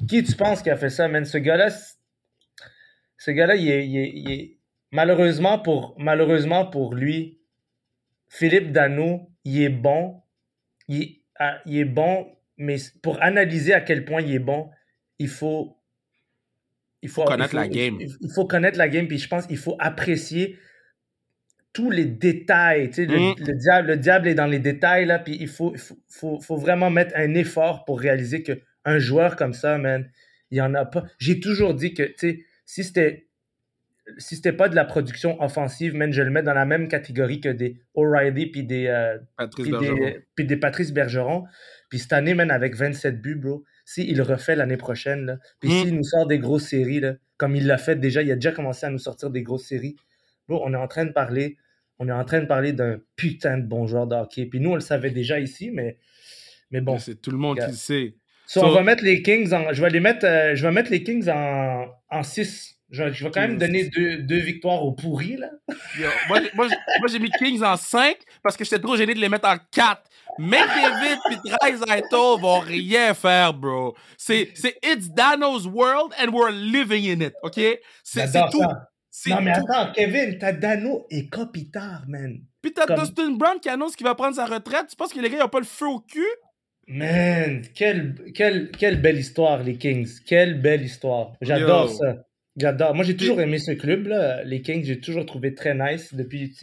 Qui 0.10 0.24
tu 0.24 0.36
penses 0.36 0.62
qui 0.62 0.70
a 0.70 0.76
fait 0.76 0.90
ça, 0.90 1.08
man? 1.08 1.24
Ce 1.24 1.38
gars-là, 1.38 1.70
ce 3.18 3.32
gars-là, 3.32 3.56
il 3.56 3.70
est, 3.70 3.88
il 3.88 3.98
est- 3.98 4.12
il 4.16 4.32
est- 4.32 4.58
malheureusement 4.92 5.60
pour, 5.60 5.96
malheureusement 5.98 6.66
pour 6.66 6.94
lui, 6.96 7.40
Philippe 8.28 8.72
Dano, 8.72 9.30
il 9.46 9.62
est 9.62 9.70
bon, 9.70 10.22
il, 10.88 11.22
ah, 11.38 11.60
il 11.66 11.78
est 11.78 11.86
bon, 11.86 12.28
mais 12.58 12.78
pour 13.02 13.22
analyser 13.22 13.74
à 13.74 13.82
quel 13.82 14.04
point 14.06 14.22
il 14.22 14.34
est 14.34 14.40
bon, 14.40 14.70
il 15.20 15.28
faut, 15.30 15.78
il 17.02 17.10
faut, 17.10 17.24
connaître 17.24 17.50
il 17.54 17.58
faut- 17.58 17.58
la 17.58 17.68
game. 17.68 17.98
Il, 18.00 18.30
faut 18.34 18.46
connaître 18.46 18.78
la 18.78 18.90
game, 18.90 19.08
puis 19.08 19.18
je 19.18 19.28
pense 19.28 19.48
qu'il 19.48 19.58
faut 19.58 19.76
apprécier 19.80 20.58
tous 21.74 21.90
les 21.90 22.06
détails. 22.06 22.90
tu 22.90 22.96
sais, 22.96 23.06
le, 23.06 23.18
Mm. 23.18 23.36
le 23.48 23.54
diable, 23.56 23.88
le 23.90 23.98
diable 23.98 24.28
est 24.28 24.36
dans 24.36 24.46
les 24.46 24.60
détails, 24.60 25.06
là, 25.06 25.20
puis 25.20 25.38
il 25.40 25.48
faut, 25.48 25.72
il 25.74 25.80
faut, 25.80 25.98
faut, 26.10 26.40
faut 26.42 26.58
vraiment 26.58 26.90
mettre 26.90 27.14
un 27.16 27.34
effort 27.34 27.86
pour 27.86 28.00
réaliser 28.00 28.44
que 28.44 28.60
un 28.84 29.00
joueur 29.00 29.36
comme 29.36 29.54
ça, 29.54 29.78
man, 29.78 30.10
il 30.50 30.58
y 30.58 30.62
en 30.62 30.74
a 30.74 30.86
pas. 30.86 31.06
J'ai 31.18 31.40
toujours 31.40 31.74
dit 31.74 31.94
que, 31.94 32.04
tu 32.04 32.14
sais, 32.18 32.40
si 32.66 32.84
c'était 32.84 33.28
si 34.18 34.36
c'était 34.36 34.52
pas 34.52 34.68
de 34.68 34.76
la 34.76 34.84
production 34.84 35.42
offensive, 35.42 35.94
man, 35.96 36.12
je 36.12 36.22
le 36.24 36.32
mets 36.32 36.44
dans 36.44 36.56
la 36.56 36.66
même 36.66 36.88
catégorie 36.90 37.40
que 37.40 37.48
des 37.50 37.78
O'Reilly 37.94 38.48
puis 38.48 38.64
des, 38.64 38.88
euh, 38.88 39.18
Patrice 39.38 39.64
puis 39.64 39.72
Bergeron. 39.72 39.96
des, 39.96 40.20
puis 40.36 40.46
des 40.46 40.58
Patrice 40.58 40.92
Bergeron. 40.92 41.46
Puis 41.92 42.00
cette 42.00 42.14
année, 42.14 42.34
man, 42.34 42.50
avec 42.50 42.76
27 42.76 43.22
buts, 43.22 43.36
bro, 43.36 43.64
s'il 43.86 44.18
le 44.18 44.24
refait 44.24 44.56
l'année 44.56 44.78
prochaine, 44.78 45.26
là, 45.28 45.38
puis 45.60 45.70
Mm. 45.70 45.74
s'il 45.84 45.96
nous 45.96 46.04
sort 46.04 46.26
des 46.26 46.40
grosses 46.40 46.64
séries, 46.70 47.02
là, 47.02 47.14
comme 47.38 47.56
il 47.56 47.68
l'a 47.68 47.78
fait 47.78 47.98
déjà, 48.00 48.24
il 48.24 48.32
a 48.32 48.36
déjà 48.36 48.52
commencé 48.52 48.88
à 48.88 48.90
nous 48.90 48.98
sortir 48.98 49.30
des 49.30 49.44
grosses 49.44 49.66
séries, 49.68 49.96
bro, 50.48 50.60
on 50.66 50.74
est 50.74 50.78
en 50.78 50.88
train 50.88 51.06
de 51.06 51.12
parler, 51.12 51.58
on 52.00 52.08
est 52.08 52.12
en 52.12 52.24
train 52.26 52.40
de 52.40 52.46
parler 52.48 52.74
d'un 52.74 53.00
putain 53.16 53.60
de 53.60 53.68
bon 53.68 53.86
joueur 53.86 54.08
de 54.08 54.16
hockey. 54.16 54.46
Puis 54.48 54.60
nous, 54.60 54.72
on 54.72 54.76
le 54.76 54.80
savait 54.82 55.12
déjà 55.12 55.40
ici, 55.40 55.70
mais, 55.70 55.98
mais 56.72 56.82
bon. 56.82 56.98
C'est 56.98 57.22
tout 57.22 57.30
le 57.30 57.38
monde 57.38 57.60
qui 57.60 57.68
le 57.68 57.74
sait. 57.74 58.16
So, 58.48 58.62
So- 58.62 58.66
on 58.68 58.72
va 58.72 58.82
mettre 58.84 59.04
les 59.04 59.22
Kings 59.22 59.54
en. 59.54 59.72
Je 59.72 59.82
vais 59.82 59.90
les 59.92 60.00
mettre, 60.00 60.26
euh, 60.26 60.56
je 60.56 60.66
vais 60.66 60.74
mettre 60.74 60.90
les 60.92 61.04
Kings 61.04 61.30
en, 61.30 61.86
en 62.10 62.24
6. 62.24 62.80
Je, 62.92 63.04
vais- 63.04 63.14
je 63.14 63.24
vais 63.24 63.32
quand 63.32 63.42
même 63.42 63.58
donner 63.58 63.86
deux, 63.90 64.18
deux 64.18 64.40
victoires 64.40 64.84
aux 64.84 64.92
pourris, 64.92 65.38
là. 65.38 65.50
Yo, 65.98 66.08
moi, 66.28 66.42
j'ai- 66.42 66.52
moi, 66.54 66.68
moi, 66.68 67.08
j'ai 67.10 67.20
mis 67.20 67.30
Kings 67.32 67.64
en 67.64 67.78
5 67.78 68.18
parce 68.44 68.58
que 68.58 68.64
j'étais 68.66 68.80
trop 68.80 68.98
gêné 68.98 69.14
de 69.14 69.20
les 69.20 69.30
mettre 69.30 69.48
en 69.48 69.56
4. 69.72 70.02
McDavid 70.40 71.18
pis 71.30 71.38
Draisaitl 71.50 72.40
vont 72.42 72.60
rien 72.60 73.14
faire, 73.14 73.54
bro. 73.54 73.96
C'est, 74.18 74.50
It's 74.84 75.10
Dano's 75.10 75.66
world 75.66 76.14
and 76.20 76.30
we're 76.34 76.52
living 76.52 77.06
in 77.10 77.26
it, 77.26 77.34
OK? 77.44 77.60
C'est, 78.04 78.28
tout. 78.52 78.62
Non, 79.28 79.42
mais 79.42 79.54
tout. 79.54 79.66
attends, 79.70 79.92
Kevin, 79.94 80.38
t'as 80.38 80.54
Dano 80.54 81.06
et 81.10 81.28
Kopitar, 81.28 82.04
man. 82.08 82.40
Puis 82.62 82.72
t'as 82.74 82.86
comme- 82.86 83.00
Dustin 83.00 83.32
Brown 83.32 83.60
qui 83.60 83.68
annonce 83.70 83.96
qu'il 83.96 84.06
va 84.06 84.16
prendre 84.16 84.36
sa 84.36 84.46
retraite. 84.46 84.88
Tu 84.90 84.96
penses 84.96 85.12
que 85.14 85.20
les 85.20 85.30
gars, 85.30 85.38
ils 85.40 85.44
ont 85.44 85.50
pas 85.50 85.60
le 85.60 85.66
feu 85.66 85.88
au 85.88 86.00
cul? 86.00 86.26
Man, 86.88 87.62
quelle, 87.76 88.16
quelle, 88.34 88.72
quelle 88.72 89.02
belle 89.02 89.18
histoire, 89.20 89.64
les 89.64 89.78
Kings. 89.78 90.10
Quelle 90.26 90.60
belle 90.62 90.82
histoire. 90.84 91.34
J'adore 91.42 91.90
ça. 91.90 92.16
J'adore. 92.58 92.94
Moi, 92.96 93.04
j'ai 93.06 93.16
toujours 93.16 93.40
aimé 93.42 93.60
ce 93.60 93.72
club, 93.72 94.08
là. 94.08 94.44
Les 94.44 94.62
Kings, 94.62 94.84
j'ai 94.84 95.00
toujours 95.00 95.26
trouvé 95.26 95.54
très 95.56 95.74
nice 95.74 96.14
depuis, 96.14 96.56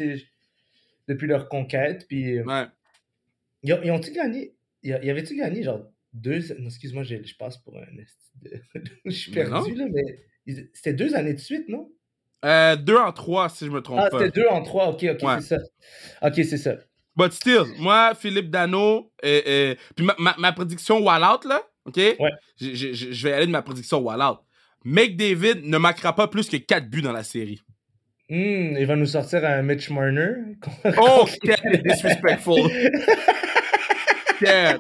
depuis 1.09 1.27
leur 1.27 1.49
conquête. 1.49 2.07
Puis, 2.09 2.39
euh, 2.39 2.45
Ouais. 2.45 2.67
ils 3.63 3.73
ont- 3.73 3.81
ils 3.83 3.91
ont-ils 3.91 4.13
gagné? 4.13 4.55
Y 4.83 4.93
a- 4.93 5.05
y 5.05 5.11
avait-tu 5.11 5.35
gagné, 5.37 5.63
genre, 5.63 5.85
deux... 6.13 6.41
Non, 6.59 6.67
excuse-moi, 6.67 7.03
je, 7.05 7.17
je 7.25 7.35
passe 7.37 7.57
pour 7.59 7.77
un... 7.79 7.87
je 9.05 9.11
suis 9.11 9.33
Mais 9.33 9.45
perdu, 9.45 9.75
là, 9.75 9.87
mais... 9.91 10.03
ils- 10.47 10.69
C'était 10.75 10.93
deux 10.93 11.15
années 11.15 11.35
de 11.35 11.41
suite, 11.41 11.69
non? 11.69 11.91
Euh, 12.45 12.77
2 12.77 12.97
en 12.97 13.13
3, 13.13 13.49
si 13.49 13.65
je 13.67 13.71
me 13.71 13.81
trompe 13.81 13.99
Ah, 14.01 14.11
pas. 14.11 14.19
c'était 14.21 14.41
deux 14.41 14.47
en 14.47 14.63
trois. 14.63 14.89
OK, 14.91 15.05
OK, 15.11 15.23
Ouais. 15.23 15.41
c'est 15.41 15.57
ça. 15.57 15.63
OK, 16.23 16.35
c'est 16.37 16.57
ça. 16.59 16.77
But 17.17 17.33
still, 17.33 17.65
moi, 17.81 18.15
Philippe 18.15 18.49
Dano, 18.51 19.11
et, 19.25 19.71
et- 19.73 19.77
puis 19.97 20.05
ma, 20.07 20.15
ma, 20.21 20.37
ma 20.39 20.53
prédiction 20.53 21.01
wall-out, 21.01 21.45
là, 21.47 21.63
OK? 21.87 21.97
Ouais. 21.97 22.31
Je, 22.61 22.75
je- 22.75 22.93
je- 22.93 23.11
je 23.13 23.27
vais 23.27 23.33
aller 23.33 23.47
de 23.47 23.51
ma 23.51 23.63
prédiction 23.63 23.99
wall-out. 23.99 24.39
McDavid 24.85 25.63
ne 25.65 25.79
marquera 25.79 26.15
pas 26.15 26.29
plus 26.29 26.49
que 26.49 26.57
4 26.57 26.89
buts 26.89 27.03
dans 27.03 27.13
la 27.13 27.23
série. 27.25 27.61
Hmm, 28.31 28.77
il 28.79 28.85
va 28.87 28.95
nous 28.97 29.07
sortir 29.07 29.45
un 29.45 29.63
Mitch 29.63 29.91
Marner. 29.91 30.33
Oh, 30.99 31.27
quel 31.43 31.83
disrespectful. 31.83 32.71
Quel- 34.41 34.79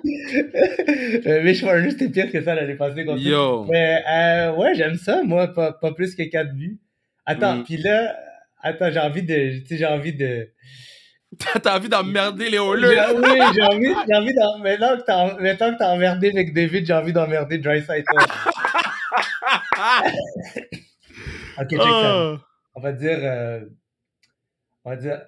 Euh, 1.26 1.42
Mitch 1.42 1.62
Marner, 1.64 1.90
c'était 1.90 2.08
pire 2.10 2.30
que 2.30 2.42
ça 2.42 2.54
l'année 2.54 2.74
passée. 2.76 3.04
contre. 3.04 3.20
Yo. 3.20 3.64
Mais 3.70 4.02
euh, 4.08 4.52
ouais, 4.54 4.74
j'aime 4.74 4.94
ça, 4.96 5.22
moi, 5.24 5.48
pas, 5.48 5.72
pas 5.72 5.92
plus 5.92 6.14
que 6.14 6.22
4 6.22 6.52
buts. 6.54 6.78
Attends, 7.26 7.56
Mm. 7.56 7.64
puis 7.64 7.76
là, 7.78 8.16
attends, 8.62 8.90
j'ai 8.92 9.00
envie 9.00 9.22
de. 9.22 9.58
Tu 9.66 9.76
j'ai 9.76 9.86
envie 9.86 10.12
de. 10.14 10.48
T'as 11.62 11.76
envie 11.76 11.88
d'emmerder 11.88 12.48
les 12.50 12.58
hauleux? 12.58 12.88
oui, 12.88 13.40
j'ai 13.54 13.62
envie, 14.14 14.34
d'en. 14.34 14.58
Maintenant 14.60 14.96
que 14.96 15.78
t'as 15.78 15.88
emmerdé 15.92 16.30
avec 16.30 16.54
David, 16.54 16.86
j'ai 16.86 16.92
envie 16.94 17.12
d'emmerder 17.12 17.58
Dry 17.58 17.82
ok, 21.60 21.68
check 21.70 21.80
ça. 21.80 22.26
Oh. 22.34 22.36
On 22.74 22.80
va 22.80 22.92
dire. 22.92 23.18
euh, 23.22 23.60
on 24.84 24.90
va 24.90 24.96
dire. 24.96 25.20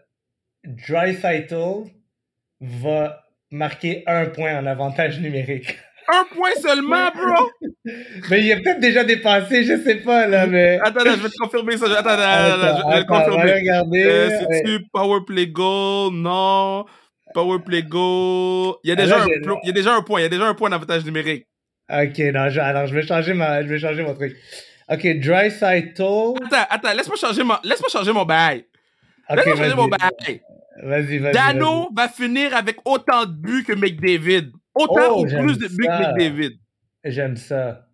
Dry 0.65 1.17
va 2.61 3.25
marquer 3.51 4.05
un 4.07 4.27
point 4.27 4.59
en 4.59 4.67
avantage 4.67 5.21
numérique. 5.21 5.79
Un 6.13 6.25
point 6.35 6.51
seulement, 6.61 7.09
bro? 7.15 7.51
Mais 8.31 8.41
il 8.41 8.51
est 8.51 8.61
peut-être 8.63 8.81
déjà 8.81 9.05
dépassé, 9.05 9.65
je 9.65 9.77
sais 9.83 9.97
pas, 9.97 10.27
là, 10.27 10.47
mais. 10.47 10.79
Attends, 10.85 11.01
attends, 11.01 11.17
je 11.17 11.23
vais 11.23 11.29
te 11.29 11.37
confirmer 11.41 11.77
ça. 11.77 11.87
Attends, 11.87 12.11
attends, 12.11 12.63
attends, 12.63 12.91
je 12.91 12.97
vais 12.97 13.03
te 13.03 13.09
confirmer. 13.09 13.53
regarder. 13.53 14.03
Euh, 14.05 14.29
ouais. 14.29 14.47
C'est-tu 14.51 14.87
Power 14.93 15.21
Play 15.27 15.47
Goal? 15.47 16.13
Non. 16.15 16.85
Power 17.33 17.61
Play 17.65 17.83
Goal. 17.83 18.75
Il 18.83 18.89
y, 18.89 18.93
a 18.93 18.97
déjà 18.97 19.17
Ah, 19.17 19.19
là, 19.19 19.25
un, 19.25 19.57
il 19.63 19.67
y 19.67 19.71
a 19.71 19.73
déjà 19.73 19.95
un 19.95 20.03
point. 20.03 20.21
Il 20.21 20.25
y 20.25 20.27
a 20.27 20.29
déjà 20.29 20.47
un 20.47 20.55
point 20.55 20.71
d'avantage 20.71 21.05
numérique. 21.05 21.47
Ok, 21.91 22.19
non, 22.33 22.49
je, 22.49 22.61
alors 22.61 22.87
je 22.87 22.95
vais 22.95 23.03
changer 23.03 23.35
ma, 23.35 23.63
je 23.63 23.69
vais 23.69 23.79
changer 23.79 24.03
mon 24.03 24.15
truc. 24.15 24.37
Ok, 24.89 25.07
Dry 25.21 25.47
Attends, 25.47 26.35
attends, 26.51 26.95
laisse-moi 26.95 27.17
changer 27.17 27.43
mon, 27.43 27.55
laisse-moi 27.65 27.89
changer 27.91 28.13
mon 28.13 28.25
bail. 28.25 28.65
Laisse-moi 29.29 29.57
changer 29.57 29.75
mon 29.75 29.89
bail. 29.89 30.41
Vas-y, 30.83 31.19
vas-y. 31.19 31.33
Dano 31.33 31.91
va 31.95 32.09
finir 32.09 32.55
avec 32.55 32.77
autant 32.85 33.27
de 33.27 33.33
buts 33.33 33.65
que 33.65 33.73
McDavid. 33.73 34.53
Autant 34.75 35.17
Oh, 35.17 35.21
ou 35.21 35.27
plus 35.27 35.59
de 35.59 35.69
buts 35.69 35.87
que 35.87 36.11
McDavid. 36.11 36.59
J'aime 37.05 37.37
ça. 37.37 37.87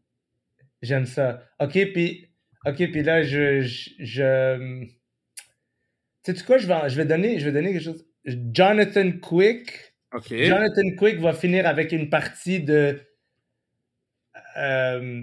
J'aime 0.83 1.07
ça. 1.07 1.43
Ok, 1.59 1.73
puis, 1.93 2.29
ok, 2.67 2.77
puis 2.77 3.03
là, 3.03 3.23
je, 3.23 3.63
je, 3.63 3.91
je, 3.99 4.87
Sais-tu 6.23 6.45
quoi, 6.45 6.59
je 6.59 6.67
vais, 6.67 6.89
je 6.89 6.97
vais 6.97 7.05
donner, 7.05 7.39
je 7.39 7.45
vais 7.45 7.53
donner 7.53 7.73
quelque 7.73 7.85
chose. 7.85 8.05
Jonathan 8.25 9.13
Quick. 9.23 9.95
Jonathan 10.29 10.97
Quick 10.99 11.21
va 11.21 11.33
finir 11.33 11.67
avec 11.67 11.93
une 11.93 12.11
partie 12.11 12.61
de. 12.61 13.01
Euh, 14.59 15.23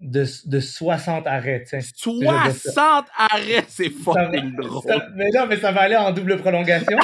de, 0.00 0.24
de 0.46 0.60
60 0.60 1.26
arrêts. 1.26 1.64
tiens. 1.68 1.80
60 1.80 3.06
arrêts, 3.16 3.64
c'est 3.68 3.90
fucking 3.90 4.56
drôle. 4.56 4.82
ça- 4.86 5.06
mais 5.14 5.28
non, 5.34 5.46
mais 5.48 5.56
ça 5.58 5.70
va 5.72 5.82
aller 5.82 5.96
en 5.96 6.10
double 6.12 6.36
prolongation. 6.38 6.98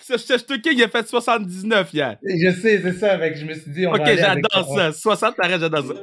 Ce 0.00 0.16
ce 0.16 0.54
King, 0.54 0.72
il 0.76 0.82
a 0.84 0.88
fait 0.88 1.06
79 1.06 1.92
hier. 1.92 2.16
je 2.22 2.50
sais, 2.50 2.80
c'est 2.82 2.92
ça. 2.94 3.12
Avec, 3.12 3.36
je 3.36 3.44
me 3.44 3.54
suis 3.54 3.70
dit, 3.70 3.86
on 3.86 3.90
Ok, 3.92 3.98
va 3.98 4.04
aller 4.06 4.20
avec- 4.22 4.44
j'adore 4.52 4.76
ça. 4.76 4.92
60 4.92 5.34
arrêts, 5.40 5.58
j'adore 5.60 5.84
ça. 5.86 5.94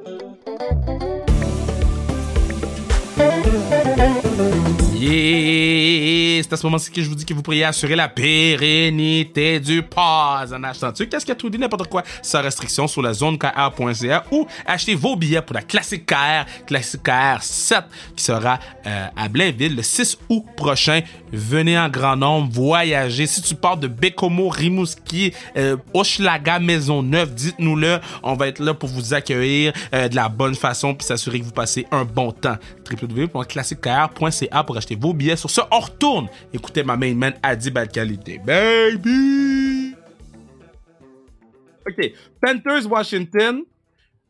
Yeah! 5.00 6.42
C'est 6.48 6.54
à 6.54 6.58
ce 6.58 6.66
moment-ci 6.66 6.92
que 6.92 7.02
je 7.02 7.10
vous 7.10 7.16
dis 7.16 7.26
que 7.26 7.34
vous 7.34 7.42
pourriez 7.42 7.66
assurer 7.66 7.96
la 7.96 8.08
pérennité 8.08 9.60
du 9.60 9.84
pause 9.84 10.54
en 10.54 10.64
achetant 10.64 10.92
dessus. 10.92 11.08
Qu'est-ce 11.10 11.26
qu'il 11.26 11.34
y 11.34 11.38
a 11.38 11.40
tout 11.40 11.50
dit 11.50 11.58
n'importe 11.58 11.88
quoi? 11.88 12.04
Sans 12.22 12.42
restriction 12.42 12.88
sur 12.88 13.02
la 13.02 13.14
zone 13.14 13.38
KR.ca 13.38 14.24
ou 14.32 14.48
achetez 14.66 14.96
vos 14.96 15.16
billets 15.16 15.42
pour 15.42 15.56
la 15.56 15.62
classique 15.62 16.06
KR, 16.06 16.46
classique 16.66 17.04
KR 17.04 17.42
7 17.42 17.84
qui 18.16 18.24
sera 18.24 18.60
euh, 18.86 19.08
à 19.16 19.28
Blainville 19.28 19.76
le 19.76 19.84
6 19.84 20.20
août 20.30 20.46
prochain. 20.56 21.02
Venez 21.34 21.78
en 21.78 21.90
grand 21.90 22.16
nombre, 22.16 22.50
voyagez. 22.52 23.28
Si 23.28 23.42
tu 23.42 23.56
pars 23.56 23.78
de 23.78 23.88
Bécomo, 23.88 24.48
Rimouski, 24.48 25.34
euh, 25.58 25.76
Hochelaga, 25.94 26.60
Maisonneuve, 26.60 27.34
dites-nous-le. 27.34 28.00
On 28.24 28.36
va 28.36 28.48
être 28.48 28.60
là 28.60 28.74
pour 28.74 28.90
vous 28.90 29.14
accueillir 29.14 29.74
euh, 29.94 30.08
de 30.08 30.16
la 30.16 30.30
bonne 30.30 30.56
façon 30.56 30.94
puis 30.94 31.06
s'assurer 31.06 31.40
que 31.40 31.46
vous 31.46 31.52
passez 31.52 31.86
un 31.92 32.06
bon 32.06 32.32
temps. 32.32 32.56
www.classiquekr.ca 32.90 34.64
pour 34.64 34.78
acheter 34.78 34.87
vos 34.96 35.14
billets. 35.14 35.36
Sur 35.36 35.50
ce, 35.50 35.62
on 35.72 35.80
retourne. 35.80 36.30
Écoutez 36.54 36.84
ma 36.84 36.96
main 36.98 37.14
man 37.14 37.34
Adib 37.44 37.78
Al 37.78 37.88
qualité. 37.90 38.40
Baby! 38.40 39.96
OK. 41.88 42.12
Panthers, 42.42 42.86
Washington. 42.90 43.62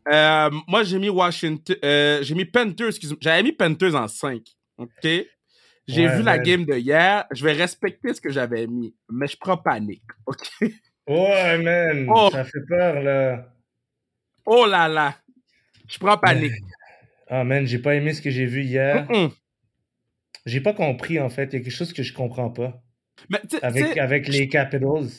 Euh, 0.10 0.50
moi, 0.67 0.84
j'ai 0.84 1.00
mis 1.00 1.10
Washington. 1.10 1.76
euh, 1.84 2.20
j'ai 2.22 2.36
mis 2.36 2.46
Panthers, 2.46 2.88
excuse-moi. 2.89 3.17
J'avais 3.22 3.43
mis 3.43 3.52
Panthers 3.52 3.96
en 3.96 4.08
5. 4.08 4.41
OK? 4.78 4.89
J'ai 5.04 6.06
Ouais, 6.06 6.17
vu 6.17 6.24
la 6.24 6.38
game 6.38 6.65
de 6.65 6.76
hier. 6.76 7.26
Je 7.32 7.43
vais 7.43 7.54
respecter 7.54 8.13
ce 8.13 8.22
que 8.22 8.30
j'avais 8.30 8.67
mis, 8.67 8.93
mais 9.10 9.28
je 9.28 9.38
prends 9.38 9.58
panique. 9.58 10.04
OK? 10.26 10.48
Ouais, 11.08 11.58
man. 11.58 12.08
Oh. 12.13 12.30
Ça 12.32 12.43
fait 12.43 12.60
peur, 12.67 13.02
là. 13.02 13.48
Oh 14.46 14.65
là 14.65 14.88
là. 14.88 15.15
Je 15.88 15.98
prends 15.98 16.17
panique. 16.17 16.52
Ah, 17.30 17.43
man, 17.43 17.65
j'ai 17.65 17.80
pas 17.80 17.96
aimé 17.96 18.13
ce 18.13 18.22
que 18.22 18.30
j'ai 18.30 18.46
vu 18.46 18.63
hier. 18.63 19.08
J'ai 20.47 20.62
pas 20.62 20.73
compris, 20.73 21.19
en 21.19 21.29
fait. 21.29 21.49
Il 21.51 21.60
y 21.60 21.62
a 21.62 21.63
quelque 21.63 21.69
chose 21.69 21.93
que 21.93 22.03
je 22.03 22.13
comprends 22.13 22.49
pas. 22.49 22.81
Mais, 23.29 23.39
Avec, 23.62 23.97
avec 23.97 24.27
les 24.27 24.47
Capitals. 24.47 25.10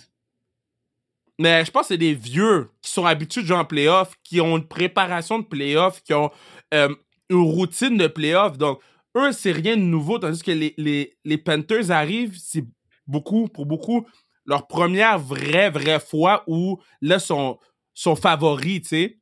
mais 1.38 1.64
je 1.64 1.70
pense 1.70 1.82
que 1.82 1.88
c'est 1.88 1.98
des 1.98 2.14
vieux 2.14 2.70
qui 2.80 2.90
sont 2.90 3.04
habitués 3.04 3.42
de 3.42 3.46
jouer 3.46 3.56
en 3.56 3.64
playoff, 3.64 4.14
qui 4.24 4.40
ont 4.40 4.56
une 4.56 4.66
préparation 4.66 5.38
de 5.38 5.44
playoff, 5.44 6.02
qui 6.02 6.14
ont 6.14 6.30
euh, 6.74 6.94
une 7.28 7.42
routine 7.42 7.96
de 7.96 8.06
playoff. 8.06 8.56
Donc, 8.56 8.80
eux, 9.16 9.32
c'est 9.32 9.52
rien 9.52 9.76
de 9.76 9.82
nouveau, 9.82 10.18
tandis 10.18 10.42
que 10.42 10.50
les, 10.50 10.74
les, 10.78 11.16
les 11.24 11.38
Panthers 11.38 11.90
arrivent, 11.90 12.38
c'est 12.38 12.64
beaucoup, 13.06 13.48
pour 13.48 13.66
beaucoup, 13.66 14.06
leur 14.46 14.66
première 14.66 15.18
vraie, 15.18 15.70
vraie 15.70 16.00
fois 16.00 16.44
où 16.46 16.80
là, 17.02 17.18
sont, 17.18 17.58
sont 17.94 18.16
favoris, 18.16 18.82
tu 18.82 18.88
sais, 18.88 19.18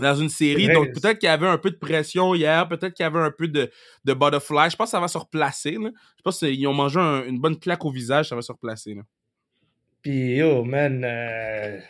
dans 0.00 0.14
une 0.14 0.28
série. 0.28 0.66
Donc, 0.74 0.92
peut-être 0.92 1.18
qu'il 1.18 1.26
y 1.28 1.30
avait 1.30 1.46
un 1.48 1.58
peu 1.58 1.70
de 1.70 1.76
pression 1.76 2.34
hier, 2.34 2.68
peut-être 2.68 2.92
qu'il 2.94 3.04
y 3.04 3.06
avait 3.06 3.18
un 3.20 3.30
peu 3.30 3.48
de, 3.48 3.70
de 4.04 4.12
butterfly. 4.14 4.70
Je 4.70 4.76
pense 4.76 4.88
que 4.88 4.90
ça 4.92 5.00
va 5.00 5.08
se 5.08 5.18
replacer. 5.18 5.72
Là. 5.72 5.90
Je 6.18 6.22
pense 6.22 6.38
qu'ils 6.38 6.66
ont 6.68 6.74
mangé 6.74 6.98
un- 7.00 7.24
une 7.24 7.38
bonne 7.40 7.58
claque 7.58 7.84
au 7.84 7.90
visage, 7.90 8.28
ça 8.28 8.34
va 8.36 8.42
se 8.42 8.52
replacer. 8.52 8.94
Là. 8.94 9.02
Puis, 10.02 10.36
yo, 10.36 10.64
man. 10.64 11.02
euh, 11.04 11.80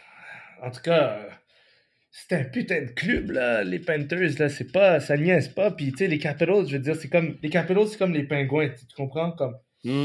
En 0.62 0.70
tout 0.70 0.80
cas, 0.80 1.18
c'est 2.10 2.34
un 2.34 2.44
putain 2.44 2.82
de 2.82 2.90
club, 2.92 3.30
là. 3.32 3.62
Les 3.62 3.78
Panthers, 3.78 4.38
là. 4.38 4.48
C'est 4.48 4.72
pas. 4.72 5.00
Ça 5.00 5.16
niaise 5.16 5.48
pas. 5.48 5.70
Puis, 5.70 5.92
tu 5.92 5.98
sais, 5.98 6.06
les 6.08 6.18
Capitals, 6.18 6.66
je 6.66 6.72
veux 6.76 6.82
dire, 6.82 6.96
c'est 6.96 7.10
comme. 7.10 7.36
Les 7.42 7.50
Capitals, 7.50 7.88
c'est 7.88 7.98
comme 7.98 8.14
les 8.14 8.24
pingouins. 8.24 8.68
Tu 8.70 8.86
comprends? 8.96 9.32
Comme. 9.32 9.56
Mm. 9.84 10.04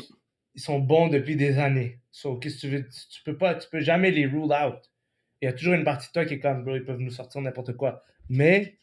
Ils 0.56 0.62
sont 0.62 0.80
bons 0.80 1.08
depuis 1.08 1.38
des 1.38 1.58
années. 1.58 2.00
So, 2.12 2.36
qu'est-ce 2.36 2.56
que 2.56 2.62
tu 2.62 2.68
veux? 2.70 2.84
Tu, 2.84 3.00
tu 3.16 3.24
peux 3.24 3.38
pas. 3.38 3.56
Tu 3.56 3.70
peux 3.70 3.80
jamais 3.80 4.12
les 4.12 4.26
rule 4.26 4.52
out. 4.52 4.80
Il 5.42 5.46
y 5.46 5.48
a 5.48 5.54
toujours 5.54 5.74
une 5.74 5.84
partie 5.84 6.08
de 6.08 6.12
toi 6.14 6.26
qui 6.26 6.36
est 6.36 6.40
comme, 6.40 6.64
bro, 6.64 6.76
ils 6.76 6.84
peuvent 6.86 7.00
nous 7.00 7.12
sortir 7.12 7.42
n'importe 7.42 7.74
quoi. 7.74 8.04
Mais. 8.30 8.78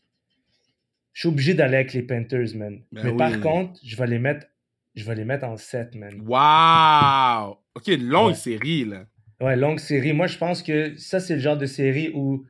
Je 1.14 1.22
suis 1.22 1.28
obligé 1.30 1.54
d'aller 1.54 1.76
avec 1.76 1.92
les 1.94 2.02
Panthers, 2.02 2.54
man. 2.54 2.80
Ben 2.92 3.02
Mais 3.04 3.10
oui. 3.10 3.16
par 3.16 3.40
contre, 3.40 3.80
je 3.82 3.96
vais 3.96 4.06
les 4.06 4.20
mettre. 4.20 4.46
Je 4.94 5.04
vais 5.04 5.16
les 5.16 5.24
mettre 5.24 5.44
en 5.46 5.56
7, 5.56 5.94
man. 5.96 6.20
Wow! 6.24 7.58
OK, 7.74 7.86
longue 7.98 8.28
Ouais. 8.28 8.34
série, 8.34 8.84
là. 8.84 9.04
Ouais, 9.40 9.56
longue 9.56 9.78
série. 9.80 10.12
Moi, 10.12 10.26
je 10.28 10.38
pense 10.38 10.62
que 10.62 10.96
ça, 10.96 11.18
c'est 11.20 11.34
le 11.34 11.40
genre 11.40 11.56
de 11.56 11.66
série 11.66 12.10
où, 12.14 12.44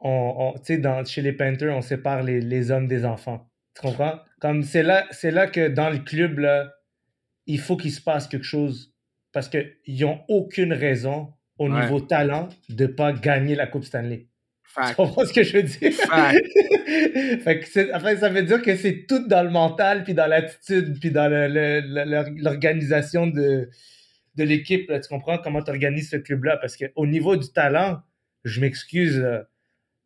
on, 0.00 0.52
on- 0.54 0.58
tu 0.58 0.80
sais, 0.80 1.04
chez 1.06 1.22
les 1.22 1.32
Panthers, 1.32 1.74
on 1.76 1.80
sépare 1.82 2.22
les, 2.22 2.40
les 2.40 2.70
hommes 2.70 2.86
des 2.86 3.04
enfants. 3.04 3.48
Tu 3.74 3.82
comprends? 3.82 4.20
Comme 4.40 4.62
c'est 4.62 4.82
là, 4.84 5.06
c'est 5.10 5.30
là 5.32 5.46
que 5.48 5.68
dans 5.68 5.90
le 5.90 5.98
club, 5.98 6.38
là, 6.38 6.72
il 7.46 7.58
faut 7.58 7.76
qu'il 7.76 7.92
se 7.92 8.00
passe 8.00 8.26
quelque 8.28 8.44
chose 8.44 8.94
parce 9.32 9.48
qu'ils 9.48 10.00
n'ont 10.00 10.20
aucune 10.28 10.72
raison 10.72 11.32
au 11.58 11.70
Ouais. 11.70 11.82
niveau 11.82 12.00
talent 12.00 12.48
de 12.68 12.86
pas 12.86 13.12
gagner 13.12 13.54
la 13.54 13.66
Coupe 13.66 13.84
Stanley. 13.84 14.26
Tu 14.88 14.94
comprends 14.94 15.24
ce 15.24 15.32
que 15.32 15.42
je 15.42 15.56
veux 15.56 15.62
dire? 15.62 15.92
Fact. 15.92 16.46
fait 17.44 17.60
que 17.60 17.66
c'est- 17.66 17.94
enfin, 17.94 18.14
ça 18.16 18.28
veut 18.28 18.42
dire 18.42 18.60
que 18.60 18.76
c'est 18.76 19.06
tout 19.08 19.26
dans 19.26 19.42
le 19.42 19.48
mental, 19.48 20.04
puis 20.04 20.12
dans 20.12 20.26
l'attitude, 20.26 20.98
puis 21.00 21.10
dans 21.10 21.30
l'organisation 22.36 23.26
de, 23.26 23.68
de 24.36 24.44
l'équipe. 24.44 24.86
Tu 24.88 25.08
comprends 25.08 25.38
comment 25.38 25.62
tu 25.62 25.70
organises 25.70 26.10
ce 26.10 26.16
club-là? 26.16 26.58
Parce 26.58 26.76
qu'au 26.76 27.06
niveau 27.06 27.36
du 27.36 27.50
talent, 27.50 28.00
je 28.44 28.60
m'excuse, 28.60 29.24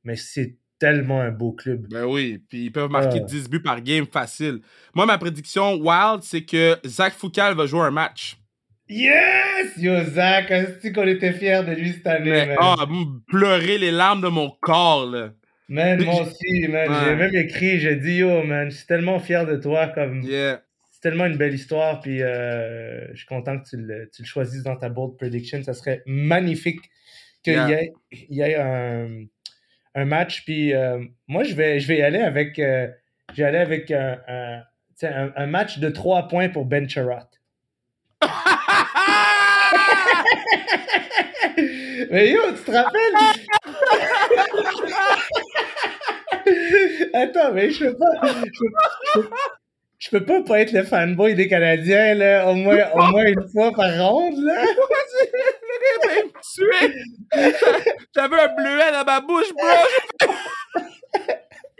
mais 0.04 0.16
c'est 0.16 0.56
tellement 0.78 1.20
un 1.20 1.30
beau 1.30 1.52
club. 1.52 1.86
Ben 1.90 2.04
oui, 2.04 2.42
puis 2.48 2.66
ils 2.66 2.72
peuvent 2.72 2.90
marquer 2.90 3.18
Ah. 3.22 3.26
10 3.26 3.50
buts 3.50 3.60
par 3.62 3.80
game 3.82 4.06
facile. 4.06 4.60
Moi, 4.94 5.04
ma 5.04 5.18
prédiction 5.18 5.74
wild, 5.74 6.22
c'est 6.22 6.42
que 6.44 6.76
Zach 6.86 7.12
Foucal 7.12 7.54
va 7.54 7.66
jouer 7.66 7.80
un 7.82 7.90
match. 7.90 8.38
Yes! 8.92 9.76
Yo, 9.79 10.03
Zach, 10.05 10.50
est 10.50 10.92
qu'on 10.92 11.07
était 11.07 11.33
fiers 11.33 11.62
de 11.64 11.72
lui 11.72 11.92
cette 11.92 12.07
année, 12.09 12.31
Mais, 12.31 12.46
man? 12.46 12.57
ah, 12.61 12.87
pleurer 13.29 13.79
les 13.79 13.92
larmes 13.92 14.20
de 14.20 14.26
mon 14.29 14.50
corps, 14.61 15.07
là. 15.07 15.31
Man, 15.68 16.03
moi 16.05 16.22
aussi, 16.22 16.66
man. 16.68 16.88
J'ai 17.05 17.14
même 17.14 17.35
écrit, 17.37 17.79
j'ai 17.79 17.94
dit, 17.94 18.16
yo, 18.16 18.42
man, 18.42 18.68
je 18.68 18.76
suis 18.79 18.87
tellement 18.87 19.20
fier 19.20 19.46
de 19.46 19.55
toi, 19.57 19.87
comme... 19.87 20.22
Yeah. 20.24 20.62
c'est 20.90 21.00
tellement 21.03 21.26
une 21.26 21.37
belle 21.37 21.55
histoire, 21.55 22.00
puis 22.00 22.20
euh, 22.20 23.07
je 23.12 23.18
suis 23.18 23.26
content 23.26 23.61
que 23.61 23.68
tu 23.68 23.76
le, 23.76 24.11
tu 24.12 24.22
le 24.22 24.26
choisisses 24.26 24.64
dans 24.64 24.76
ta 24.76 24.88
bold 24.88 25.16
prediction. 25.16 25.62
Ça 25.62 25.72
serait 25.72 26.03
magnifique 26.07 26.81
qu'il 27.44 27.53
Yeah. 27.55 27.68
y 27.68 27.72
ait, 27.72 27.92
y 28.29 28.40
ait 28.42 28.57
un, 28.57 29.09
un 29.94 30.05
match. 30.05 30.44
Puis 30.44 30.74
euh, 30.74 30.98
moi, 31.29 31.44
je 31.44 31.55
vais, 31.55 31.79
je 31.79 31.87
vais 31.87 31.98
y 31.98 32.03
aller 32.03 32.18
avec, 32.18 32.59
euh, 32.59 32.88
je 33.33 33.37
vais 33.42 33.44
aller 33.48 33.59
avec 33.59 33.90
un, 33.92 34.18
un- 34.29 35.33
un 35.37 35.46
match 35.46 35.79
de 35.79 35.88
trois 35.88 36.26
points 36.29 36.48
pour 36.48 36.66
Ben 36.66 36.88
Charrot. 36.88 37.29
Mais 42.11 42.31
yo, 42.31 42.40
tu 42.53 42.62
te 42.64 42.73
rappelles? 42.73 43.16
Attends, 47.14 47.53
mais 47.53 47.70
je 47.70 47.85
peux 47.87 47.96
pas. 47.96 48.11
Je 48.25 49.20
peux, 49.20 49.29
je 49.99 50.11
peux 50.11 50.25
pas 50.25 50.42
pas 50.42 50.61
être 50.61 50.73
le 50.73 50.83
fanboy 50.83 51.35
des 51.35 51.46
Canadiens, 51.46 52.14
là, 52.14 52.49
au 52.49 52.55
moins, 52.55 52.90
au 52.94 53.03
moins 53.12 53.25
une 53.27 53.49
fois 53.53 53.70
par 53.73 54.11
ronde, 54.11 54.42
là. 54.42 54.64
J'avais 58.16 58.40
un 58.40 58.49
bleuet 58.57 58.92
dans 58.92 59.05
ma 59.05 59.20
bouche, 59.20 59.53
bro. 59.53 59.68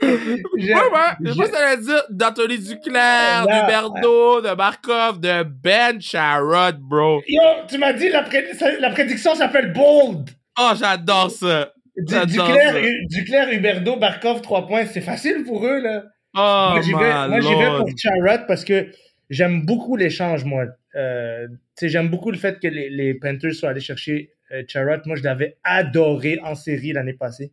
J'ai- 0.57 0.75
Ouais, 0.75 0.81
ouais. 0.81 1.17
Je 1.21 1.33
pense 1.35 1.51
que 1.51 1.81
dire 1.85 2.03
d'Anthony 2.11 2.59
Duclair, 2.59 3.41
Non. 3.41 3.45
de 3.47 3.67
Berdo, 3.67 4.41
de 4.41 4.55
Markov, 4.57 5.21
de 5.21 5.43
Ben 5.45 6.01
Sharrod, 6.01 6.79
bro. 6.81 7.23
Yo, 7.29 7.41
tu 7.69 7.79
m'as 7.79 7.93
dit 7.93 8.09
la, 8.09 8.23
pré- 8.23 8.55
ça- 8.55 8.79
la 8.79 8.91
prédiction 8.91 9.35
s'appelle 9.35 9.73
Bold. 9.73 10.31
Oh, 10.59 10.71
j'adore 10.79 11.31
ça. 11.31 11.73
Du, 11.97 12.15
Duclair, 12.27 12.73
ça. 12.73 12.81
Hu- 12.81 13.07
Duclair, 13.09 13.53
Huberdo, 13.53 13.97
Barkov, 13.97 14.41
3 14.41 14.67
points. 14.67 14.87
C'est 14.87 15.01
facile 15.01 15.45
pour 15.45 15.67
eux, 15.67 15.81
là. 15.81 16.05
Oh, 16.35 16.69
moi, 16.73 16.81
j'y 16.83 16.93
vais, 16.93 16.97
my 16.99 17.29
moi, 17.29 17.41
j'y 17.41 17.55
vais 17.55 17.65
lord. 17.65 17.79
pour 17.85 17.91
Charrot 17.99 18.45
parce 18.47 18.65
que 18.65 18.87
j'aime 19.29 19.67
beaucoup 19.67 19.97
l'échange, 19.97 20.45
moi. 20.45 20.65
Euh, 20.95 21.47
tu 21.49 21.57
sais, 21.75 21.89
j'aime 21.89 22.09
beaucoup 22.09 22.31
le 22.31 22.39
fait 22.39 22.59
que 22.61 22.69
les, 22.69 22.89
les 22.89 23.15
Panthers 23.15 23.53
soient 23.55 23.71
allés 23.71 23.81
chercher 23.81 24.31
euh, 24.53 24.63
Charrot. 24.67 25.03
Moi, 25.07 25.17
je 25.17 25.25
l'avais 25.25 25.57
adoré 25.65 26.39
en 26.45 26.55
série 26.55 26.93
l'année 26.93 27.13
passée. 27.15 27.53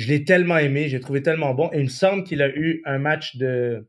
Je 0.00 0.08
l'ai 0.08 0.24
tellement 0.24 0.56
aimé, 0.58 0.88
j'ai 0.88 1.00
trouvé 1.00 1.22
tellement 1.22 1.52
bon. 1.54 1.70
Et 1.72 1.78
il 1.78 1.84
me 1.84 1.88
semble 1.88 2.24
qu'il 2.24 2.40
a 2.42 2.48
eu 2.48 2.80
un 2.86 2.98
match 2.98 3.36
de, 3.36 3.86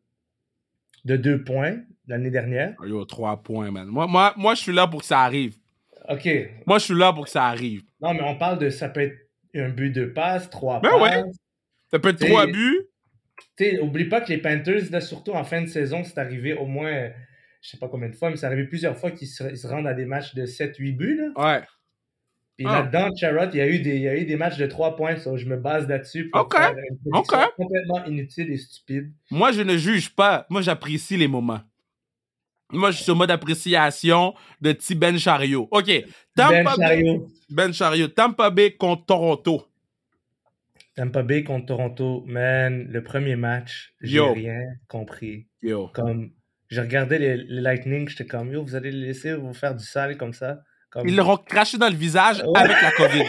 de 1.06 1.16
deux 1.16 1.44
points 1.44 1.78
l'année 2.08 2.30
dernière. 2.32 2.74
Oh, 2.80 2.86
Yo, 2.86 3.06
trois 3.06 3.42
points, 3.42 3.72
man. 3.72 3.88
Moi, 3.88 4.08
moi, 4.08 4.34
moi, 4.38 4.56
je 4.56 4.62
suis 4.62 4.74
là 4.74 4.88
pour 4.88 5.00
que 5.02 5.06
ça 5.06 5.22
arrive. 5.22 5.56
OK. 6.10 6.28
Moi, 6.66 6.80
je 6.80 6.84
suis 6.86 6.94
là 6.98 7.14
pour 7.14 7.26
que 7.26 7.30
ça 7.30 7.46
arrive. 7.46 7.84
Non, 8.02 8.14
mais 8.14 8.24
on 8.24 8.36
parle 8.36 8.60
de 8.60 8.70
ça 8.70 8.90
peut 8.90 9.02
être 9.02 9.18
un 9.56 9.70
but 9.70 9.92
de 9.92 10.06
passe, 10.06 10.50
trois 10.50 10.80
Ben 10.82 10.90
passes. 10.90 11.02
ouais. 11.02 11.32
Ça 11.92 12.00
peut 12.00 12.10
être 12.10 12.18
T'sais- 12.18 12.28
trois 12.28 12.46
buts, 12.48 12.82
Tu 13.58 13.66
sais, 13.66 13.80
oublie 13.80 14.06
pas 14.06 14.22
que 14.22 14.30
les 14.30 14.38
Panthers, 14.38 14.92
là, 14.92 15.02
surtout 15.02 15.32
en 15.32 15.44
fin 15.44 15.62
de 15.62 15.68
saison, 15.68 16.04
c'est 16.04 16.18
arrivé 16.18 16.54
au 16.54 16.66
moins, 16.66 17.10
je 17.62 17.70
sais 17.70 17.78
pas 17.78 17.88
combien 17.88 18.10
de 18.10 18.16
fois, 18.16 18.30
mais 18.30 18.36
c'est 18.38 18.46
arrivé 18.46 18.66
plusieurs 18.66 18.98
fois 18.98 19.12
qu'ils 19.12 19.28
se, 19.28 19.56
se 19.56 19.68
rendent 19.68 19.88
à 19.88 19.94
des 19.94 20.06
matchs 20.06 20.34
de 20.36 20.46
7-8 20.46 20.92
buts. 20.98 21.18
Là. 21.18 21.30
Ouais. 21.60 21.64
Puis 22.64 22.70
Ah. 22.72 22.82
là-dedans, 22.82 23.10
Charrot, 23.16 23.50
il 23.54 23.58
y, 23.58 23.62
a 23.62 23.68
eu 23.68 23.80
des, 23.80 23.96
il 23.96 24.02
y 24.04 24.08
a 24.08 24.16
eu 24.16 24.26
des 24.26 24.36
matchs 24.36 24.58
de 24.58 24.68
3 24.68 24.96
points, 24.96 25.18
so 25.18 25.36
je 25.36 25.46
me 25.48 25.58
base 25.58 25.88
là-dessus 25.88 26.30
pour 26.30 26.48
faire 26.52 26.76
une 26.76 27.12
complètement 27.58 28.06
inutile 28.06 28.52
et 28.52 28.58
stupide. 28.58 29.12
Moi, 29.32 29.52
je 29.52 29.62
ne 29.64 29.78
juge 29.78 30.14
pas. 30.14 30.46
Moi, 30.50 30.62
j'apprécie 30.62 31.18
les 31.18 31.28
moments. 31.28 31.62
Moi, 32.72 32.92
je 32.92 32.98
suis 32.98 33.06
sur 33.06 33.16
mode 33.16 33.32
appréciation 33.32 34.36
de 34.62 34.74
petit 34.74 34.94
Ben 34.94 35.18
Chariot. 35.18 35.68
OK. 35.72 35.88
Ben 35.88 36.06
Tampa 36.36 36.76
Bay, 36.78 36.86
Chariot. 36.86 37.28
ben 37.50 37.74
Chariot. 37.74 38.08
Tampa 38.10 38.50
Bay 38.52 38.76
contre 38.78 39.06
Toronto. 39.08 39.66
Tampa 40.96 41.24
Bay 41.24 41.44
contre 41.44 41.66
Toronto, 41.66 42.24
man, 42.28 42.86
le 42.92 43.04
premier 43.04 43.36
match, 43.36 43.96
j'ai 44.02 44.22
rien 44.22 44.62
compris. 44.88 45.48
Yo. 45.64 45.88
Comme, 45.96 46.30
je 46.70 46.80
regardais 46.80 47.18
les, 47.18 47.38
les 47.38 47.62
Lightning, 47.62 48.08
j'étais 48.08 48.26
comme, 48.28 48.52
yo, 48.54 48.64
vous 48.64 48.76
allez 48.76 48.92
les 48.92 49.08
laisser 49.08 49.34
vous 49.34 49.54
faire 49.54 49.74
du 49.76 49.84
sale 49.84 50.16
comme 50.18 50.34
ça? 50.34 50.62
Comme... 50.92 51.08
Ils 51.08 51.16
leur 51.16 51.30
ont 51.30 51.38
craché 51.38 51.78
dans 51.78 51.88
le 51.90 51.96
visage 51.96 52.44
Ouais. 52.46 52.60
avec 52.60 52.82
la 52.82 52.92
COVID. 52.92 53.24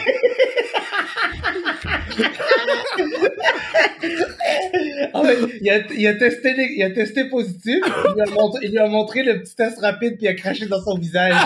Ah 5.13 5.21
il, 5.61 5.69
a, 5.69 5.77
il, 5.93 6.07
a 6.07 6.15
testé, 6.15 6.53
il 6.75 6.83
a 6.83 6.89
testé 6.91 7.29
positif, 7.29 7.79
il 7.85 8.13
lui, 8.13 8.21
a 8.21 8.25
montré, 8.25 8.59
il 8.63 8.71
lui 8.71 8.79
a 8.79 8.87
montré 8.87 9.23
le 9.23 9.41
petit 9.41 9.55
test 9.55 9.79
rapide, 9.79 10.17
puis 10.17 10.25
il 10.25 10.27
a 10.27 10.33
craché 10.33 10.65
dans 10.65 10.81
son 10.81 10.97
visage. 10.97 11.33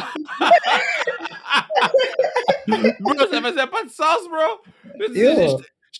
bro, 2.99 3.13
ça 3.19 3.41
faisait 3.41 3.67
pas 3.67 3.83
de 3.83 3.89
sens, 3.89 4.27
bro. 4.29 4.61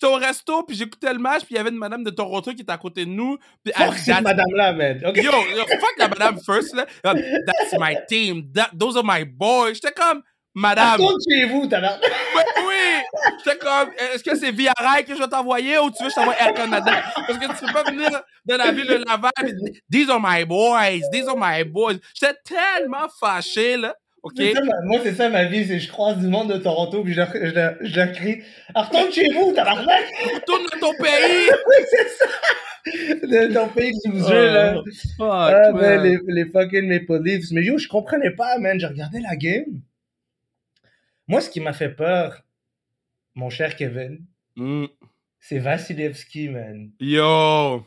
J'étais- 0.00 0.12
au 0.12 0.16
resto, 0.16 0.62
puis 0.62 0.76
j'écoutais 0.76 1.12
le 1.12 1.18
match, 1.18 1.40
puis 1.44 1.54
il 1.54 1.56
y 1.56 1.58
avait 1.58 1.70
une 1.70 1.76
madame 1.76 2.04
de 2.04 2.10
Toronto 2.10 2.52
qui 2.54 2.62
était 2.62 2.72
à 2.72 2.78
côté 2.78 3.04
de 3.04 3.10
nous. 3.10 3.36
Puis 3.64 3.72
elle 3.76 3.86
Fuck 3.86 3.94
dit, 3.96 4.00
cette 4.02 4.20
madame-là, 4.20 4.72
man. 4.72 5.00
Ok. 5.06 5.16
Yo, 5.16 5.22
yo, 5.22 5.64
fuck 5.80 5.94
la 5.98 6.08
madame 6.08 6.38
first, 6.44 6.74
là. 6.74 6.86
That's 7.02 7.74
my 7.78 7.96
team. 8.08 8.50
That, 8.54 8.70
those 8.78 8.96
are 8.96 9.04
my 9.04 9.24
boys. 9.24 9.74
J'étais 9.74 9.92
comme, 9.92 10.22
madame. 10.54 11.00
Retourne 11.00 11.18
chez 11.28 11.44
vous, 11.46 11.66
t'as 11.66 11.80
Oui, 11.80 12.42
oui! 12.66 12.74
J'étais 13.44 13.58
comme, 13.58 13.90
est-ce 13.98 14.22
que 14.22 14.36
c'est 14.36 14.52
via 14.52 14.72
rail 14.78 15.04
que 15.04 15.14
je 15.14 15.18
vais 15.20 15.28
t'envoyer 15.28 15.78
ou 15.78 15.90
tu 15.90 16.02
veux 16.02 16.08
que 16.08 16.10
je 16.10 16.14
t'envoie 16.14 16.36
Air 16.38 16.54
Canada? 16.54 17.02
Parce 17.14 17.38
que 17.38 17.46
tu 17.58 17.66
peux 17.66 17.72
pas 17.72 17.84
venir 17.84 18.08
dans 18.44 18.56
la 18.56 18.72
ville 18.72 18.86
de 18.86 19.02
Laval 19.06 19.32
These 19.90 20.10
are 20.10 20.20
my 20.20 20.44
boys, 20.44 21.00
these 21.12 21.26
are 21.28 21.36
my 21.36 21.64
boys. 21.64 21.98
J'étais 22.14 22.34
tellement 22.44 23.08
fâché, 23.20 23.76
là. 23.76 23.94
Ça, 24.54 24.60
moi, 24.84 25.00
c'est 25.02 25.14
ça 25.14 25.28
ma 25.28 25.44
vie, 25.44 25.64
c'est 25.66 25.74
que 25.74 25.78
je 25.78 25.88
croise 25.88 26.18
du 26.18 26.26
monde 26.26 26.52
de 26.52 26.58
Toronto, 26.58 27.02
puis 27.04 27.12
je 27.12 27.18
leur, 27.20 27.30
je 27.32 27.54
leur- 27.54 27.74
je 27.80 27.96
leur 27.96 28.12
crie 28.12 28.42
Ah, 28.74 28.82
Retourne 28.82 29.12
chez 29.12 29.28
vous, 29.32 29.52
tabarnak 29.52 30.04
Retourne 30.34 30.66
dans 30.72 30.88
ton 30.88 30.94
pays! 31.02 31.48
Oui, 31.68 31.84
c'est 31.90 32.08
ça 32.08 32.26
De 33.48 33.52
ton 33.54 33.68
pays 33.68 33.92
du 34.04 34.18
jeu, 34.18 34.46
là. 34.52 34.76
Oh, 34.78 34.82
fuck, 35.16 35.20
Ah, 35.20 35.72
ben, 35.72 36.02
les, 36.02 36.18
les 36.26 36.44
fucking 36.50 36.88
Maple 36.88 37.22
Leafs. 37.22 37.50
Mais 37.52 37.62
yo, 37.62 37.76
je 37.78 37.86
comprenais 37.88 38.30
pas, 38.30 38.58
man. 38.58 38.78
Je 38.80 38.86
regardais 38.86 39.20
la 39.20 39.36
game. 39.36 39.80
Moi, 41.26 41.40
ce 41.42 41.50
qui 41.50 41.60
m'a 41.60 41.72
fait 41.74 41.90
peur, 41.90 42.42
mon 43.34 43.50
cher 43.50 43.76
Kevin, 43.76 44.20
Mm. 44.56 44.86
c'est 45.38 45.58
Vasilevski, 45.58 46.48
man. 46.48 46.90
Yo! 46.98 47.84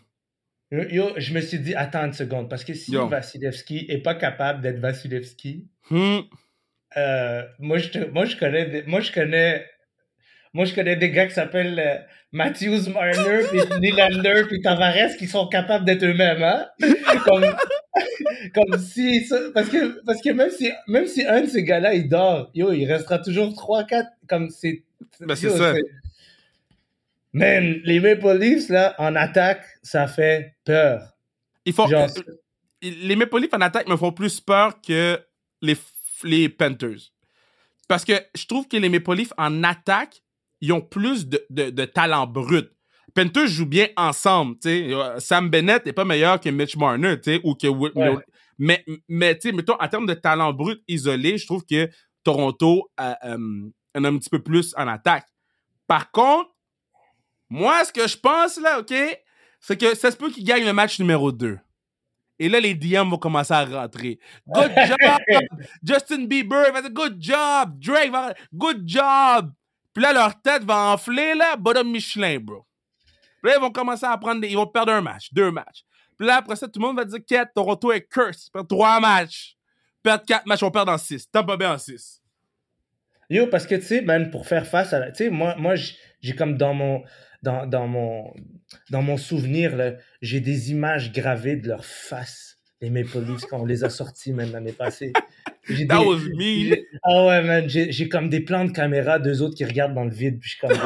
Yo, 0.71 1.09
je 1.17 1.33
me 1.33 1.41
suis 1.41 1.59
dit, 1.59 1.75
attends 1.75 2.05
une 2.05 2.13
seconde, 2.13 2.49
parce 2.49 2.63
que 2.63 2.73
si 2.73 2.91
Yo. 2.93 3.07
Vasilevski 3.07 3.85
est 3.89 3.97
pas 4.01 4.15
capable 4.15 4.61
d'être 4.61 4.79
Vasilevski, 4.79 5.67
Hmm. 5.89 6.19
euh, 6.97 7.43
moi, 7.59 7.77
je 7.77 7.89
te- 7.89 8.09
moi, 8.09 8.25
je 8.25 8.37
connais 8.37 8.65
des, 8.67 8.83
moi, 8.83 9.01
je 9.01 9.11
connais, 9.11 9.65
moi, 10.53 10.63
je 10.65 10.73
connais 10.73 10.95
des 10.95 11.11
gars 11.11 11.27
qui 11.27 11.33
s'appellent 11.33 11.77
euh, 11.79 11.97
Matthews 12.31 12.89
Marner, 12.93 13.41
puis 13.51 13.59
Nylander, 13.81 14.43
puis 14.47 14.61
Tavares, 14.61 15.17
qui 15.17 15.27
sont 15.27 15.47
capables 15.49 15.83
d'être 15.83 16.03
eux-mêmes, 16.03 16.41
hein? 16.43 16.67
Comme, 17.25 17.43
comme 18.55 18.79
si, 18.79 19.25
ça- 19.25 19.39
parce 19.53 19.67
que, 19.67 20.01
parce 20.05 20.21
que 20.21 20.29
même 20.29 20.49
si, 20.49 20.71
même 20.87 21.05
si 21.05 21.25
un 21.25 21.41
de 21.41 21.47
ces 21.47 21.63
gars-là, 21.63 21.93
il 21.93 22.07
dort, 22.07 22.49
yo, 22.55 22.71
il 22.71 22.85
restera 22.85 23.19
toujours 23.19 23.53
3, 23.53 23.83
4, 23.83 24.07
comme 24.29 24.49
c'est, 24.49 24.83
Ben, 25.19 25.35
c'est 25.35 25.49
ça. 25.49 25.73
Man, 27.33 27.79
les 27.85 27.99
Maple 27.99 28.37
Leafs, 28.37 28.69
là, 28.69 28.93
en 28.97 29.15
attaque, 29.15 29.63
ça 29.83 30.07
fait 30.07 30.55
peur. 30.65 31.01
Ils 31.65 31.73
font, 31.73 31.87
Genre, 31.87 32.09
euh, 32.17 32.37
les 32.81 33.15
Maple 33.15 33.39
Leafs 33.39 33.53
en 33.53 33.61
attaque 33.61 33.87
me 33.87 33.95
font 33.95 34.11
plus 34.11 34.39
peur 34.41 34.81
que 34.81 35.19
les, 35.61 35.77
les 36.23 36.49
Panthers. 36.49 37.11
Parce 37.87 38.03
que 38.05 38.13
je 38.35 38.45
trouve 38.45 38.67
que 38.67 38.77
les 38.77 38.89
Maple 38.89 39.15
Leafs 39.15 39.33
en 39.37 39.63
attaque, 39.63 40.21
ils 40.59 40.73
ont 40.73 40.81
plus 40.81 41.27
de, 41.27 41.45
de, 41.49 41.69
de 41.69 41.85
talent 41.85 42.27
brut. 42.27 42.69
Panthers 43.13 43.47
jouent 43.47 43.65
bien 43.65 43.87
ensemble. 43.97 44.55
Euh, 44.65 45.19
Sam 45.19 45.49
Bennett 45.49 45.85
n'est 45.85 45.93
pas 45.93 46.05
meilleur 46.05 46.39
que 46.39 46.49
Mitch 46.49 46.75
Marner 46.77 47.15
ou 47.43 47.55
que 47.55 47.67
Whit- 47.67 47.91
Ouais. 47.95 48.17
Mais, 48.57 48.85
mais 49.07 49.35
tu 49.35 49.49
sais, 49.49 49.55
mettons, 49.55 49.75
en 49.79 49.87
termes 49.87 50.05
de 50.05 50.13
talent 50.13 50.53
brut 50.53 50.81
isolé, 50.87 51.37
je 51.37 51.45
trouve 51.45 51.65
que 51.65 51.89
Toronto 52.23 52.91
euh, 52.99 53.13
euh, 53.23 53.69
en 53.95 54.03
a 54.03 54.07
un 54.09 54.17
petit 54.17 54.29
peu 54.29 54.41
plus 54.41 54.73
en 54.77 54.87
attaque. 54.87 55.25
Par 55.87 56.11
contre, 56.11 56.49
moi, 57.51 57.83
ce 57.83 57.91
que 57.91 58.07
je 58.07 58.15
pense, 58.17 58.57
là, 58.57 58.79
OK, 58.79 58.93
c'est 59.59 59.77
que 59.77 59.93
ça 59.93 60.09
se 60.09 60.15
peut 60.15 60.31
qu'ils 60.31 60.45
gagnent 60.45 60.65
le 60.65 60.71
match 60.71 60.97
numéro 60.99 61.33
2. 61.33 61.59
Et 62.39 62.47
là, 62.47 62.61
les 62.61 62.73
DM 62.73 63.09
vont 63.09 63.17
commencer 63.17 63.53
à 63.53 63.65
rentrer. 63.65 64.19
Good 64.47 64.71
job! 64.87 65.41
Justin 65.83 66.23
Bieber 66.27 66.71
va 66.71 66.81
dire 66.81 66.91
good 66.91 67.17
job! 67.19 67.77
Drake 67.77 68.09
va 68.09 68.33
good 68.53 68.87
job! 68.87 69.51
Puis 69.93 70.01
là, 70.01 70.13
leur 70.13 70.41
tête 70.41 70.63
va 70.63 70.93
enfler, 70.93 71.35
là, 71.35 71.57
bottom 71.57 71.91
Michelin, 71.91 72.39
bro. 72.39 72.65
Puis 73.43 73.51
là, 73.51 73.57
ils 73.57 73.61
vont 73.61 73.69
commencer 73.69 74.05
à 74.05 74.17
prendre 74.17 74.39
des... 74.39 74.47
Ils 74.47 74.55
vont 74.55 74.67
perdre 74.67 74.93
un 74.93 75.01
match, 75.01 75.33
deux 75.33 75.51
matchs. 75.51 75.83
Puis 76.17 76.25
là, 76.25 76.37
après 76.37 76.55
ça, 76.55 76.69
tout 76.69 76.79
le 76.79 76.87
monde 76.87 76.95
va 76.95 77.03
dire 77.03 77.19
qu'est 77.27 77.47
Toronto 77.53 77.91
est 77.91 78.07
curse. 78.07 78.49
Perdre 78.49 78.69
trois 78.69 78.97
matchs. 79.01 79.57
Perdre 80.01 80.23
quatre 80.25 80.45
matchs, 80.45 80.63
on 80.63 80.71
perd 80.71 80.87
en 80.87 80.97
six. 80.97 81.29
Tampa 81.29 81.57
Bay 81.57 81.65
en 81.65 81.77
six. 81.77 82.21
Yo, 83.29 83.47
parce 83.47 83.65
que 83.65 83.75
tu 83.75 83.83
sais, 83.83 84.01
man, 84.01 84.29
pour 84.29 84.45
faire 84.45 84.67
face 84.67 84.91
à 84.91 84.99
la. 84.99 85.11
Tu 85.11 85.23
sais, 85.23 85.29
moi, 85.29 85.55
moi 85.57 85.75
j'ai 85.75 86.35
comme 86.35 86.57
dans 86.57 86.73
mon. 86.73 87.01
Dans, 87.43 87.65
dans 87.65 87.87
mon, 87.87 88.33
dans 88.91 89.01
mon 89.01 89.17
souvenir, 89.17 89.95
j'ai 90.21 90.39
des 90.41 90.71
images 90.71 91.11
gravées 91.11 91.55
de 91.55 91.67
leur 91.67 91.83
face, 91.85 92.57
les 92.81 92.89
Maple 92.91 93.19
Leafs, 93.27 93.45
quand 93.49 93.61
on 93.61 93.65
les 93.65 93.83
a 93.83 93.89
sortis, 93.89 94.31
même 94.31 94.51
l'année 94.51 94.73
passée. 94.73 95.11
That 95.13 95.23
des- 95.67 95.85
was 96.05 96.19
me. 96.35 96.75
Ah 97.03 97.25
ouais, 97.25 97.41
man, 97.43 97.67
j'ai 97.67 98.09
comme 98.09 98.29
des 98.29 98.41
plans 98.41 98.65
de 98.65 98.71
caméra, 98.71 99.17
deux 99.19 99.41
autres 99.41 99.55
qui 99.55 99.65
regardent 99.65 99.95
dans 99.95 100.03
le 100.05 100.13
vide, 100.13 100.39
puis 100.39 100.49
je 100.49 100.55
suis 100.55 100.59
comme, 100.61 100.71
ouais. 100.71 100.77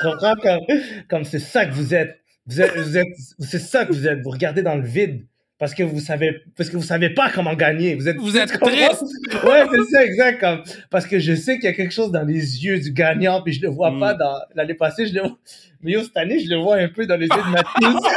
Tu 0.00 0.04
comprends? 0.06 0.34
Comme, 0.36 0.60
comme 1.08 1.24
c'est 1.24 1.38
ça 1.38 1.66
que 1.66 1.72
vous 1.72 1.94
êtes. 1.94 2.20
Vous 2.46 2.60
êtes, 2.60 2.76
vous 2.76 2.96
êtes, 2.96 3.06
c'est 3.40 3.58
ça 3.58 3.84
que 3.84 3.92
vous 3.92 4.08
êtes. 4.08 4.20
Vous 4.22 4.30
regardez 4.30 4.62
dans 4.62 4.76
le 4.76 4.86
vide 4.86 5.26
parce 5.58 5.74
que 5.74 5.82
vous 5.82 5.98
savez, 6.00 6.42
parce 6.56 6.70
que 6.70 6.76
vous 6.76 6.82
savez 6.84 7.10
pas 7.10 7.30
comment 7.30 7.54
gagner. 7.54 7.94
Vous 7.96 8.08
êtes, 8.08 8.16
Vous 8.16 8.36
êtes 8.36 8.58
triste. 8.60 9.02
Ouais, 9.44 9.64
c'est 9.70 9.84
ça, 9.92 10.04
exact. 10.04 10.40
Comme, 10.40 10.62
parce 10.90 11.06
que 11.06 11.18
je 11.18 11.34
sais 11.34 11.56
qu'il 11.56 11.64
y 11.64 11.68
a 11.68 11.72
quelque 11.72 11.92
chose 11.94 12.10
dans 12.12 12.24
les 12.24 12.64
yeux 12.64 12.78
du 12.78 12.92
gagnant, 12.92 13.42
puis 13.42 13.52
je 13.52 13.62
le 13.62 13.68
vois 13.68 13.90
Mm. 13.90 14.00
pas 14.00 14.14
dans 14.14 14.36
l'année 14.54 14.74
passée. 14.74 15.06
Je 15.06 15.14
le 15.14 15.20
vois, 15.22 15.38
mais 15.82 15.92
yo, 15.92 16.02
cette 16.04 16.16
année, 16.16 16.38
je 16.40 16.48
le 16.48 16.56
vois 16.56 16.76
un 16.76 16.88
peu 16.88 17.06
dans 17.06 17.16
les 17.16 17.26
yeux 17.26 17.42
de 17.46 17.50
Mathieu. 17.50 17.98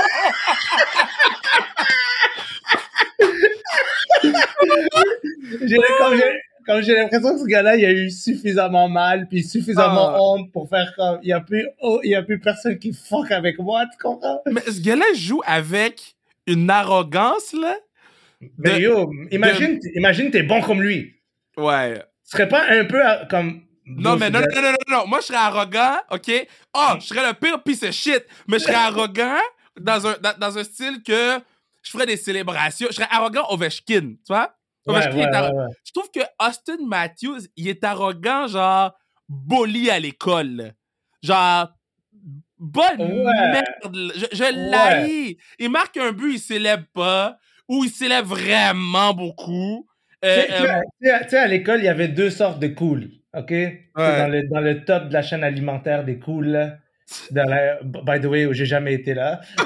j'ai, 5.65 5.77
comme 5.99 6.15
j'ai, 6.15 6.23
comme 6.65 6.81
j'ai 6.81 6.93
l'impression 6.95 7.33
que 7.33 7.39
ce 7.41 7.45
gars-là, 7.45 7.75
il 7.75 7.85
a 7.85 7.91
eu 7.91 8.09
suffisamment 8.09 8.87
mal, 8.89 9.27
puis 9.27 9.43
suffisamment 9.43 10.09
Ah. 10.13 10.17
honte 10.19 10.51
pour 10.51 10.69
faire 10.69 10.93
comme, 10.95 11.19
il 11.23 11.29
y 11.29 11.33
a 11.33 11.39
plus, 11.41 11.67
oh, 11.81 11.99
il 12.03 12.11
y 12.11 12.15
a 12.15 12.23
plus 12.23 12.39
personne 12.39 12.77
qui 12.77 12.93
fuck 12.93 13.31
avec 13.31 13.59
moi, 13.59 13.85
tu 13.91 13.97
comprends? 14.01 14.41
Mais 14.51 14.61
ce 14.61 14.81
gars-là 14.81 15.05
joue 15.15 15.41
avec 15.45 16.15
une 16.51 16.69
arrogance, 16.69 17.53
là. 17.53 17.75
Mais 18.57 18.81
yo, 18.81 19.11
imagine, 19.31 19.79
imagine 19.95 20.31
t'es 20.31 20.43
bon 20.43 20.61
comme 20.61 20.81
lui. 20.81 21.13
Ouais. 21.57 21.99
Tu 21.99 22.37
serais 22.37 22.47
pas 22.47 22.65
un 22.69 22.85
peu 22.85 23.03
à- 23.05 23.25
comme. 23.27 23.61
Non, 23.85 24.15
mais 24.15 24.29
non, 24.29 24.39
non, 24.39 24.61
non, 24.61 24.71
non, 24.71 24.97
non. 24.97 25.07
Moi, 25.07 25.19
je 25.19 25.25
serais 25.27 25.37
arrogant, 25.37 25.97
OK? 26.11 26.31
Ah, 26.73 26.97
je 26.99 27.07
serais 27.07 27.27
le 27.27 27.33
pire 27.33 27.61
piece 27.61 27.83
of 27.83 27.91
shit. 27.91 28.23
Mais 28.47 28.57
je 28.57 28.63
serais 28.63 28.75
arrogant 28.75 29.37
dans 29.79 30.07
un, 30.07 30.17
dans, 30.21 30.37
dans 30.39 30.57
un 30.57 30.63
style 30.63 31.01
que 31.03 31.39
je 31.83 31.91
ferais 31.91 32.05
des 32.05 32.17
célébrations. 32.17 32.87
Je 32.89 32.95
serais 32.95 33.07
arrogant 33.11 33.45
Ovechkin, 33.49 34.13
tu 34.15 34.17
vois? 34.29 34.53
Ouais, 34.87 34.95
Ovechkin 34.95 35.15
ouais, 35.17 35.21
est 35.23 35.35
arrogant. 35.35 35.57
ouais, 35.57 35.65
ouais. 35.65 35.73
Je 35.83 35.91
trouve 35.91 36.09
que 36.13 36.21
Austin 36.39 36.77
Matthews, 36.87 37.41
il 37.57 37.67
est 37.67 37.83
arrogant, 37.83 38.47
genre, 38.47 38.93
bully 39.27 39.89
à 39.89 39.99
l'école. 39.99 40.73
Genre, 41.21 41.67
bonne 42.61 43.01
Ouais. 43.01 43.51
merde. 43.51 44.11
Je, 44.15 44.25
je. 44.31 45.33
Il 45.59 45.69
marque 45.69 45.97
un 45.97 46.13
but, 46.13 46.35
il 46.35 46.39
célèbre 46.39 46.85
pas. 46.93 47.37
Ou 47.67 47.83
il 47.83 47.89
célèbre 47.89 48.29
vraiment 48.29 49.13
beaucoup. 49.13 49.85
Euh, 50.23 50.43
Tu 50.45 50.51
sais, 50.51 50.61
euh, 50.61 50.81
tu 51.23 51.29
sais, 51.29 51.37
à 51.37 51.47
l'école, 51.47 51.79
il 51.79 51.85
y 51.85 51.89
avait 51.89 52.07
deux 52.07 52.29
sortes 52.29 52.59
de 52.59 52.67
cool. 52.67 53.09
OK? 53.33 53.53
Dans, 53.95 54.31
le, 54.31 54.47
dans 54.49 54.59
le 54.59 54.83
top 54.83 55.07
de 55.07 55.13
la 55.13 55.21
chaîne 55.21 55.43
alimentaire 55.43 56.03
des 56.03 56.19
cools. 56.19 56.77
Dans 57.31 57.43
la, 57.49 57.79
by 57.83 58.21
the 58.21 58.25
way, 58.25 58.47
j'ai 58.53 58.65
jamais 58.65 58.93
été 58.93 59.13
là. 59.13 59.41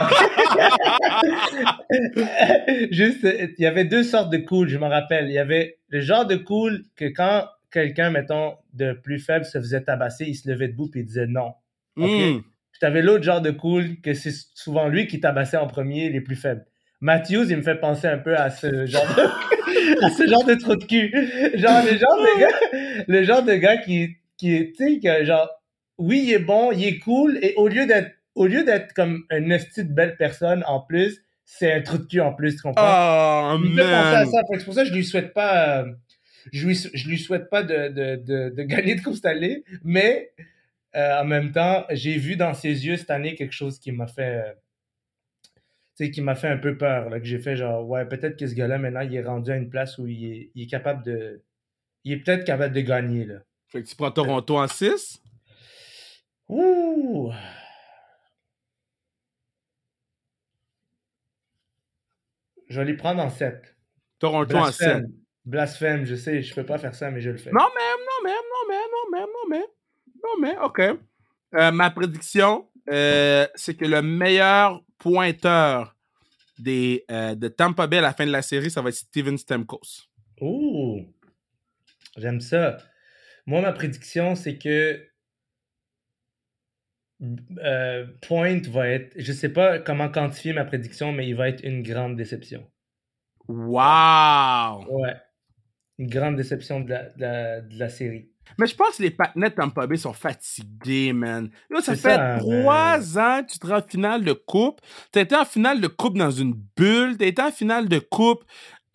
Juste, 2.91 3.23
il 3.23 3.63
y 3.63 3.65
avait 3.65 3.85
deux 3.85 4.03
sortes 4.03 4.31
de 4.31 4.37
cool, 4.37 4.69
je 4.69 4.77
me 4.77 4.87
rappelle. 4.87 5.27
Il 5.27 5.33
y 5.33 5.37
avait 5.37 5.77
le 5.89 6.01
genre 6.01 6.25
de 6.25 6.35
cool 6.35 6.83
que 6.95 7.05
quand 7.05 7.45
quelqu'un, 7.71 8.09
mettons, 8.09 8.55
de 8.73 8.93
plus 8.93 9.19
faible 9.19 9.45
se 9.45 9.57
faisait 9.59 9.83
tabasser, 9.83 10.25
il 10.25 10.35
se 10.35 10.49
levait 10.49 10.69
debout 10.69 10.89
et 10.95 10.99
il 10.99 11.05
disait 11.05 11.27
non. 11.27 11.53
OK? 11.97 12.09
hmm. 12.09 12.39
Puis 12.75 12.81
t'avais 12.81 13.01
l'autre 13.01 13.23
genre 13.23 13.39
de 13.39 13.51
cool 13.51 14.01
que 14.01 14.13
c'est 14.13 14.33
souvent 14.53 14.89
lui 14.89 15.07
qui 15.07 15.21
tabassait 15.21 15.55
en 15.55 15.65
premier 15.65 16.09
les 16.09 16.19
plus 16.19 16.35
faibles. 16.35 16.65
Matthews, 16.99 17.45
il 17.49 17.55
me 17.55 17.61
fait 17.61 17.79
penser 17.79 18.05
un 18.05 18.17
peu 18.17 18.35
à 18.35 18.49
ce 18.49 18.67
genre 18.85 19.07
de, 19.15 20.05
à 20.05 20.09
ce 20.09 20.27
genre 20.27 20.43
de 20.43 20.55
trou 20.55 20.75
de 20.75 20.83
cul. 20.83 21.09
Genre, 21.57 21.83
le 21.85 21.97
genre 21.97 22.17
de 22.17 22.37
gars, 22.37 23.03
le 23.07 23.23
genre 23.23 23.43
de 23.43 23.53
gars 23.53 23.77
qui, 23.77 24.17
qui 24.35 24.73
tu 24.73 24.75
sais, 24.75 24.99
que 24.99 25.23
genre, 25.23 25.49
oui, 25.97 26.25
il 26.25 26.33
est 26.33 26.39
bon, 26.39 26.73
il 26.73 26.83
est 26.83 26.99
cool, 26.99 27.39
et 27.41 27.53
au 27.55 27.69
lieu 27.69 27.85
d'être, 27.85 28.11
au 28.35 28.45
lieu 28.45 28.65
d'être 28.65 28.91
comme 28.91 29.23
une 29.31 29.47
de 29.47 29.93
belle 29.93 30.17
personne 30.17 30.61
en 30.67 30.81
plus, 30.81 31.21
c'est 31.45 31.71
un 31.71 31.79
trou 31.79 31.97
de 31.97 32.03
cul 32.03 32.19
en 32.19 32.33
plus, 32.33 32.57
tu 32.57 32.61
comprends? 32.61 33.53
Oh, 33.53 33.57
Il 33.63 33.71
me 33.71 33.75
fait 33.77 33.83
penser 33.83 34.15
à 34.15 34.25
ça. 34.25 34.39
C'est 34.51 34.65
pour 34.65 34.73
ça 34.73 34.83
que 34.83 34.89
je 34.89 34.93
lui 34.95 35.05
souhaite 35.05 35.33
pas, 35.33 35.79
euh, 35.79 35.85
je 36.51 36.67
lui, 36.67 36.75
je 36.75 37.07
lui 37.07 37.19
souhaite 37.19 37.49
pas 37.49 37.63
de, 37.63 37.87
de, 37.87 38.17
de, 38.17 38.53
de 38.53 38.63
gagner 38.63 38.95
de 38.95 39.01
Coupe 39.01 39.15
Stanley, 39.15 39.63
mais 39.85 40.31
euh, 40.95 41.21
en 41.21 41.25
même 41.25 41.51
temps, 41.51 41.85
j'ai 41.91 42.17
vu 42.17 42.35
dans 42.35 42.53
ses 42.53 42.85
yeux 42.85 42.97
cette 42.97 43.11
année 43.11 43.35
quelque 43.35 43.53
chose 43.53 43.79
qui 43.79 43.91
m'a 43.91 44.07
fait, 44.07 44.43
euh, 44.47 44.53
tu 45.97 46.05
sais, 46.05 46.11
qui 46.11 46.21
m'a 46.21 46.35
fait 46.35 46.47
un 46.47 46.57
peu 46.57 46.77
peur, 46.77 47.09
là, 47.09 47.19
que 47.19 47.25
j'ai 47.25 47.39
fait 47.39 47.55
genre, 47.55 47.87
ouais, 47.87 48.05
peut-être 48.05 48.37
que 48.37 48.47
ce 48.47 48.55
gars-là, 48.55 48.77
maintenant, 48.77 49.01
il 49.01 49.15
est 49.15 49.23
rendu 49.23 49.51
à 49.51 49.57
une 49.57 49.69
place 49.69 49.97
où 49.97 50.07
il 50.07 50.25
est, 50.25 50.51
il 50.55 50.63
est 50.63 50.67
capable 50.67 51.03
de, 51.03 51.43
il 52.03 52.13
est 52.13 52.17
peut-être 52.17 52.45
capable 52.45 52.73
de 52.73 52.81
gagner, 52.81 53.25
là. 53.25 53.39
Fait 53.67 53.83
que 53.83 53.87
tu 53.87 53.95
prends 53.95 54.11
Toronto 54.11 54.57
en 54.57 54.67
6. 54.67 55.21
Ouh! 56.47 57.31
Je 62.67 62.79
vais 62.79 62.85
les 62.85 62.95
prendre 62.95 63.21
en 63.21 63.29
7. 63.29 63.75
Toronto 64.19 64.57
en 64.57 64.71
7. 64.71 65.05
Blasphème. 65.45 66.05
Je 66.05 66.15
sais, 66.15 66.41
je 66.41 66.53
peux 66.55 66.65
pas 66.65 66.77
faire 66.77 66.95
ça, 66.95 67.11
mais 67.11 67.21
je 67.21 67.29
le 67.29 67.37
fais. 67.37 67.51
Non, 67.51 67.67
mais, 67.75 67.91
non, 67.99 68.23
mais, 68.23 68.31
non, 68.31 68.67
mais, 68.67 68.75
non, 68.75 69.09
mais, 69.11 69.19
non, 69.19 69.49
mais, 69.49 69.74
non, 70.25 70.41
mais, 70.41 70.57
OK. 70.57 70.79
Euh, 70.79 71.71
ma 71.71 71.91
prédiction, 71.91 72.67
euh, 72.89 73.47
c'est 73.55 73.75
que 73.75 73.85
le 73.85 74.01
meilleur 74.01 74.83
pointeur 74.97 75.95
des, 76.57 77.05
euh, 77.11 77.35
de 77.35 77.47
Tampa 77.47 77.87
Bay 77.87 77.99
à 77.99 78.01
la 78.01 78.13
fin 78.13 78.25
de 78.25 78.31
la 78.31 78.41
série, 78.41 78.71
ça 78.71 78.81
va 78.81 78.89
être 78.89 78.95
Steven 78.95 79.37
Stamkos. 79.37 80.07
Ouh! 80.41 81.05
J'aime 82.17 82.41
ça. 82.41 82.77
Moi, 83.45 83.61
ma 83.61 83.71
prédiction, 83.71 84.35
c'est 84.35 84.57
que 84.57 85.07
Point 88.21 88.61
va 88.69 88.89
être. 88.89 89.13
Je 89.15 89.31
sais 89.31 89.49
pas 89.49 89.79
comment 89.79 90.09
quantifier 90.09 90.53
ma 90.53 90.65
prédiction, 90.65 91.11
mais 91.13 91.27
il 91.27 91.35
va 91.35 91.49
être 91.49 91.63
une 91.63 91.81
grande 91.81 92.15
déception. 92.15 92.69
Wow! 93.47 94.85
Ouais. 94.89 95.15
Une 95.97 96.07
grande 96.07 96.35
déception 96.35 96.81
de 96.81 96.89
la, 96.89 97.09
de 97.09 97.21
la, 97.21 97.61
de 97.61 97.79
la 97.79 97.89
série. 97.89 98.34
Mais 98.57 98.67
je 98.67 98.75
pense 98.75 98.97
que 98.97 99.03
les 99.03 99.11
partenaires 99.11 99.49
de 99.49 99.55
Tampa 99.55 99.85
Bay 99.87 99.97
sont 99.97 100.13
fatigués, 100.13 101.13
man. 101.13 101.49
Yo, 101.69 101.81
ça 101.81 101.93
fait 101.95 102.09
ça, 102.15 102.37
trois 102.39 103.17
ans 103.17 103.43
que 103.43 103.51
tu 103.51 103.59
te 103.59 103.67
rends 103.67 103.77
en 103.77 103.81
finale 103.81 104.23
de 104.23 104.33
coupe. 104.33 104.81
Tu 105.11 105.19
été 105.19 105.35
en 105.35 105.45
finale 105.45 105.81
de 105.81 105.87
coupe 105.87 106.17
dans 106.17 106.31
une 106.31 106.53
bulle. 106.77 107.17
Tu 107.17 107.25
été 107.25 107.41
en 107.41 107.51
finale 107.51 107.89
de 107.89 107.99
coupe 107.99 108.43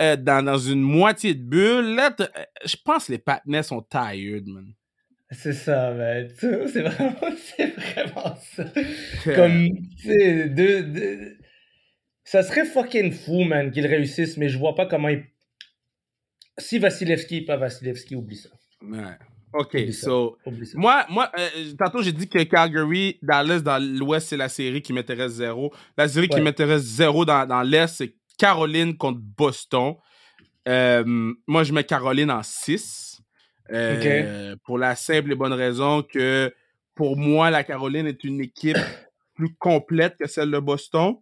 euh, 0.01 0.16
dans, 0.16 0.42
dans 0.44 0.59
une 0.59 0.80
moitié 0.80 1.34
de 1.34 1.42
bulle. 1.42 1.94
Là, 1.94 2.14
euh, 2.20 2.26
je 2.64 2.76
pense 2.84 3.07
que 3.07 3.12
les 3.12 3.18
partenaires 3.18 3.64
sont 3.64 3.82
tired, 3.82 4.46
man. 4.46 4.72
C'est 5.30 5.53
ça, 5.53 5.92
man. 5.92 6.28
C'est 6.38 6.82
vraiment, 6.82 7.16
vraiment 7.20 8.36
ça. 8.57 8.64
Comme, 9.34 9.68
tu 9.98 10.09
sais, 10.09 10.48
deux, 10.48 10.82
deux- 10.84 11.36
Ça 12.24 12.42
serait 12.42 12.64
fucking 12.64 13.12
fou, 13.12 13.44
man, 13.44 13.70
qu'ils 13.70 13.86
réussissent, 13.86 14.36
mais 14.38 14.48
je 14.48 14.59
vois 14.59 14.74
pas 14.74 14.86
comment 14.86 15.09
ils. 15.09 15.24
Si 16.59 16.78
Vasilevski, 16.78 17.42
pas 17.42 17.57
Vasilevski, 17.57 18.14
oublie 18.14 18.36
ça. 18.36 18.48
Ouais. 18.82 19.18
OK, 19.53 19.92
so... 19.92 20.38
Moi, 20.74 21.05
moi 21.09 21.30
euh, 21.38 21.72
tantôt, 21.78 22.03
j'ai 22.03 22.12
dit 22.12 22.28
que 22.28 22.42
Calgary, 22.44 23.18
Dallas, 23.22 23.61
dans 23.61 23.82
l'Ouest, 23.82 24.28
c'est 24.28 24.36
la 24.36 24.48
série 24.48 24.80
qui 24.80 24.92
m'intéresse 24.92 25.32
zéro. 25.32 25.72
La 25.96 26.09
série 26.09 26.28
qui 26.28 26.40
m'intéresse 26.40 26.82
zéro 26.82 27.24
dans, 27.24 27.46
dans 27.46 27.62
l'Est, 27.62 27.96
c'est 27.96 28.14
Caroline 28.38 28.96
contre 28.96 29.20
Boston. 29.20 29.94
Euh, 30.68 31.32
moi, 31.46 31.64
je 31.64 31.72
mets 31.72 31.84
Caroline 31.84 32.30
en 32.30 32.42
6. 32.42 33.20
Pour 34.64 34.78
la 34.78 34.94
simple 34.94 35.32
et 35.32 35.34
bonne 35.34 35.53
raison 35.53 36.03
que, 36.03 36.53
pour 36.94 37.16
moi, 37.16 37.51
la 37.51 37.64
Caroline 37.64 38.07
est 38.07 38.22
une 38.24 38.40
équipe 38.40 38.76
plus 39.34 39.55
complète 39.57 40.16
que 40.18 40.28
celle 40.28 40.51
de 40.51 40.59
Boston. 40.59 41.16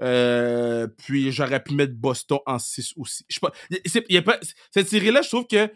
Euh, 0.00 0.88
puis 0.98 1.30
j'aurais 1.30 1.62
pu 1.62 1.74
mettre 1.74 1.94
Boston 1.94 2.38
en 2.46 2.58
6 2.58 2.94
aussi. 2.96 3.24
Je 3.28 3.38
sais 3.38 4.00
pas, 4.00 4.06
y 4.08 4.16
a 4.16 4.22
pas- 4.22 4.40
cette 4.70 4.88
série-là, 4.88 5.22
je 5.22 5.28
trouve 5.28 5.46
que 5.46 5.70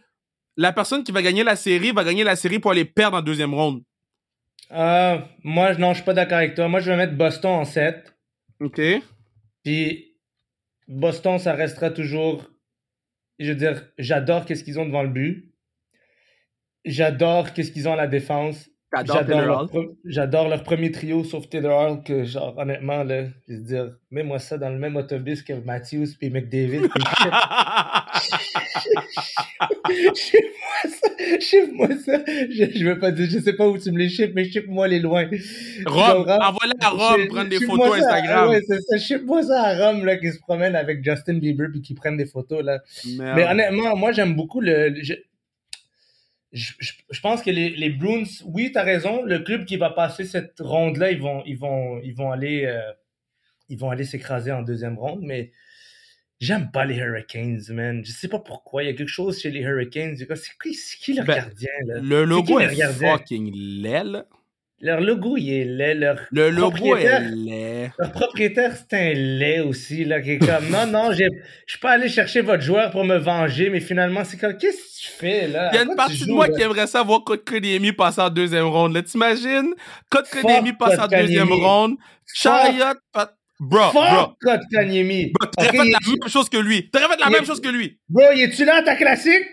la 0.56 0.72
personne 0.72 1.04
qui 1.04 1.12
va 1.12 1.22
gagner 1.22 1.44
la 1.44 1.56
série 1.56 1.92
va 1.92 2.04
gagner 2.04 2.24
la 2.24 2.36
série 2.36 2.58
pour 2.58 2.70
aller 2.70 2.84
perdre 2.84 3.16
en 3.18 3.22
deuxième 3.22 3.54
ronde. 3.54 3.82
Ah, 4.70 5.28
moi, 5.44 5.74
non, 5.74 5.90
je 5.90 5.96
suis 5.96 6.04
pas 6.04 6.14
d'accord 6.14 6.38
avec 6.38 6.54
toi. 6.54 6.66
Moi, 6.68 6.80
je 6.80 6.90
vais 6.90 6.96
mettre 6.96 7.14
Boston 7.14 7.50
en 7.52 7.64
7. 7.64 8.14
OK? 8.60 8.80
Puis 9.62 10.16
Boston, 10.88 11.38
ça 11.38 11.52
restera 11.54 11.90
toujours. 11.90 12.44
Je 13.38 13.48
veux 13.50 13.54
dire, 13.54 13.82
j'adore 13.98 14.44
qu'est-ce 14.46 14.64
qu'ils 14.64 14.80
ont 14.80 14.86
devant 14.86 15.02
le 15.02 15.10
but. 15.10 15.52
J'adore 16.84 17.52
qu'est-ce 17.52 17.70
qu'ils 17.72 17.88
ont 17.88 17.92
à 17.92 17.96
la 17.96 18.06
défense. 18.06 18.68
J'adore 18.94 19.26
Taylor 19.26 19.46
leur, 19.46 19.60
Hall? 19.62 19.66
pre- 19.66 19.96
j'adore 20.04 20.48
leur 20.48 20.62
premier 20.62 20.90
trio, 20.90 21.22
sauf 21.24 21.48
Taylor 21.50 21.78
Hall, 21.80 22.02
que 22.02 22.24
genre, 22.24 22.56
honnêtement, 22.56 23.02
là, 23.04 23.24
je 23.48 23.54
veux 23.54 23.60
dire, 23.60 23.96
mets-moi 24.10 24.38
ça 24.38 24.56
dans 24.56 24.70
le 24.70 24.78
même 24.78 24.96
autobus 24.96 25.42
que 25.42 25.52
Matthews 25.52 26.06
puis 26.18 26.30
McDavid. 26.30 26.88
puis 26.88 27.02
Ship-moi 31.40 31.88
ça. 32.04 32.22
Je, 32.26 32.84
veux 32.84 32.98
pas 32.98 33.10
dire, 33.10 33.28
je 33.30 33.38
sais 33.38 33.54
pas 33.54 33.66
où 33.66 33.78
tu 33.78 33.90
me 33.90 33.98
les 33.98 34.08
ships, 34.08 34.32
mais 34.34 34.44
ship-moi 34.44 34.88
les 34.88 35.00
loin. 35.00 35.28
Rome, 35.86 36.28
envoie-le 36.28 36.72
à 36.80 36.88
Rome, 36.90 37.26
prendre 37.28 37.48
des 37.48 37.60
photos 37.60 37.98
ça, 37.98 38.06
Instagram. 38.06 38.44
ah 38.44 38.48
ouais, 38.50 38.62
c'est 38.66 38.80
ça. 38.80 38.98
Ship-moi 38.98 39.42
ça 39.44 39.62
à 39.62 39.76
Rome, 39.76 40.04
là, 40.04 40.16
qui 40.16 40.30
se 40.30 40.38
promène 40.38 40.76
avec 40.76 41.04
Justin 41.04 41.38
Bieber 41.38 41.68
puis 41.70 41.80
qui 41.80 41.94
prennent 41.94 42.16
des 42.16 42.26
photos, 42.26 42.62
là. 42.62 42.82
Mais 43.18 43.48
honnêtement, 43.48 43.96
moi, 43.96 44.12
j'aime 44.12 44.34
beaucoup 44.34 44.60
le. 44.60 44.94
je, 46.52 47.20
pense 47.22 47.42
que 47.42 47.50
les, 47.50 47.70
les 47.70 47.90
Bruins, 47.90 48.24
oui, 48.44 48.70
tu 48.72 48.78
as 48.78 48.82
raison. 48.82 49.24
Le 49.24 49.40
club 49.40 49.64
qui 49.64 49.76
va 49.76 49.90
passer 49.90 50.24
cette 50.24 50.56
ronde-là, 50.60 51.10
ils 51.10 51.20
vont, 51.20 51.42
ils 51.46 51.58
vont, 51.58 52.00
ils 52.02 52.14
vont 52.14 52.32
aller, 52.32 52.64
euh, 52.66 52.80
ils 53.68 53.78
vont 53.78 53.90
aller 53.90 54.04
s'écraser 54.04 54.52
en 54.52 54.62
deuxième 54.62 54.98
ronde. 54.98 55.20
Mais 55.22 55.52
j'aime 56.40 56.70
pas 56.72 56.84
les 56.84 56.96
Hurricanes, 56.96 57.62
man. 57.70 58.02
Je 58.04 58.12
sais 58.12 58.28
pas 58.28 58.38
pourquoi. 58.38 58.82
Il 58.82 58.86
y 58.86 58.88
a 58.90 58.92
quelque 58.94 59.08
chose 59.08 59.40
chez 59.40 59.50
les 59.50 59.60
Hurricanes. 59.60 60.16
C'est 60.16 60.26
qui, 60.62 60.76
qui 61.00 61.14
leur 61.14 61.24
Ben, 61.26 61.36
gardien 61.36 61.68
là? 61.86 61.94
Le 62.02 62.24
logo 62.24 62.60
est 62.60 62.74
gardien? 62.74 63.12
fucking 63.18 63.52
laid, 63.82 64.04
là. 64.04 64.24
Leur 64.78 65.00
logo, 65.00 65.38
il 65.38 65.50
est 65.50 65.64
laid. 65.64 65.94
Leur 65.94 66.20
Le 66.30 66.50
logo 66.50 66.70
propriétaire, 66.72 67.22
est 67.22 67.30
laid. 67.34 67.90
leur 67.98 68.12
propriétaire, 68.12 68.76
c'est 68.76 68.94
un 68.94 69.12
lait 69.14 69.60
aussi, 69.60 70.04
là, 70.04 70.20
qui 70.20 70.32
est 70.32 70.38
comme, 70.38 70.68
non, 70.68 70.86
non, 70.86 71.12
j'ai- 71.12 71.28
je 71.66 71.72
suis 71.72 71.80
pas 71.80 71.92
allé 71.92 72.10
chercher 72.10 72.42
votre 72.42 72.62
joueur 72.62 72.90
pour 72.90 73.02
me 73.02 73.16
venger, 73.16 73.70
mais 73.70 73.80
finalement, 73.80 74.22
c'est 74.22 74.36
comme, 74.36 74.54
qu'est-ce 74.58 74.76
que 74.76 75.06
tu 75.06 75.10
fais, 75.12 75.48
là? 75.48 75.70
Il 75.72 75.76
y 75.76 75.78
a 75.78 75.82
une 75.84 75.96
partie 75.96 76.26
de 76.26 76.30
moi 76.30 76.46
là? 76.48 76.54
qui 76.54 76.60
aimerait 76.62 76.86
ça 76.86 77.02
voir 77.02 77.24
Kotkaniemi 77.24 77.92
passer 77.92 78.20
en 78.20 78.28
deuxième 78.28 78.66
ronde. 78.66 78.92
Là, 78.94 79.00
t'imagines? 79.02 79.72
Kotkaniemi 80.10 80.68
Fuck 80.68 80.78
passe 80.78 80.98
en 80.98 81.06
deuxième 81.08 81.50
ronde. 81.52 81.96
Chariot, 82.34 82.98
bro, 83.60 83.90
bro. 83.92 84.02
Fuck 84.02 84.36
Kotkaniemi! 84.40 85.32
Bro, 85.32 85.50
T'aurais 85.50 85.68
Ok, 85.68 85.84
fait 85.84 85.90
la 85.90 85.98
même 86.06 86.28
chose 86.28 86.48
que 86.48 86.56
lui. 86.58 86.90
T'aurais 86.90 87.08
fait 87.08 87.20
la 87.20 87.30
même 87.30 87.44
chose 87.44 87.60
que 87.60 87.68
lui. 87.68 87.98
Bro, 88.08 88.30
es-tu 88.32 88.64
là 88.64 88.76
à 88.76 88.82
ta 88.82 88.96
classique? 88.96 89.46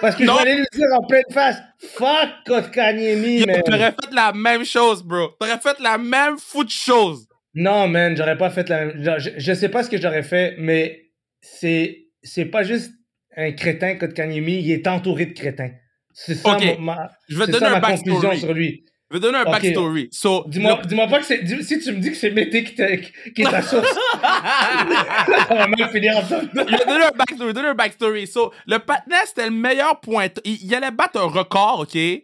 Parce 0.00 0.16
que 0.16 0.28
aller 0.40 0.56
lui 0.56 0.64
dire 0.72 0.86
en 0.98 1.06
pleine 1.06 1.22
face, 1.32 1.56
fuck 1.94 2.28
Kotkaniemi, 2.46 3.44
man! 3.46 3.62
T'aurais 3.64 3.92
fait 3.92 4.12
la 4.14 4.32
même 4.32 4.64
chose, 4.64 5.02
bro. 5.02 5.28
T'aurais 5.40 5.58
fait 5.58 5.78
la 5.80 5.96
même 5.98 6.38
foot 6.38 6.68
chose. 6.70 7.28
Non, 7.54 7.88
man, 7.88 8.16
j'aurais 8.16 8.36
pas 8.36 8.50
fait 8.50 8.68
la 8.68 8.86
même. 8.86 9.02
genre, 9.02 9.18
Je, 9.18 9.30
je 9.36 9.52
sais 9.54 9.68
pas 9.68 9.82
ce 9.82 9.90
que 9.90 10.00
j'aurais 10.00 10.22
fait, 10.24 10.56
mais 10.58 11.04
c'est 11.40 12.08
c'est 12.22 12.46
pas 12.46 12.62
juste 12.64 12.92
un 13.36 13.52
crétin, 13.52 13.96
Kotkaniemi, 13.96 14.60
il 14.60 14.70
est 14.72 14.86
entouré 14.86 15.26
de 15.26 15.32
crétins. 15.32 15.70
C'est 16.12 16.34
ça, 16.34 16.56
ma, 16.80 17.10
Je 17.28 17.38
vais 17.38 17.46
te 17.46 17.50
donner 17.52 17.66
ça 17.66 17.76
un 17.76 17.80
ma 17.80 17.90
conclusion 17.92 18.34
sur 18.34 18.52
lui. 18.54 18.84
Je 19.10 19.14
vais 19.16 19.20
donner 19.20 19.38
un 19.38 19.44
backstory. 19.44 20.08
So, 20.10 20.44
Dis-moi 20.48 20.80
dis-moi 20.84 21.06
pas 21.06 21.20
que 21.20 21.26
c'est. 21.26 21.42
dis- 21.44 21.62
si 21.62 21.78
tu 21.78 21.92
me 21.92 21.98
dis 22.00 22.10
que 22.10 22.16
c'est 22.16 22.30
Mété 22.30 22.64
qui, 22.64 22.74
qui 22.74 23.42
est 23.42 23.44
ta 23.50 23.62
source, 23.62 23.88
ça 24.20 25.46
va 25.54 25.66
mal 25.68 25.90
finir 25.90 26.16
en 26.16 26.24
ça. 26.24 26.40
Je 26.42 26.48
vais 26.60 26.84
donner 26.84 27.04
un 27.04 27.10
backstory. 27.12 27.52
donner 27.52 27.68
un 27.68 27.74
backstory. 27.74 28.26
So, 28.26 28.52
le 28.66 28.78
patinet, 28.78 29.26
c'était 29.26 29.44
le 29.44 29.52
meilleur 29.54 30.00
point. 30.00 30.26
Il, 30.44 30.64
il 30.64 30.74
allait 30.74 30.90
battre 30.90 31.20
un 31.20 31.26
record, 31.28 31.80
OK, 31.80 31.94
euh, 31.96 32.20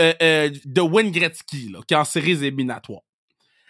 euh, 0.00 0.50
de 0.64 0.80
Wayne 0.80 1.10
Gretzky, 1.12 1.70
là, 1.72 1.78
qui 1.86 1.94
est 1.94 1.96
en 1.96 2.04
séries 2.04 2.32
éliminatoires. 2.44 3.02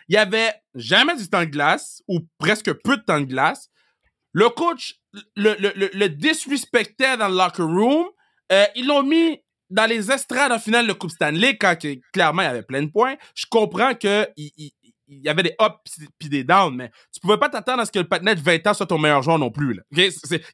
Il 0.08 0.14
y 0.14 0.18
avait 0.18 0.52
jamais 0.74 1.14
du 1.16 1.28
temps 1.28 1.40
de 1.40 1.44
glace, 1.46 2.02
ou 2.08 2.20
presque 2.38 2.72
peu 2.84 2.96
de 2.96 3.02
temps 3.02 3.20
de 3.20 3.26
glace. 3.26 3.68
Le 4.32 4.48
coach 4.50 4.94
le, 5.34 5.56
le, 5.58 5.72
le, 5.76 5.90
le 5.92 6.08
disrespectait 6.08 7.16
dans 7.16 7.28
le 7.28 7.36
locker 7.36 7.62
room. 7.62 8.06
Euh, 8.52 8.64
ils 8.76 8.86
l'ont 8.86 9.02
mis 9.02 9.40
dans 9.70 9.86
les 9.86 10.10
estrades 10.10 10.52
en 10.52 10.58
finale 10.58 10.86
de 10.86 10.92
Coupe 10.92 11.10
Stanley, 11.10 11.56
quand 11.56 11.76
clairement 12.12 12.42
il 12.42 12.46
y 12.46 12.48
avait 12.48 12.62
plein 12.62 12.82
de 12.82 12.90
points. 12.90 13.16
Je 13.34 13.46
comprends 13.50 13.94
que 13.94 14.28
il, 14.36 14.70
y 15.08 15.28
avait 15.28 15.42
des 15.44 15.54
ups 15.60 16.06
puis 16.18 16.28
des 16.28 16.42
downs, 16.44 16.74
mais 16.76 16.90
tu 17.12 17.20
pouvais 17.20 17.38
pas 17.38 17.48
t'attendre 17.48 17.80
à 17.80 17.86
ce 17.86 17.92
que 17.92 17.98
le 18.00 18.08
patinet 18.08 18.34
de 18.34 18.40
20 18.40 18.66
ans 18.66 18.74
soit 18.74 18.86
ton 18.86 18.98
meilleur 18.98 19.22
joueur 19.22 19.38
non 19.38 19.50
plus. 19.50 19.74
là. 19.74 19.82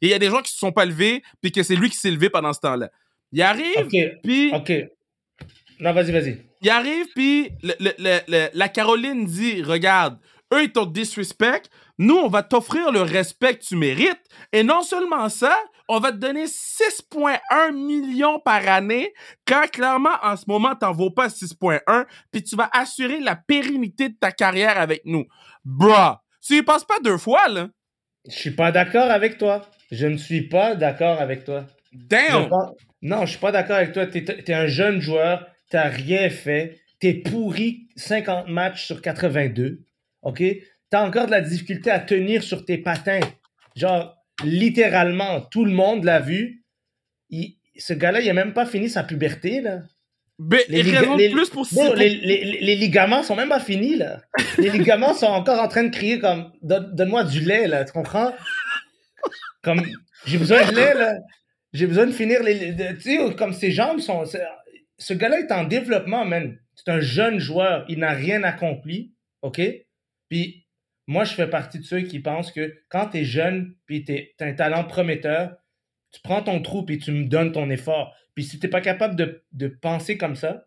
Il 0.01 0.09
y 0.09 0.15
a 0.15 0.19
des 0.19 0.29
gens 0.31 0.43
qui 0.43 0.53
se 0.53 0.59
sont 0.59 0.73
pas 0.73 0.85
levés, 0.85 1.23
puis 1.41 1.53
que 1.53 1.63
c'est 1.63 1.77
lui 1.77 1.89
qui 1.91 1.97
s'est 1.97 2.11
levé 2.11 2.29
pendant 2.31 2.53
ce 2.53 2.61
temps-là. 2.61 2.91
Il 3.33 3.41
arrive, 3.43 3.79
Ok, 3.79 3.95
puis 4.23 4.53
ok. 4.55 4.73
Non, 5.81 5.93
vas-y, 5.95 6.13
vas-y. 6.13 6.43
Il 6.61 6.71
arrive, 6.71 7.07
puis 7.15 7.51
le- 7.63 7.75
le- 7.81 7.95
le- 7.99 8.21
le- 8.29 8.49
la 8.53 8.69
Caroline 8.69 9.25
dit 9.25 9.63
Regarde, 9.63 10.19
eux, 10.53 10.63
ils 10.65 10.71
t'ont 10.73 10.85
disrespect. 10.87 11.63
Nous, 11.99 12.15
on 12.17 12.29
va 12.29 12.43
t'offrir 12.43 12.93
le 12.93 13.01
respect 13.03 13.57
que 13.57 13.65
tu 13.65 13.77
mérites. 13.77 14.21
Et 14.53 14.63
non 14.63 14.83
seulement 14.83 15.29
ça, 15.29 15.57
on 15.89 15.99
va 15.99 16.13
te 16.13 16.17
donner 16.17 16.45
6,1 16.45 17.73
millions 17.73 18.39
par 18.41 18.67
année, 18.69 19.13
quand 19.47 19.71
clairement, 19.71 20.17
en 20.23 20.37
ce 20.37 20.45
moment, 20.47 20.75
t'en 20.75 20.93
vaux 20.93 21.11
pas 21.11 21.29
6,1, 21.29 22.07
puis 22.31 22.43
tu 22.43 22.57
vas 22.57 22.71
assurer 22.73 23.21
la 23.21 23.37
pérennité 23.37 24.09
de 24.09 24.15
ta 24.15 24.33
carrière 24.33 24.79
avec 24.79 25.03
nous. 25.05 25.25
Bruh, 25.65 26.17
tu 26.41 26.57
y 26.57 26.63
penses 26.63 26.85
pas 26.85 27.01
deux 27.03 27.19
fois, 27.19 27.49
là. 27.49 27.69
Je 28.29 28.37
suis 28.37 28.53
pas 28.53 28.71
d'accord 28.71 29.11
avec 29.11 29.39
toi. 29.39 29.63
Je 29.91 30.07
ne 30.07 30.17
suis 30.17 30.49
pas 30.49 30.75
d'accord 30.75 31.21
avec 31.21 31.45
toi. 31.45 31.67
Je 31.93 31.99
Damn! 31.99 32.49
Non, 33.03 33.27
je 33.27 33.33
suis 33.33 33.41
pas 33.41 33.53
d'accord 33.53 33.77
avec 33.77 33.93
toi. 33.93 34.07
T'es 34.07 34.25
es 34.25 34.55
un 34.55 34.67
jeune 34.67 35.01
joueur, 35.01 35.47
t'as 35.71 35.89
rien 35.89 36.31
fait, 36.31 36.81
t'es 37.01 37.15
pourri 37.15 37.89
50 37.97 38.49
matchs 38.49 38.87
sur 38.87 39.03
82, 39.03 39.81
ok? 40.23 40.43
T'as 40.89 41.07
encore 41.07 41.27
de 41.27 41.33
la 41.33 41.41
difficulté 41.41 41.91
à 41.91 41.99
tenir 41.99 42.43
sur 42.43 42.65
tes 42.65 42.79
patins. 42.79 43.21
Genre, 43.75 44.15
littéralement, 44.45 45.41
tout 45.43 45.65
le 45.65 45.73
monde 45.73 46.05
l'a 46.05 46.21
vu. 46.21 46.65
Il- 47.31 47.57
Ce 47.79 47.95
gars-là, 47.95 48.21
il 48.21 48.29
a 48.29 48.35
même 48.35 48.53
pas 48.53 48.67
fini 48.67 48.91
sa 48.91 49.03
puberté, 49.03 49.61
là. 49.63 49.81
Ben, 50.39 50.61
Les 50.69 50.83
de 50.83 51.33
plus 51.33 51.51
pour 51.51 51.67
Bon, 51.73 51.93
les, 51.95 52.09
les- 52.11 52.61
les 52.61 52.77
ligaments 52.77 53.23
sont 53.23 53.37
même 53.37 53.49
pas 53.49 53.61
finis, 53.61 53.97
là. 53.97 54.21
Les 54.59 54.71
ligaments 54.71 55.15
sont 55.15 55.27
encore 55.27 55.61
en 55.61 55.69
train 55.69 55.85
de 55.85 55.91
crier 55.95 56.19
comme 56.19 56.53
Donne- 56.63 56.95
Donne-moi 56.95 57.25
du 57.25 57.41
lait, 57.41 57.67
là, 57.69 57.85
tu 57.85 57.93
comprends? 57.93 58.33
Comme 59.63 59.83
j'ai 60.27 60.39
besoin 60.39 60.67
de 60.69 60.75
lait, 60.75 60.95
là. 60.95 61.15
J'ai 61.73 61.87
besoin 61.87 62.07
de 62.07 62.13
finir 62.13 62.43
les. 62.43 62.75
Tu 62.97 63.01
sais, 63.17 63.35
comme 63.37 63.53
ses 63.53 63.71
jambes 63.73 64.01
sont. 64.01 64.25
Ce 64.99 65.15
gars-là 65.15 65.41
est 65.41 65.53
en 65.53 65.65
développement, 65.65 66.25
man. 66.25 66.59
C'est 66.75 66.91
un 66.91 67.01
jeune 67.01 67.39
joueur. 67.39 67.85
Il 67.89 67.99
n'a 68.01 68.11
rien 68.13 68.43
accompli. 68.43 69.13
OK? 69.43 69.61
Puis 70.29 70.62
moi, 71.13 71.25
je 71.25 71.35
fais 71.35 71.47
partie 71.47 71.79
de 71.79 71.85
ceux 71.85 72.01
qui 72.01 72.19
pensent 72.21 72.51
que 72.51 72.75
quand 72.89 73.09
tu 73.11 73.19
es 73.19 73.25
jeune, 73.25 73.75
puis 73.87 74.05
tu 74.05 74.15
as 74.41 74.45
un 74.45 74.55
talent 74.55 74.85
prometteur, 74.85 75.53
tu 76.13 76.21
prends 76.23 76.43
ton 76.43 76.61
trou, 76.61 76.85
puis 76.85 76.99
tu 76.99 77.13
me 77.13 77.25
donnes 77.27 77.53
ton 77.53 77.71
effort. 77.71 78.15
Puis 78.35 78.45
si 78.45 78.59
tu 78.59 78.67
n'es 78.67 78.71
pas 78.71 78.81
capable 78.81 79.15
de, 79.17 79.43
de 79.53 79.69
penser 79.69 80.17
comme 80.19 80.37
ça, 80.37 80.67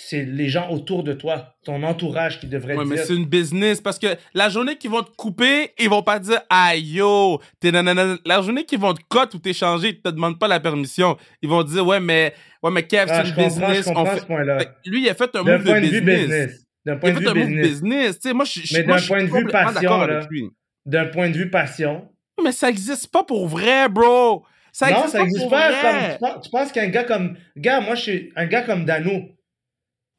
c'est 0.00 0.24
les 0.24 0.48
gens 0.48 0.70
autour 0.70 1.02
de 1.02 1.12
toi, 1.12 1.56
ton 1.64 1.82
entourage 1.82 2.38
qui 2.38 2.46
devrait 2.46 2.76
Ouais, 2.76 2.84
mais 2.84 2.94
dire. 2.96 3.04
c'est 3.04 3.16
une 3.16 3.24
business 3.26 3.80
parce 3.80 3.98
que 3.98 4.06
la 4.32 4.48
journée 4.48 4.76
qu'ils 4.76 4.90
vont 4.90 5.02
te 5.02 5.10
couper, 5.16 5.72
ils 5.76 5.88
vont 5.88 6.04
pas 6.04 6.20
dire 6.20 6.40
aïe 6.48 6.92
yo, 6.98 7.40
t'es 7.58 7.72
nanana. 7.72 8.16
La 8.24 8.40
journée 8.40 8.64
qu'ils 8.64 8.78
vont 8.78 8.94
te 8.94 9.02
cote 9.08 9.34
ou 9.34 9.40
t'échanger, 9.40 9.88
ils 9.88 10.00
te 10.00 10.08
demandent 10.10 10.38
pas 10.38 10.46
la 10.46 10.60
permission. 10.60 11.16
Ils 11.42 11.48
vont 11.48 11.64
dire 11.64 11.84
ouais 11.84 11.98
mais 11.98 12.32
ouais 12.62 12.70
mais 12.70 12.84
Kev, 12.86 13.06
Ah, 13.10 13.24
c'est 13.24 13.30
je 13.32 13.36
une 13.40 13.44
business. 13.44 13.88
on 13.88 14.06
fait- 14.06 14.20
ce 14.20 14.88
Lui, 14.88 15.02
il 15.02 15.08
a 15.08 15.14
fait 15.14 15.34
un 15.34 15.42
move 15.42 15.64
de 15.64 15.80
business. 15.80 16.64
D'un 16.88 16.96
point 16.96 17.12
de 17.12 17.18
vue 17.18 17.34
business. 17.34 17.66
business. 17.68 18.18
Tu 18.18 18.28
sais, 18.28 18.34
moi, 18.34 18.44
je, 18.44 18.60
je, 18.64 18.76
Mais 18.76 18.82
d'un 18.84 18.96
point 18.98 19.22
de 19.24 19.30
vue 19.30 19.44
passion. 19.46 20.50
D'un 20.86 21.06
point 21.06 21.28
de 21.30 21.36
vue 21.36 21.50
passion. 21.50 22.08
Mais 22.42 22.52
ça 22.52 22.70
existe 22.70 23.08
pas 23.12 23.24
pour 23.24 23.46
vrai, 23.46 23.88
bro. 23.88 24.44
Ça 24.72 24.90
non, 24.90 24.96
existe 25.04 25.12
ça 25.12 25.18
pas 25.18 25.24
n'existe 25.24 25.50
pas. 25.50 25.70
vrai. 25.70 25.80
Comme, 25.82 26.12
tu 26.12 26.18
penses, 26.20 26.44
tu 26.44 26.50
penses 26.50 26.72
qu'un 26.72 26.88
gars 26.88 27.04
comme. 27.04 27.36
Gars, 27.56 27.80
moi, 27.80 27.94
je 27.94 28.00
suis 28.02 28.32
un 28.36 28.46
gars 28.46 28.62
comme 28.62 28.84
Dano. 28.84 29.22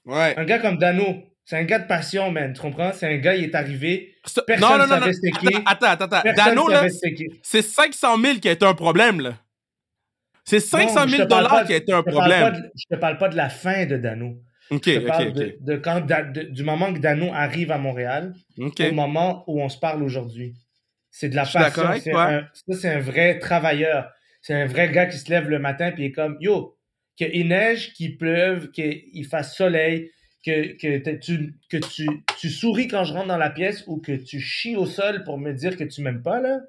Ouais. 0.05 0.33
Un 0.37 0.45
gars 0.45 0.59
comme 0.59 0.77
Dano. 0.77 1.23
C'est 1.45 1.57
un 1.57 1.63
gars 1.63 1.79
de 1.79 1.87
passion, 1.87 2.31
man. 2.31 2.53
Tu 2.53 2.61
comprends? 2.61 2.91
C'est 2.93 3.07
un 3.07 3.17
gars, 3.17 3.33
il 3.35 3.45
est 3.45 3.55
arrivé. 3.55 4.15
Personne 4.45 4.69
non, 4.69 4.77
non, 4.77 4.87
non, 4.87 5.07
non. 5.07 5.61
Attends, 5.65 5.87
attends, 5.87 6.05
attends. 6.05 6.21
Personne 6.21 6.45
Dano, 6.45 6.67
là, 6.67 6.85
c'est 7.41 7.61
500 7.63 8.17
000 8.21 8.37
qui 8.37 8.49
a 8.49 8.51
été 8.51 8.65
un 8.65 8.75
problème, 8.75 9.19
là. 9.21 9.33
C'est 10.45 10.59
500 10.59 10.93
Non, 11.01 11.07
je 11.07 11.11
000 11.15 11.23
te 11.23 11.27
parle 11.29 11.43
dollars 11.43 11.59
pas 11.61 11.65
qui 11.65 11.73
a 11.73 11.75
été 11.77 11.91
un 11.93 12.03
pas 12.03 12.11
problème. 12.11 12.51
de- 12.53 12.69
Je 12.75 12.95
te 12.95 12.99
parle 12.99 13.17
pas 13.17 13.29
de 13.29 13.35
la 13.37 13.49
fin 13.49 13.85
de 13.85 13.97
Dano. 13.97 14.35
Ok, 14.71 14.83
Je 14.85 14.99
te 14.99 15.31
de, 15.31 15.57
de 15.61 15.75
quand, 15.77 16.01
de- 16.05 16.43
du 16.43 16.63
moment 16.63 16.93
que 16.93 16.99
Dano 16.99 17.31
arrive 17.33 17.71
à 17.71 17.77
Montréal 17.77 18.33
au 18.89 18.93
moment 18.93 19.43
où 19.47 19.61
on 19.61 19.69
se 19.69 19.77
parle 19.79 20.03
aujourd'hui. 20.03 20.53
C'est 21.11 21.29
de 21.29 21.35
la 21.35 21.45
passion. 21.65 21.81
avec 21.89 22.03
C'est 22.03 22.11
toi. 22.11 22.25
un, 22.31 22.47
ça, 22.53 22.79
c'est 22.79 22.89
un 22.89 22.99
vrai 22.99 23.39
travailleur. 23.39 24.11
C'est 24.41 24.53
un 24.53 24.67
vrai 24.67 24.91
gars 24.91 25.07
qui 25.07 25.17
se 25.17 25.29
lève 25.29 25.49
le 25.49 25.59
matin 25.59 25.91
il 25.97 26.03
est 26.05 26.11
comme 26.11 26.37
Yo, 26.39 26.77
qu'il 27.15 27.47
neige, 27.47 27.93
qu'il 27.93 28.17
pleuve, 28.17 28.69
qu'il 28.71 29.25
fasse 29.25 29.55
soleil, 29.55 30.11
que, 30.45 30.77
que, 30.77 31.15
tu, 31.17 31.55
que 31.69 31.77
tu, 31.77 32.07
tu 32.39 32.49
souris 32.49 32.87
quand 32.87 33.03
je 33.03 33.11
rentre 33.13 33.27
dans 33.27 33.37
la 33.37 33.49
pièce 33.49 33.83
ou 33.87 33.99
que 33.99 34.11
tu 34.13 34.39
chies 34.39 34.75
au 34.77 34.85
sol 34.85 35.23
pour 35.25 35.37
me 35.37 35.51
dire 35.51 35.75
que 35.75 35.83
tu 35.83 36.01
m'aimes 36.01 36.21
pas, 36.23 36.39
là. 36.39 36.59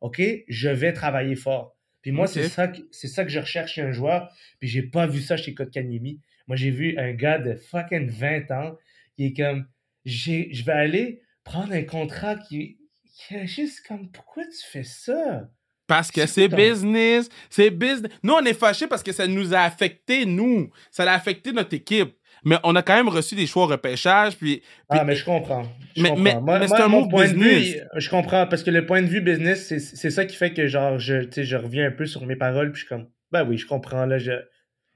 OK, 0.00 0.22
je 0.48 0.68
vais 0.70 0.92
travailler 0.92 1.34
fort. 1.34 1.76
Puis 2.00 2.12
moi, 2.12 2.26
c'est 2.28 2.48
ça, 2.48 2.68
que- 2.68 2.80
ça 2.92 3.24
que 3.24 3.30
je 3.30 3.40
recherche 3.40 3.72
chez 3.74 3.82
un 3.82 3.90
joueur. 3.92 4.32
Puis 4.60 4.68
j'ai 4.68 4.82
pas 4.82 5.06
vu 5.08 5.20
ça 5.20 5.36
chez 5.36 5.52
Kotkaniemi. 5.54 6.20
Moi, 6.48 6.56
j'ai 6.56 6.70
vu 6.70 6.96
un 6.98 7.12
gars 7.12 7.38
de 7.38 7.54
fucking 7.54 8.08
20 8.10 8.50
ans 8.50 8.76
qui 9.16 9.26
est 9.26 9.34
comme, 9.36 9.66
j'ai, 10.04 10.48
je 10.52 10.64
vais 10.64 10.72
aller 10.72 11.20
prendre 11.44 11.72
un 11.72 11.82
contrat 11.82 12.36
qui, 12.36 12.78
qui 13.14 13.34
est 13.34 13.46
juste 13.46 13.86
comme, 13.86 14.10
pourquoi 14.10 14.44
tu 14.44 14.66
fais 14.70 14.84
ça? 14.84 15.48
Parce 15.86 16.10
que 16.10 16.26
C'est 16.26 16.48
business. 16.48 17.28
C'est 17.48 17.70
business. 17.70 18.10
Nous, 18.22 18.32
on 18.34 18.44
est 18.44 18.52
fâchés 18.54 18.86
parce 18.86 19.02
que 19.02 19.12
ça 19.12 19.26
nous 19.26 19.54
a 19.54 19.60
affecté, 19.60 20.26
nous. 20.26 20.70
Ça 20.90 21.10
a 21.10 21.14
affecté 21.14 21.52
notre 21.52 21.74
équipe. 21.74 22.14
Mais 22.44 22.56
on 22.62 22.76
a 22.76 22.82
quand 22.82 22.94
même 22.94 23.08
reçu 23.08 23.34
des 23.34 23.46
choix 23.46 23.64
au 23.64 23.66
repêchage. 23.66 24.36
Puis, 24.36 24.62
Ah, 24.90 25.02
mais 25.04 25.16
je 25.16 25.24
comprends. 25.24 25.64
Je 25.96 26.02
Mais- 26.02 26.10
comprends. 26.10 26.22
mais- 26.22 26.34
Moi- 26.34 26.58
mais 26.60 26.66
moi, 26.66 26.76
c'est 26.76 26.82
un 26.82 26.88
move 26.88 27.08
point 27.08 27.26
de 27.28 27.34
vue, 27.34 27.54
business. 27.58 27.82
je 27.96 28.10
comprends, 28.10 28.46
parce 28.46 28.62
que 28.62 28.70
le 28.70 28.86
point 28.86 29.02
de 29.02 29.06
vue 29.08 29.20
business, 29.22 29.66
c'est, 29.66 30.10
ça 30.10 30.24
qui 30.24 30.36
fait 30.36 30.52
que, 30.52 30.66
genre, 30.68 30.98
je, 30.98 31.26
je 31.34 31.56
reviens 31.56 31.86
un 31.88 31.90
peu 31.90 32.06
sur 32.06 32.24
mes 32.26 32.36
paroles, 32.36 32.70
puis 32.70 32.82
je 32.82 32.86
suis 32.86 32.94
comme, 32.94 33.08
ben 33.32 33.44
oui, 33.48 33.56
je 33.58 33.66
comprends, 33.66 34.06
là, 34.06 34.18
je, 34.18 34.30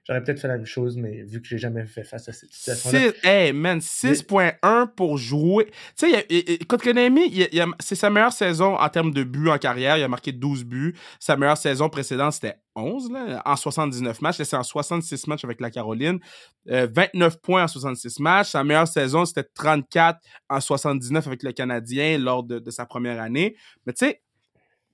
j'aurais 0.06 0.22
peut-être 0.22 0.40
fait 0.40 0.48
la 0.48 0.56
même 0.56 0.66
chose, 0.66 0.96
mais 0.96 1.22
vu 1.22 1.40
que 1.40 1.46
j'ai 1.48 1.58
jamais 1.58 1.86
fait 1.86 2.04
face 2.04 2.28
à 2.28 2.32
cette 2.32 2.52
situation-là. 2.52 3.10
six- 3.12 3.26
hey, 3.26 3.52
man, 3.52 3.80
6.1 3.80 4.86
pour 4.96 5.16
jouer. 5.18 5.66
Tu 5.96 6.10
sais, 6.10 7.60
a- 7.60 7.66
c'est 7.80 7.94
sa 7.94 8.10
meilleure 8.10 8.32
saison 8.32 8.74
en 8.76 8.88
termes 8.88 9.12
de 9.12 9.22
buts 9.24 9.48
en 9.48 9.58
carrière. 9.58 9.96
Il 9.98 10.02
a 10.02 10.08
marqué 10.08 10.32
12 10.32 10.64
buts. 10.64 10.94
Sa 11.20 11.36
meilleure 11.36 11.56
saison 11.56 11.88
précédente, 11.88 12.32
c'était 12.32 12.56
11, 12.74 13.10
là, 13.12 13.42
en 13.44 13.54
79 13.56 14.20
matchs. 14.22 14.42
C'est 14.42 14.56
en 14.56 14.62
66 14.62 15.26
matchs 15.26 15.44
avec 15.44 15.60
la 15.60 15.70
Caroline. 15.70 16.18
Euh, 16.70 16.88
29 16.94 17.40
points 17.40 17.64
en 17.64 17.68
66 17.68 18.18
matchs. 18.20 18.50
Sa 18.50 18.64
meilleure 18.64 18.88
saison, 18.88 19.24
c'était 19.24 19.44
34 19.54 20.18
en 20.48 20.60
79 20.60 21.26
avec 21.26 21.42
le 21.42 21.52
Canadien 21.52 22.18
lors 22.18 22.42
de, 22.42 22.58
de 22.58 22.70
sa 22.70 22.86
première 22.86 23.20
année. 23.20 23.56
Mais 23.86 23.92
tu 23.92 24.06
sais, 24.06 24.20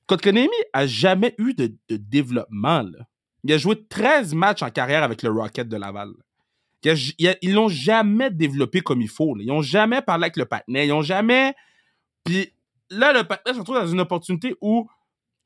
Kotkaniemi 0.06 0.48
a 0.72 0.86
jamais 0.86 1.34
eu 1.38 1.54
de, 1.54 1.66
de 1.88 1.96
développement. 1.96 2.82
là. 2.82 3.06
Il 3.48 3.54
a 3.54 3.58
joué 3.58 3.82
13 3.88 4.34
matchs 4.34 4.62
en 4.62 4.70
carrière 4.70 5.02
avec 5.02 5.22
le 5.22 5.30
Rocket 5.30 5.68
de 5.68 5.76
Laval. 5.76 6.10
Il 6.84 6.90
a- 6.90 6.94
il 7.18 7.28
a- 7.28 7.36
ils 7.42 7.54
l'ont 7.54 7.68
jamais 7.68 8.30
développé 8.30 8.80
comme 8.82 9.00
il 9.00 9.08
faut. 9.08 9.34
là. 9.34 9.42
Ils 9.42 9.48
n'ont 9.48 9.62
jamais 9.62 10.02
parlé 10.02 10.24
avec 10.24 10.36
le 10.36 10.44
patinet. 10.44 10.86
Ils 10.86 10.90
n'ont 10.90 11.02
jamais. 11.02 11.54
Puis 12.24 12.52
là, 12.90 13.12
le 13.12 13.24
patinet 13.24 13.54
se 13.54 13.58
retrouve 13.60 13.76
dans 13.76 13.86
une 13.86 14.00
opportunité 14.00 14.54
où 14.60 14.88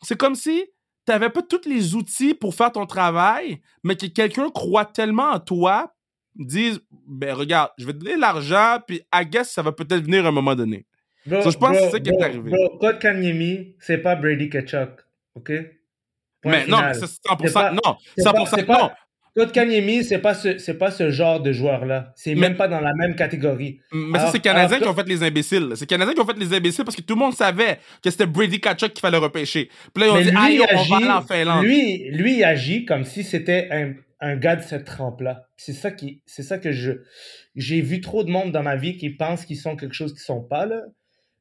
c'est 0.03 0.19
comme 0.19 0.35
si 0.35 0.65
tu 1.07 1.13
n'avais 1.13 1.31
pas 1.31 1.43
tous 1.43 1.67
les 1.67 1.95
outils 1.95 2.35
pour 2.35 2.55
faire 2.55 2.73
ton 2.73 2.87
travail, 2.87 3.61
mais 3.83 3.97
que 3.97 4.07
quelqu'un 4.07 4.51
croit 4.51 4.85
tellement 4.85 5.31
en 5.31 5.41
toi, 5.41 5.95
dise 6.35 6.81
ben 7.07 7.35
regarde, 7.35 7.71
je 7.79 7.87
vais 7.87 7.93
te 7.93 7.99
donner 7.99 8.17
l'argent, 8.17 8.79
puis 8.87 9.03
I 9.15 9.25
guess 9.27 9.53
ça 9.53 9.63
va 9.63 9.71
peut-être 9.73 10.03
venir 10.05 10.25
à 10.25 10.29
un 10.29 10.33
moment 10.33 10.55
donné. 10.55 10.87
Bro, 11.27 11.43
Ça, 11.43 11.51
je 11.51 11.57
pense 11.59 11.71
que 11.77 11.83
c'est 11.85 11.91
ça 11.93 12.01
qui 12.01 12.11
est 12.11 12.23
arrivé. 12.23 12.51
Bro, 12.51 12.79
Kotkaniemi, 12.79 13.75
c'est 13.79 13.99
pas 13.99 14.17
Brady 14.17 14.49
Ketchuk, 14.51 14.91
OK? 15.37 15.53
Mais 16.45 16.67
non, 16.67 16.81
mais 16.83 16.95
c'est 16.95 17.07
100%. 17.07 17.47
C'est 17.47 17.53
pas- 17.53 17.73
non, 17.73 17.97
c'est 18.17 18.23
100%. 18.25 18.65
pas- 18.67 18.73
non. 18.73 18.79
pas- 18.89 18.97
Kotkaniemi, 19.35 20.05
c'est 20.05 20.19
pas 20.19 20.35
ce, 20.35 20.59
c'est 20.59 20.77
pas 20.77 20.91
ce 20.91 21.11
genre 21.11 21.41
de 21.41 21.53
joueur-là. 21.53 22.13
C'est 22.17 22.35
même 22.35 22.55
pas 22.55 22.69
dans 22.69 22.81
la 22.81 22.93
même 22.95 23.15
catégorie. 23.17 23.81
Mais 23.91 24.19
ça, 24.19 24.27
c'est 24.27 24.35
les 24.35 24.41
Canadiens 24.41 24.77
alors 24.77 24.95
qui 24.95 25.01
ont 25.01 25.03
fait 25.03 25.09
les 25.09 25.23
imbéciles. 25.23 25.69
C'est 25.75 25.81
les 25.83 25.87
Canadiens 25.87 26.13
qui 26.13 26.21
ont 26.21 26.27
fait 26.27 26.39
les 26.39 26.53
imbéciles 26.53 26.85
parce 26.85 26.95
que 26.97 27.01
tout 27.01 27.15
le 27.15 27.21
monde 27.21 27.33
savait 27.35 27.79
que 28.05 28.11
c'était 28.11 28.27
Brady 28.27 28.61
Kachuk 28.61 28.93
qu'il 28.93 29.01
fallait 29.01 29.17
repêcher. 29.17 29.71
Puis 29.95 30.05
là, 30.05 30.09
ils 30.09 30.11
ont 30.11 30.21
dit, 30.21 30.31
lui, 30.31 30.37
aïe, 30.37 30.61
on 30.61 30.75
va 30.77 30.81
agit- 30.83 30.95
aller 30.95 31.09
en 31.11 31.23
Finlande. 31.23 31.65
Lui, 31.65 32.11
lui, 32.11 32.37
il 32.37 32.45
agit 32.45 32.85
comme 32.85 33.05
si 33.07 33.25
c'était 33.25 33.69
un, 33.71 33.95
un 34.21 34.37
gars 34.37 34.57
de 34.57 34.63
cette 34.63 34.85
trempe-là. 34.85 35.47
C'est 35.57 35.73
ça 35.73 35.91
qui, 35.91 36.21
c'est 36.27 36.43
ça 36.43 36.59
que 36.59 36.71
je, 36.73 36.93
j'ai 37.57 37.81
vu 37.81 38.03
trop 38.03 38.25
de 38.25 38.31
monde 38.31 38.53
dans 38.53 38.63
ma 38.63 38.77
vie 38.77 38.99
qui 38.99 39.09
pensent 39.09 39.47
qu'ils 39.47 39.57
sont 39.57 39.77
quelque 39.77 39.95
chose 39.95 40.13
qu'ils 40.13 40.21
sont 40.21 40.43
pas 40.43 40.67
là. 40.67 40.83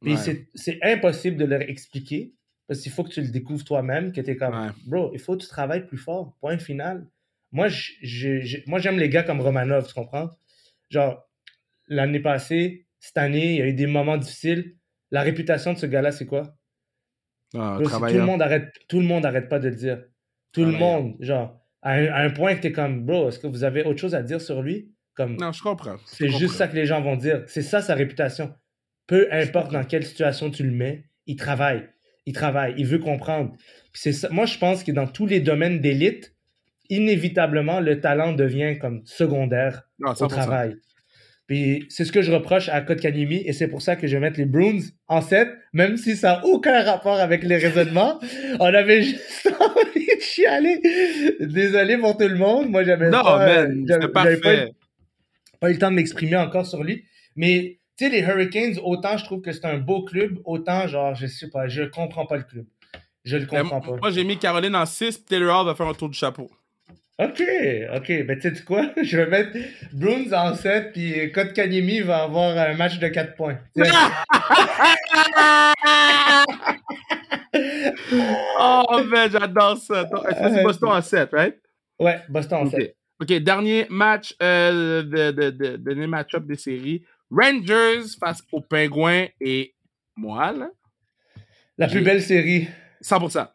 Puis 0.01 0.15
c'est 0.55 0.79
impossible 0.81 1.35
de 1.35 1.43
leur 1.45 1.61
expliquer 1.61 2.31
parce 2.71 2.79
qu'il 2.79 2.91
faut 2.93 3.03
que 3.03 3.09
tu 3.09 3.19
le 3.19 3.27
découvres 3.27 3.65
toi-même, 3.65 4.13
que 4.13 4.21
t'es 4.21 4.37
comme, 4.37 4.53
Ouais. 4.53 4.69
bro, 4.85 5.11
il 5.13 5.19
faut 5.19 5.35
que 5.35 5.41
tu 5.41 5.47
travailles 5.49 5.85
plus 5.85 5.97
fort. 5.97 6.37
Point 6.39 6.57
final. 6.57 7.05
Moi, 7.51 7.67
j'aime 7.67 8.97
les 8.97 9.09
gars 9.09 9.23
comme 9.23 9.41
Romanov, 9.41 9.85
tu 9.89 9.93
comprends? 9.93 10.29
Genre, 10.89 11.21
l'année 11.89 12.21
passée, 12.21 12.85
cette 13.01 13.17
année, 13.17 13.55
il 13.55 13.57
y 13.57 13.61
a 13.61 13.67
eu 13.67 13.73
des 13.73 13.87
moments 13.87 14.15
difficiles. 14.15 14.77
La 15.11 15.21
réputation 15.21 15.73
de 15.73 15.79
ce 15.79 15.85
gars-là, 15.85 16.13
c'est 16.13 16.25
quoi? 16.25 16.55
Ah, 17.55 17.77
Bro, 17.77 17.89
tout, 17.89 18.13
le 18.13 18.21
monde 18.23 18.41
arrête, 18.41 18.71
tout 18.87 19.01
le 19.01 19.05
monde 19.05 19.25
arrête 19.25 19.49
pas 19.49 19.59
de 19.59 19.67
le 19.67 19.75
dire. 19.75 20.05
Tout 20.53 20.63
le 20.63 20.71
monde, 20.71 21.17
genre, 21.19 21.59
à 21.81 21.95
un, 21.95 22.05
à 22.05 22.21
un 22.21 22.29
point 22.29 22.55
que 22.55 22.61
t'es 22.61 22.71
comme, 22.71 23.05
bro, 23.05 23.27
est-ce 23.27 23.39
que 23.39 23.47
vous 23.47 23.65
avez 23.65 23.83
autre 23.83 23.99
chose 23.99 24.15
à 24.15 24.23
dire 24.23 24.39
sur 24.39 24.61
lui? 24.61 24.93
Comme, 25.13 25.35
Non, 25.35 25.51
je 25.51 25.61
comprends. 25.61 25.97
C'est 26.05 26.29
juste 26.29 26.55
ça 26.55 26.69
que 26.69 26.75
les 26.77 26.85
gens 26.85 27.01
vont 27.01 27.17
dire. 27.17 27.43
C'est 27.47 27.63
ça 27.63 27.81
sa 27.81 27.95
réputation. 27.95 28.55
Peu 29.07 29.27
importe 29.29 29.73
dans 29.73 29.83
quelle 29.83 30.05
situation 30.05 30.49
tu 30.49 30.63
le 30.63 30.71
mets, 30.71 31.03
il 31.27 31.35
travaille. 31.35 31.89
Il 32.31 32.33
travaille. 32.33 32.73
Il 32.77 32.85
veut 32.85 32.99
comprendre. 32.99 33.51
C'est. 33.93 34.31
Moi, 34.31 34.45
je 34.45 34.57
pense 34.57 34.85
que 34.85 34.93
dans 34.93 35.05
tous 35.05 35.25
les 35.27 35.41
domaines 35.41 35.81
d'élite, 35.81 36.33
inévitablement, 36.89 37.81
le 37.81 37.99
talent 37.99 38.31
devient 38.31 38.77
comme 38.79 39.01
secondaire 39.03 39.83
Non, 39.99 40.11
au 40.11 40.13
100%. 40.13 40.27
travail. 40.29 40.75
Puis 41.47 41.85
c'est 41.89 42.05
ce 42.05 42.13
que 42.13 42.21
je 42.21 42.31
reproche 42.31 42.69
à 42.69 42.79
Kotkaniemi 42.79 43.41
et 43.45 43.51
c'est 43.51 43.67
pour 43.67 43.81
ça 43.81 43.97
que 43.97 44.07
je 44.07 44.13
vais 44.15 44.21
mettre 44.21 44.39
les 44.39 44.45
Bruins 44.45 44.79
en 45.09 45.19
7, 45.19 45.49
même 45.73 45.97
si 45.97 46.15
ça 46.15 46.37
n'a 46.37 46.45
aucun 46.45 46.81
rapport 46.83 47.19
avec 47.19 47.43
les 47.43 47.57
raisonnements. 47.57 48.17
On 48.61 48.73
avait 48.73 49.01
juste 49.01 49.49
envie 49.59 50.05
de 50.05 50.21
chialer. 50.21 50.79
Désolé 51.41 51.97
pour 51.97 52.15
tout 52.15 52.29
le 52.29 52.37
monde. 52.37 52.69
Moi, 52.69 52.85
j'avais 52.85 53.09
pas, 53.09 54.09
parfait. 54.13 54.71
pas 55.59 55.69
eu 55.69 55.73
le 55.73 55.79
temps 55.79 55.91
de 55.91 55.95
m'exprimer 55.95 56.37
encore 56.37 56.65
sur 56.65 56.81
lui. 56.81 57.03
Mais 57.35 57.79
tu 57.97 58.05
sais, 58.05 58.09
les 58.09 58.21
Hurricanes, 58.21 58.79
autant 58.83 59.17
je 59.17 59.25
trouve 59.25 59.41
que 59.41 59.51
c'est 59.51 59.65
un 59.65 59.77
beau 59.77 60.03
club, 60.03 60.39
autant 60.45 60.87
genre, 60.87 61.15
je 61.15 61.27
sais 61.27 61.49
pas, 61.49 61.67
je 61.67 61.83
comprends 61.83 62.25
pas 62.25 62.37
le 62.37 62.43
club. 62.43 62.65
Je 63.23 63.37
le 63.37 63.45
comprends 63.45 63.81
pas. 63.81 63.97
Moi, 63.97 64.09
j'ai 64.11 64.23
mis 64.23 64.37
Caroline 64.37 64.75
en 64.75 64.85
6, 64.85 65.19
puis 65.19 65.25
Taylor 65.25 65.61
Hall 65.61 65.65
va 65.67 65.75
faire 65.75 65.87
un 65.87 65.93
tour 65.93 66.09
du 66.09 66.17
chapeau. 66.17 66.49
Ok, 67.19 67.43
ok. 67.95 68.25
Ben, 68.25 68.39
tu 68.39 68.55
sais 68.55 68.63
quoi? 68.63 68.89
Je 69.03 69.17
vais 69.17 69.27
mettre 69.27 69.55
Bruins 69.93 70.31
en 70.33 70.55
7, 70.55 70.91
puis 70.91 71.31
Kotkaniemi 71.31 71.99
va 72.01 72.23
avoir 72.23 72.57
un 72.57 72.73
match 72.73 72.97
de 72.97 73.07
4 73.07 73.35
points. 73.35 73.59
Oh, 78.63 79.01
man, 79.07 79.29
j'adore 79.29 79.77
ça. 79.77 80.07
C'est 80.31 80.63
Boston 80.63 80.89
en 80.89 81.01
7, 81.01 81.29
right? 81.33 81.57
ouais, 81.99 82.21
Boston 82.29 82.67
en 82.67 82.69
7. 82.69 82.79
OK. 82.79 82.95
OK, 83.21 83.37
dernier 83.43 83.85
match 83.89 84.33
euh, 84.41 85.03
de, 85.03 85.31
de, 85.31 85.49
de, 85.51 85.75
dernier 85.75 86.07
match-up 86.07 86.45
des 86.45 86.55
séries. 86.55 87.03
Rangers 87.31 88.03
face 88.19 88.41
aux 88.51 88.61
Pingouins 88.61 89.27
et 89.39 89.73
moi, 90.15 90.51
là, 90.51 90.69
La 91.77 91.87
plus 91.87 92.01
belle 92.01 92.21
série. 92.21 92.67
100%. 93.01 93.47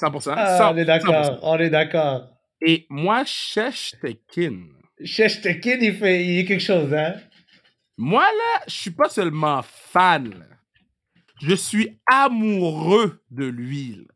100%. 0.00 0.34
Ah, 0.36 0.70
on 0.72 0.76
est 0.76 0.82
100%. 0.82 0.86
d'accord, 0.86 1.38
on 1.42 1.58
est 1.58 1.70
d'accord. 1.70 2.28
Et 2.60 2.86
moi, 2.88 3.24
Sheshtekin. 3.24 4.66
Sheshtekin, 5.02 5.78
il 5.80 5.94
fait 5.96 6.24
il 6.24 6.32
y 6.36 6.40
a 6.40 6.44
quelque 6.44 6.60
chose, 6.62 6.92
hein? 6.94 7.14
Moi, 7.96 8.22
là, 8.22 8.64
je 8.66 8.74
suis 8.74 8.90
pas 8.90 9.08
seulement 9.08 9.60
fan. 9.62 10.46
Je 11.42 11.54
suis 11.54 11.98
amoureux 12.10 13.22
de 13.30 13.44
lui. 13.46 13.96
là. 13.96 14.14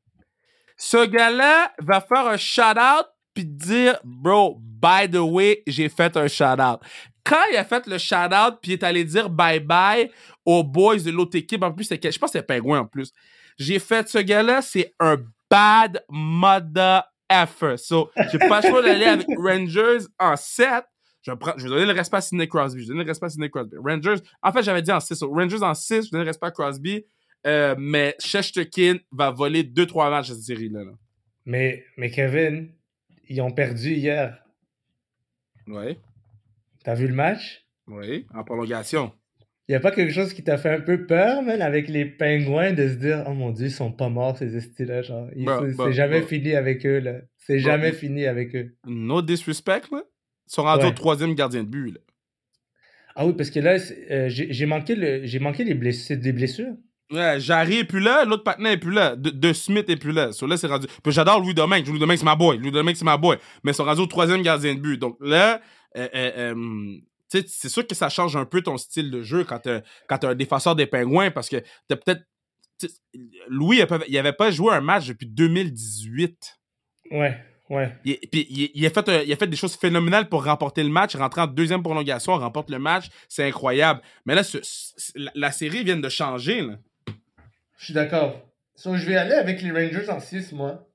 Ce 0.76 1.06
gars-là 1.06 1.72
va 1.80 2.00
faire 2.00 2.26
un 2.26 2.36
shout-out 2.36 3.06
puis 3.34 3.44
dire, 3.44 3.98
bro, 4.04 4.58
by 4.60 5.08
the 5.10 5.16
way, 5.18 5.62
j'ai 5.66 5.88
fait 5.88 6.16
un 6.16 6.28
shout-out. 6.28 6.80
Quand 7.28 7.44
il 7.52 7.56
a 7.56 7.64
fait 7.64 7.86
le 7.86 7.98
shout-out 7.98 8.58
puis 8.62 8.72
il 8.72 8.74
est 8.74 8.82
allé 8.82 9.04
dire 9.04 9.28
bye-bye 9.28 10.10
aux 10.46 10.64
boys 10.64 10.98
de 10.98 11.10
l'autre 11.10 11.36
équipe, 11.36 11.62
en 11.62 11.72
plus, 11.72 11.84
c'était, 11.84 12.10
je 12.10 12.18
pense 12.18 12.32
que 12.32 12.38
c'était 12.38 12.58
Penguin 12.60 12.80
en 12.80 12.86
plus. 12.86 13.12
J'ai 13.58 13.78
fait 13.78 14.08
ce 14.08 14.18
gars-là, 14.18 14.62
c'est 14.62 14.94
un 14.98 15.16
bad 15.50 16.02
mother 16.08 17.02
effer. 17.30 17.76
So, 17.76 18.10
j'ai 18.32 18.38
pas 18.38 18.60
le 18.60 18.68
choix 18.68 18.82
d'aller 18.82 19.04
avec 19.04 19.26
Rangers 19.36 20.06
en 20.18 20.36
7. 20.36 20.84
Je, 21.22 21.32
prends, 21.32 21.52
je 21.56 21.64
vais 21.64 21.68
donner 21.68 21.86
le 21.86 21.92
respect 21.92 22.16
à 22.16 22.20
Sidney 22.20 22.48
Crosby. 22.48 22.80
Je 22.80 22.86
vais 22.86 22.92
donner 22.92 23.04
le 23.04 23.10
respect 23.10 23.26
à 23.26 23.28
Sidney 23.28 23.50
Crosby. 23.50 23.76
Rangers, 23.76 24.22
en 24.42 24.52
fait, 24.52 24.62
j'avais 24.62 24.82
dit 24.82 24.92
en 24.92 25.00
6. 25.00 25.14
So, 25.16 25.30
Rangers 25.30 25.62
en 25.62 25.74
6, 25.74 26.06
je 26.06 26.10
donne 26.10 26.22
le 26.22 26.26
respect 26.26 26.46
à 26.46 26.50
Crosby. 26.50 27.04
Euh, 27.46 27.74
mais 27.78 28.16
Sheshtekin 28.18 28.96
va 29.12 29.30
voler 29.30 29.62
2-3 29.62 30.10
matchs 30.10 30.28
cette 30.28 30.42
série-là. 30.42 30.84
là. 30.84 30.92
Mais, 31.44 31.84
mais 31.96 32.10
Kevin, 32.10 32.72
ils 33.28 33.40
ont 33.40 33.50
perdu 33.50 33.92
hier. 33.92 34.42
Oui, 35.66 35.98
T'as 36.88 36.94
vu 36.94 37.06
le 37.06 37.14
match? 37.14 37.66
oui, 37.86 38.24
en 38.32 38.44
prolongation. 38.44 39.12
Y 39.68 39.74
a 39.74 39.80
pas 39.80 39.90
quelque 39.90 40.10
chose 40.10 40.32
qui 40.32 40.42
t'a 40.42 40.56
fait 40.56 40.70
un 40.70 40.80
peu 40.80 41.04
peur, 41.04 41.42
man, 41.42 41.60
avec 41.60 41.86
les 41.86 42.06
pingouins, 42.06 42.72
de 42.72 42.88
se 42.88 42.94
dire, 42.94 43.24
oh 43.26 43.34
mon 43.34 43.50
dieu, 43.50 43.66
ils 43.66 43.70
sont 43.70 43.92
pas 43.92 44.08
morts, 44.08 44.38
ces 44.38 44.56
estis-là, 44.56 45.02
genre. 45.02 45.28
Bah, 45.36 45.60
c'est 45.60 45.76
bah, 45.76 45.84
c'est 45.86 45.92
jamais 45.92 46.20
bah. 46.20 46.26
fini 46.26 46.54
avec 46.54 46.86
eux, 46.86 47.00
là. 47.00 47.16
C'est 47.36 47.58
jamais 47.58 47.92
fini 47.92 48.24
avec 48.24 48.56
eux. 48.56 48.74
No 48.86 49.20
disrespect, 49.20 49.82
là. 49.92 50.02
Ils 50.46 50.50
sont 50.54 50.62
rendus 50.62 50.86
Ouais. 50.86 50.90
au 50.90 50.94
troisième 50.94 51.34
gardien 51.34 51.62
de 51.62 51.68
but. 51.68 51.90
Là. 51.90 52.00
Ah 53.16 53.26
oui, 53.26 53.34
parce 53.36 53.50
que 53.50 53.60
là, 53.60 53.76
euh, 54.10 54.28
j'ai 54.30 54.64
manqué, 54.64 54.94
le, 54.94 55.38
manqué 55.40 55.64
les 55.64 55.74
blessures, 55.74 56.16
des 56.16 56.32
blessures. 56.32 56.72
Ouais, 57.12 57.38
Jarry 57.38 57.80
est 57.80 57.84
plus 57.84 58.00
là, 58.00 58.24
l'autre 58.24 58.44
partenaire 58.44 58.72
est 58.72 58.78
plus 58.78 58.92
là, 58.92 59.14
de, 59.14 59.28
de 59.28 59.52
Smith 59.52 59.90
est 59.90 59.96
plus 59.96 60.12
là. 60.12 60.32
So 60.32 60.46
là, 60.46 60.56
c'est 60.56 60.66
rendu. 60.66 60.86
Puis 61.02 61.12
j'adore 61.12 61.40
Louis 61.40 61.54
Domingue. 61.54 61.86
Louis 61.86 61.98
Domingue, 61.98 62.16
c'est 62.16 62.24
ma 62.24 62.34
boy. 62.36 62.56
Louis 62.56 62.70
Domingue, 62.70 62.96
c'est 62.96 63.04
ma 63.04 63.18
boy. 63.18 63.36
Mais 63.62 63.72
ils 63.72 63.74
sont 63.74 63.84
rendus 63.84 64.00
au 64.00 64.06
troisième 64.06 64.40
gardien 64.40 64.74
de 64.74 64.80
but. 64.80 64.98
Donc 64.98 65.18
là, 65.20 65.60
euh, 65.96 66.08
euh, 66.14 66.54
euh, 66.54 66.98
c'est 67.28 67.68
sûr 67.68 67.86
que 67.86 67.94
ça 67.94 68.08
change 68.08 68.36
un 68.36 68.44
peu 68.46 68.62
ton 68.62 68.76
style 68.76 69.10
de 69.10 69.22
jeu 69.22 69.44
quand 69.44 69.58
t'as 69.58 69.82
quand 70.08 70.24
un 70.24 70.34
défenseur 70.34 70.74
des 70.76 70.86
pingouins 70.86 71.30
parce 71.30 71.48
que 71.48 71.62
t'as 71.88 71.96
peut-être. 71.96 72.22
Louis, 73.48 73.78
il 73.78 73.82
avait- 73.82 74.04
il 74.08 74.16
avait 74.18 74.32
pas 74.32 74.50
joué 74.50 74.72
un 74.72 74.80
match 74.80 75.08
depuis 75.08 75.26
2018. 75.26 76.58
Ouais, 77.10 77.36
ouais. 77.70 77.92
Il, 78.04 78.16
puis 78.30 78.46
il, 78.48 78.70
il 78.74 78.86
a 78.86 78.90
fait, 78.90 79.26
il 79.26 79.32
a 79.32 79.36
fait 79.36 79.46
des 79.48 79.56
choses 79.56 79.74
phénoménales 79.76 80.28
pour 80.28 80.44
remporter 80.44 80.82
le 80.84 80.88
match. 80.90 81.16
Rentrer 81.16 81.40
en 81.40 81.46
deuxième 81.48 81.82
prolongation, 81.82 82.34
remporte 82.34 82.70
le 82.70 82.78
match. 82.78 83.06
C'est 83.28 83.44
incroyable. 83.44 84.00
Mais 84.26 84.34
là, 84.34 84.44
ce- 84.44 84.58
ce- 84.62 85.12
la, 85.16 85.32
la 85.34 85.50
série 85.52 85.82
vient 85.84 85.96
de 85.96 86.08
changer. 86.08 86.62
Là. 86.62 86.78
Je 87.78 87.84
suis 87.86 87.94
d'accord. 87.94 88.40
So, 88.76 88.96
je 88.96 89.04
vais 89.06 89.16
aller 89.16 89.34
avec 89.34 89.60
les 89.60 89.72
Rangers 89.72 90.08
en 90.08 90.20
6, 90.20 90.52
moi. 90.52 90.86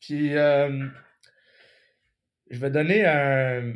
Puis, 0.00 0.36
euh, 0.36 0.88
je 2.52 2.58
vais 2.58 2.70
donner 2.70 3.04
un. 3.04 3.72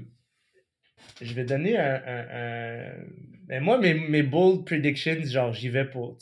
Je 1.20 1.32
vais 1.34 1.44
donner 1.44 1.76
un. 1.78 1.94
un- 2.06 2.28
un- 2.30 3.04
Mais 3.48 3.60
moi, 3.60 3.78
mes, 3.78 3.94
mes 3.94 4.22
bold 4.22 4.64
predictions, 4.64 5.22
genre, 5.24 5.52
j'y 5.52 5.68
vais 5.68 5.84
pour. 5.86 6.16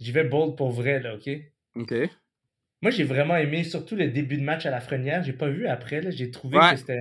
J'y 0.00 0.12
vais 0.12 0.24
bold 0.24 0.56
pour 0.56 0.70
vrai, 0.72 1.00
là, 1.00 1.14
OK? 1.14 1.28
OK. 1.76 1.94
Moi, 2.82 2.90
j'ai 2.90 3.04
vraiment 3.04 3.36
aimé, 3.36 3.64
surtout 3.64 3.96
le 3.96 4.08
début 4.08 4.36
de 4.36 4.42
match 4.42 4.66
à 4.66 4.70
la 4.70 4.80
Frenière. 4.80 5.22
J'ai 5.24 5.32
pas 5.32 5.48
vu 5.48 5.66
après, 5.66 6.00
là. 6.02 6.10
J'ai 6.10 6.30
trouvé 6.30 6.58
Ouais. 6.58 6.70
que 6.72 6.76
c'était. 6.78 6.98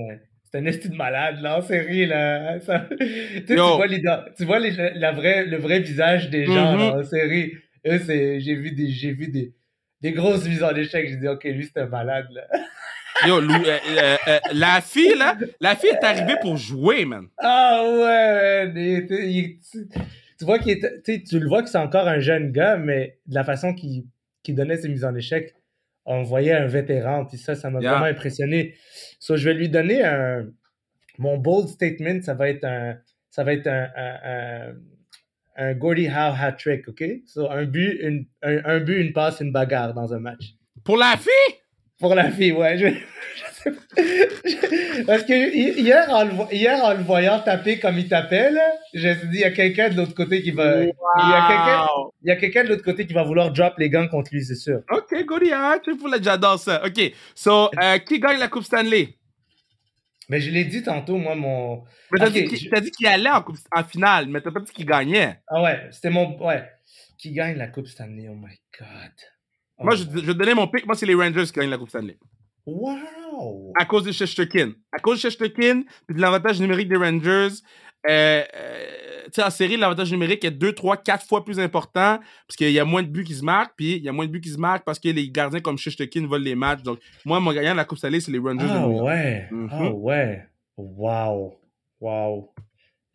Un 0.56 0.66
esti 0.66 0.88
de 0.88 0.95
malade, 0.95 1.41
là, 1.41 1.58
en 1.58 1.62
série, 1.64 2.06
là. 2.06 2.60
Ça- 2.66 2.88
Tu 2.91 2.97
sais, 3.08 3.43
tu 3.47 3.54
Yo. 3.56 3.76
vois, 3.76 3.88
les, 3.88 4.01
tu 4.38 4.45
vois 4.45 4.60
les- 4.60 4.91
la 4.93 5.12
vraie, 5.12 5.47
le 5.47 5.58
vrai 5.58 5.80
visage 5.80 6.30
des 6.30 6.45
gens, 6.45 6.74
Mhm. 6.74 6.78
là, 6.78 6.97
en 6.99 7.04
série. 7.04 7.54
Eux, 7.88 7.99
j'ai 8.08 8.56
vu 8.56 8.72
des, 8.72 8.88
j'ai 8.91 9.14
vu 9.14 9.30
des, 9.30 9.56
des 10.01 10.12
grosses 10.12 10.47
mises 10.47 10.62
en 10.64 10.76
échec. 10.76 11.10
J'ai 11.10 11.16
dit, 11.18 11.28
OK, 11.28 11.43
lui, 11.45 11.66
c'est 11.66 11.82
un 11.82 11.88
malade, 11.88 12.28
là. 12.32 12.47
Yo, 13.28 13.39
Lou- 13.39 13.53
euh, 13.53 13.78
euh, 13.89 14.17
euh, 14.28 14.39
la 14.53 14.82
fille, 14.82 15.15
là, 15.17 15.38
la 15.59 15.76
fille 15.76 15.89
est 15.89 16.03
arrivée 16.03 16.36
pour 16.41 16.57
jouer, 16.57 17.05
man. 17.05 17.28
Ah 17.38 17.84
ouais, 17.86 18.67
man, 18.67 18.78
il 18.78 18.97
était- 18.99 19.30
il- 19.32 19.59
tu, 19.59 19.88
tu 20.39 20.45
vois 20.45 20.59
qu'il 20.59 20.71
était- 20.74 21.01
tu 21.24 21.39
le 21.39 21.47
vois 21.47 21.63
que 21.63 21.69
c'est 21.69 21.78
encore 21.78 22.07
un 22.07 22.19
jeune 22.19 22.51
gars, 22.51 22.78
mais 22.78 23.19
de 23.28 23.36
la 23.36 23.43
façon 23.43 23.74
qu'il 23.74 24.05
donnait 24.49 24.78
ses 24.78 24.89
mises 24.89 25.05
en 25.05 25.15
échec, 25.15 25.55
on 26.05 26.24
voyait 26.24 26.51
un 26.53 26.67
vétéran, 26.67 27.26
puis 27.26 27.38
ça, 27.38 27.55
ça 27.55 27.69
m'a 27.69 27.80
Yeah. 27.80 27.91
vraiment 27.91 28.05
impressionné. 28.07 28.76
So, 29.19 29.38
je 29.38 29.45
vais 29.45 29.53
lui 29.53 29.69
donner 29.69 30.03
un, 30.03 30.45
mon 31.17 31.38
bold 31.38 31.69
statement, 31.69 32.21
ça 32.24 32.34
va 32.34 32.49
être 32.49 32.65
un, 32.65 32.97
ça 33.30 33.43
va 33.45 33.53
être 33.53 33.67
un, 33.67 33.88
un, 33.95 34.15
un, 34.26 34.74
un 35.55 35.74
Gordie 35.76 36.09
Howe 36.09 36.36
hat 36.38 36.53
trick, 36.53 36.88
ok? 36.89 37.03
So, 37.26 37.49
un 37.49 37.63
but, 37.65 37.99
une, 38.01 38.26
un, 38.41 38.57
un 38.65 38.80
but, 38.82 38.97
une 38.99 39.13
passe, 39.13 39.39
une 39.39 39.51
bagarre 39.53 39.93
dans 39.93 40.13
un 40.13 40.19
match. 40.19 40.55
Pour 40.84 40.97
la 40.97 41.15
fille? 41.17 41.55
Pour 42.04 42.16
la 42.16 42.30
fille, 42.32 42.51
ouais. 42.51 42.78
Je. 42.78 42.88
Parce 45.08 45.24
que 45.24 45.34
hi- 45.34 45.80
hier 45.80 46.06
en, 46.10 46.26
le, 46.26 46.34
hier, 46.54 46.84
en 46.84 46.93
le 46.95 47.04
voyant 47.04 47.39
taper 47.39 47.80
comme 47.80 47.97
il 47.97 48.10
tapait, 48.10 48.51
là, 48.51 48.70
je 48.93 49.08
me 49.08 49.14
suis 49.16 49.28
dit, 49.30 49.36
il 49.38 49.39
y 49.39 49.45
a 49.45 49.51
quelqu'un 49.51 49.88
de 49.89 49.95
l'autre 49.95 50.14
côté 50.14 50.41
qui 50.41 50.51
va. 50.51 50.82
Il 50.84 50.88
y 50.88 50.89
a 50.89 51.47
quelqu'un 51.47 51.86
Wow. 51.95 52.14
il 52.24 52.28
y 52.28 52.32
a 52.32 52.36
quelqu'un 52.36 52.64
de 52.66 52.70
l'autre 52.70 52.84
côté 52.84 53.08
qui 53.08 53.14
va 53.14 53.24
vouloir 53.24 53.51
drop 53.54 53.76
les 53.78 53.89
gants 53.89 54.10
contre 54.10 54.32
lui, 54.34 54.43
c'est 54.43 54.56
sûr. 54.56 54.82
OK, 54.91 55.14
Goody, 55.26 55.54
hein, 55.54 55.80
j'adore 56.22 56.60
ça. 56.60 56.84
OK, 56.86 57.14
so, 57.36 57.70
euh, 57.82 57.97
qui 57.99 58.20
gagne 58.20 58.38
la 58.38 58.49
Coupe 58.49 58.64
Stanley? 58.66 59.16
Mais 60.28 60.41
je 60.41 60.51
l'ai 60.51 60.66
dit 60.66 60.84
tantôt, 60.84 61.16
moi, 61.16 61.36
mon. 61.36 61.84
Mais 62.12 62.20
t'as 62.20 62.30
dit 62.30 62.43
qu'il- 62.45 62.70
je- 62.70 63.08
allait 63.08 63.30
en, 63.30 63.41
coupe, 63.43 63.58
en 63.72 63.84
finale, 63.86 64.28
mais 64.28 64.41
t'as 64.41 64.51
pas 64.51 64.60
dit 64.60 64.74
qu'il 64.74 64.86
gagnait. 64.86 65.39
Ah 65.47 65.62
ouais, 65.64 65.88
c'était 65.91 66.10
mon. 66.10 66.38
Ouais. 66.45 66.64
Qui 67.18 67.32
gagne 67.32 67.56
la 67.58 67.68
Coupe 67.68 67.88
Stanley? 67.88 68.28
Oh 68.30 68.36
my 68.36 68.58
god. 68.78 69.12
Moi, 69.80 69.95
je, 69.95 70.03
je 70.03 70.32
donner 70.32 70.53
mon 70.53 70.67
pick. 70.67 70.86
Moi, 70.86 70.95
c'est 70.95 71.05
les 71.05 71.15
Rangers 71.15 71.45
qui 71.45 71.53
gagnent 71.59 71.69
la 71.69 71.78
Coupe 71.78 71.89
Stanley. 71.89 72.17
Wow! 72.65 73.74
À 73.78 73.86
cause 73.86 74.03
de 74.03 74.11
Shesterkin. 74.11 74.71
À 74.91 74.99
cause 74.99 75.17
de 75.17 75.21
Shesterkin, 75.30 75.84
puis 76.07 76.15
de 76.15 76.21
l'avantage 76.21 76.59
numérique 76.61 76.88
des 76.89 76.95
Rangers. 76.95 77.49
Euh, 78.09 78.43
euh, 78.55 79.24
tu 79.26 79.32
sais, 79.34 79.43
en 79.43 79.49
série, 79.49 79.78
l'avantage 79.78 80.11
numérique 80.11 80.43
est 80.45 80.51
2, 80.51 80.74
3, 80.74 80.97
4 80.97 81.26
fois 81.26 81.43
plus 81.45 81.59
important 81.59 82.19
parce 82.47 82.55
qu'il 82.57 82.71
y 82.71 82.80
a 82.80 82.86
moins 82.86 83.01
de 83.03 83.07
buts 83.07 83.24
qui 83.24 83.34
se 83.34 83.43
marquent, 83.43 83.74
puis 83.78 83.95
il 83.95 84.03
y 84.03 84.09
a 84.09 84.11
moins 84.11 84.26
de 84.26 84.32
buts 84.32 84.41
qui 84.41 84.49
se 84.49 84.57
marquent 84.57 84.84
parce 84.86 84.99
que 84.99 85.09
les 85.09 85.30
gardiens 85.30 85.61
comme 85.61 85.78
Shesterkin 85.78 86.28
volent 86.28 86.43
les 86.43 86.55
matchs. 86.55 86.84
Donc, 86.84 86.99
moi, 87.26 87.39
mon 87.39 87.51
gagnant 87.53 87.71
de 87.71 87.78
la 87.78 87.86
Coupe 87.86 87.97
Stanley, 87.97 88.19
c'est 88.19 88.32
les 88.32 88.39
Rangers 88.39 88.65
de 88.65 88.71
Ah 88.71 88.80
New 88.86 88.91
York. 88.93 89.05
ouais! 89.05 89.47
Mhm. 89.51 89.69
Ah 89.71 89.91
ouais! 89.91 90.47
Wow! 90.78 91.55
Wow! 92.01 92.53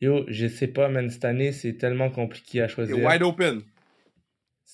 Yo, 0.01 0.25
je 0.29 0.47
sais 0.47 0.69
pas, 0.69 0.89
man, 0.89 1.11
cette 1.11 1.25
année, 1.25 1.53
c'est 1.53 1.75
tellement 1.77 2.09
compliqué 2.11 2.63
à 2.63 2.69
C'est 2.69 2.75
choisir. 2.75 2.99
wide 2.99 3.23
open. 3.23 3.63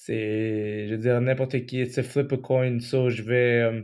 C'est, 0.07 0.87
je 0.87 0.91
veux 0.97 1.01
dire, 1.01 1.19
n'importe 1.23 1.65
qui, 1.65 1.87
c'est 1.87 2.03
flip 2.03 2.31
a 2.31 2.37
coin, 2.37 2.79
so 2.79 3.09
je 3.09 3.23
vais, 3.23 3.63
euh, 3.63 3.81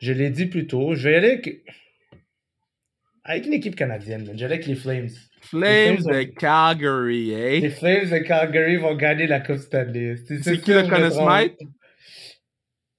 je 0.00 0.12
l'ai 0.12 0.30
dit 0.30 0.46
plus 0.46 0.66
tôt, 0.66 0.96
je 0.96 1.08
vais 1.08 1.14
aller 1.14 1.30
avec, 1.30 1.64
avec 3.22 3.46
une 3.46 3.52
équipe 3.52 3.76
canadienne, 3.76 4.26
man. 4.26 4.36
j'allais 4.36 4.54
avec 4.54 4.66
les 4.66 4.74
Flames. 4.74 5.08
Flames 5.40 5.98
Flames 5.98 6.16
de 6.16 6.22
Calgary, 6.36 7.30
eh? 7.30 7.60
Les 7.60 7.70
Flames 7.70 8.10
de 8.10 8.18
Calgary 8.18 8.76
vont 8.78 8.96
gagner 8.96 9.28
la 9.28 9.38
Coupe 9.38 9.58
Stanley. 9.58 10.16
C'est 10.26 10.58
qui 10.62 10.72
le 10.72 10.80
je 10.80 10.84
me 10.86 10.90
Conn 10.90 11.10
trompe. 11.10 11.30
Smythe? 11.30 11.60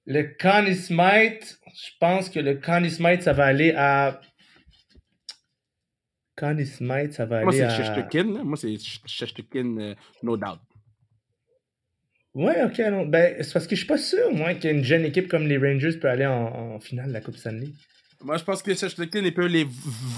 Le 0.06 0.22
Connie 0.40 0.74
je 0.74 1.90
pense 2.00 2.30
que 2.30 2.40
le 2.40 2.54
Connie 2.54 2.90
ça 3.20 3.34
va 3.34 3.44
aller 3.44 3.74
à. 3.76 4.22
Connie 6.34 6.64
ça 6.64 7.26
va 7.26 7.42
Moi, 7.42 7.52
aller 7.52 7.58
c'est 7.58 7.64
à. 7.64 7.68
Shesterkin. 7.68 8.42
Moi, 8.42 8.56
c'est 8.56 8.74
Shesterkin, 8.78 9.76
euh, 9.76 9.94
no 10.22 10.38
doubt. 10.38 10.60
Ouais, 12.34 12.62
ok. 12.64 12.78
non. 12.90 13.06
Ben, 13.06 13.42
c'est 13.42 13.52
parce 13.52 13.66
que 13.66 13.74
je 13.74 13.80
suis 13.80 13.88
pas 13.88 13.98
sûr, 13.98 14.32
moi, 14.32 14.54
qu'une 14.54 14.84
jeune 14.84 15.04
équipe 15.04 15.28
comme 15.28 15.46
les 15.48 15.58
Rangers 15.58 15.98
peut 15.98 16.08
aller 16.08 16.26
en, 16.26 16.74
en 16.74 16.80
finale 16.80 17.08
de 17.08 17.12
la 17.12 17.20
Coupe 17.20 17.36
Stanley. 17.36 17.68
Moi, 18.22 18.36
je 18.36 18.44
pense 18.44 18.62
que 18.62 18.74
Shesterkin, 18.74 19.22
il 19.24 19.32
peut 19.34 19.46
les. 19.46 19.64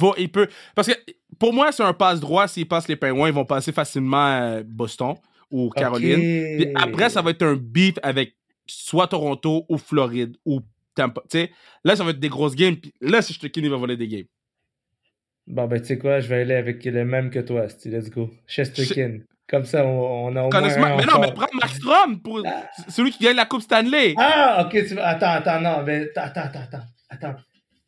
va- 0.01 0.15
il 0.19 0.29
peut... 0.31 0.49
Parce 0.75 0.89
que 0.89 0.95
pour 1.39 1.53
moi, 1.53 1.71
c'est 1.73 1.85
un 1.85 1.95
passe 1.95 2.21
droit. 2.21 2.49
S'ils 2.49 2.67
passent 2.67 2.89
les 2.89 2.97
Penguins, 2.97 3.29
ils 3.29 3.33
vont 3.35 3.45
passer 3.45 3.73
facilement 3.73 4.27
euh, 4.43 4.63
Boston 4.67 5.15
ou 5.51 5.71
Caroline. 5.71 6.19
Puis 6.57 6.73
après, 6.75 7.09
ça 7.11 7.23
va 7.23 7.31
être 7.31 7.43
un 7.43 7.55
beef 7.55 7.95
avec 8.03 8.35
soit 8.67 9.07
Toronto 9.07 9.65
ou 9.69 9.79
Floride 9.79 10.37
ou 10.45 10.61
Tampa. 10.95 11.23
Tu 11.31 11.39
sais, 11.39 11.51
là, 11.85 11.95
ça 11.97 12.03
va 12.05 12.11
être 12.11 12.19
des 12.21 12.29
grosses 12.29 12.57
games. 12.57 12.77
Puis 12.77 12.93
là, 13.01 13.23
Shesterkin, 13.23 13.63
il 13.63 13.71
va 13.71 13.77
voler 13.77 13.97
des 13.97 14.09
games. 14.09 14.27
Bon, 15.47 15.67
ben, 15.67 15.81
tu 15.81 15.87
sais 15.87 15.99
quoi, 15.99 16.21
je 16.21 16.29
vais 16.29 16.43
aller 16.43 16.55
avec 16.55 16.85
le 16.85 17.05
même 17.05 17.31
que 17.31 17.39
toi, 17.41 17.67
let's 17.85 18.11
go. 18.11 18.31
Chesterkin. 18.47 19.21
Comme 19.53 19.67
ça, 19.67 19.85
on, 19.85 20.29
on 20.29 20.37
a 20.37 20.43
au 20.45 20.51
moins 20.51 20.63
un 20.63 20.97
mais 20.97 21.05
non, 21.05 21.21
mais 21.21 21.31
prends 21.31 21.47
Max 21.53 21.75
Strom 21.75 22.23
pour 22.23 22.43
celui 22.89 23.11
qui 23.11 23.23
gagne 23.23 23.37
la 23.37 23.45
Coupe 23.45 23.61
Stanley. 23.61 24.15
Ah, 24.17 24.65
ok, 24.65 24.87
tu... 24.89 24.99
attends, 24.99 25.33
attends, 25.33 25.61
non, 25.61 25.83
mais 25.85 26.09
attends, 26.17 26.41
attends, 26.41 26.61
attends, 26.61 26.87
attends. 27.11 27.35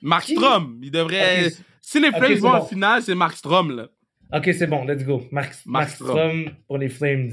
Mark? 0.03 0.25
Strom, 0.25 0.79
il 0.83 0.91
devrait. 0.91 1.51
Si 1.81 2.01
les 2.01 2.13
Flames 2.13 2.35
vont 2.35 2.51
en 2.51 2.59
bon. 2.59 2.67
finale, 2.67 3.03
c'est 3.03 3.15
Mark 3.15 3.35
Strom, 3.35 3.75
là. 3.75 3.87
Ok, 4.31 4.51
c'est 4.53 4.67
bon, 4.67 4.85
let's 4.85 5.07
go. 5.07 5.23
Strom. 5.53 5.87
Strom 5.89 6.51
pour 6.67 6.77
les 6.77 6.91
Flames. 6.91 7.33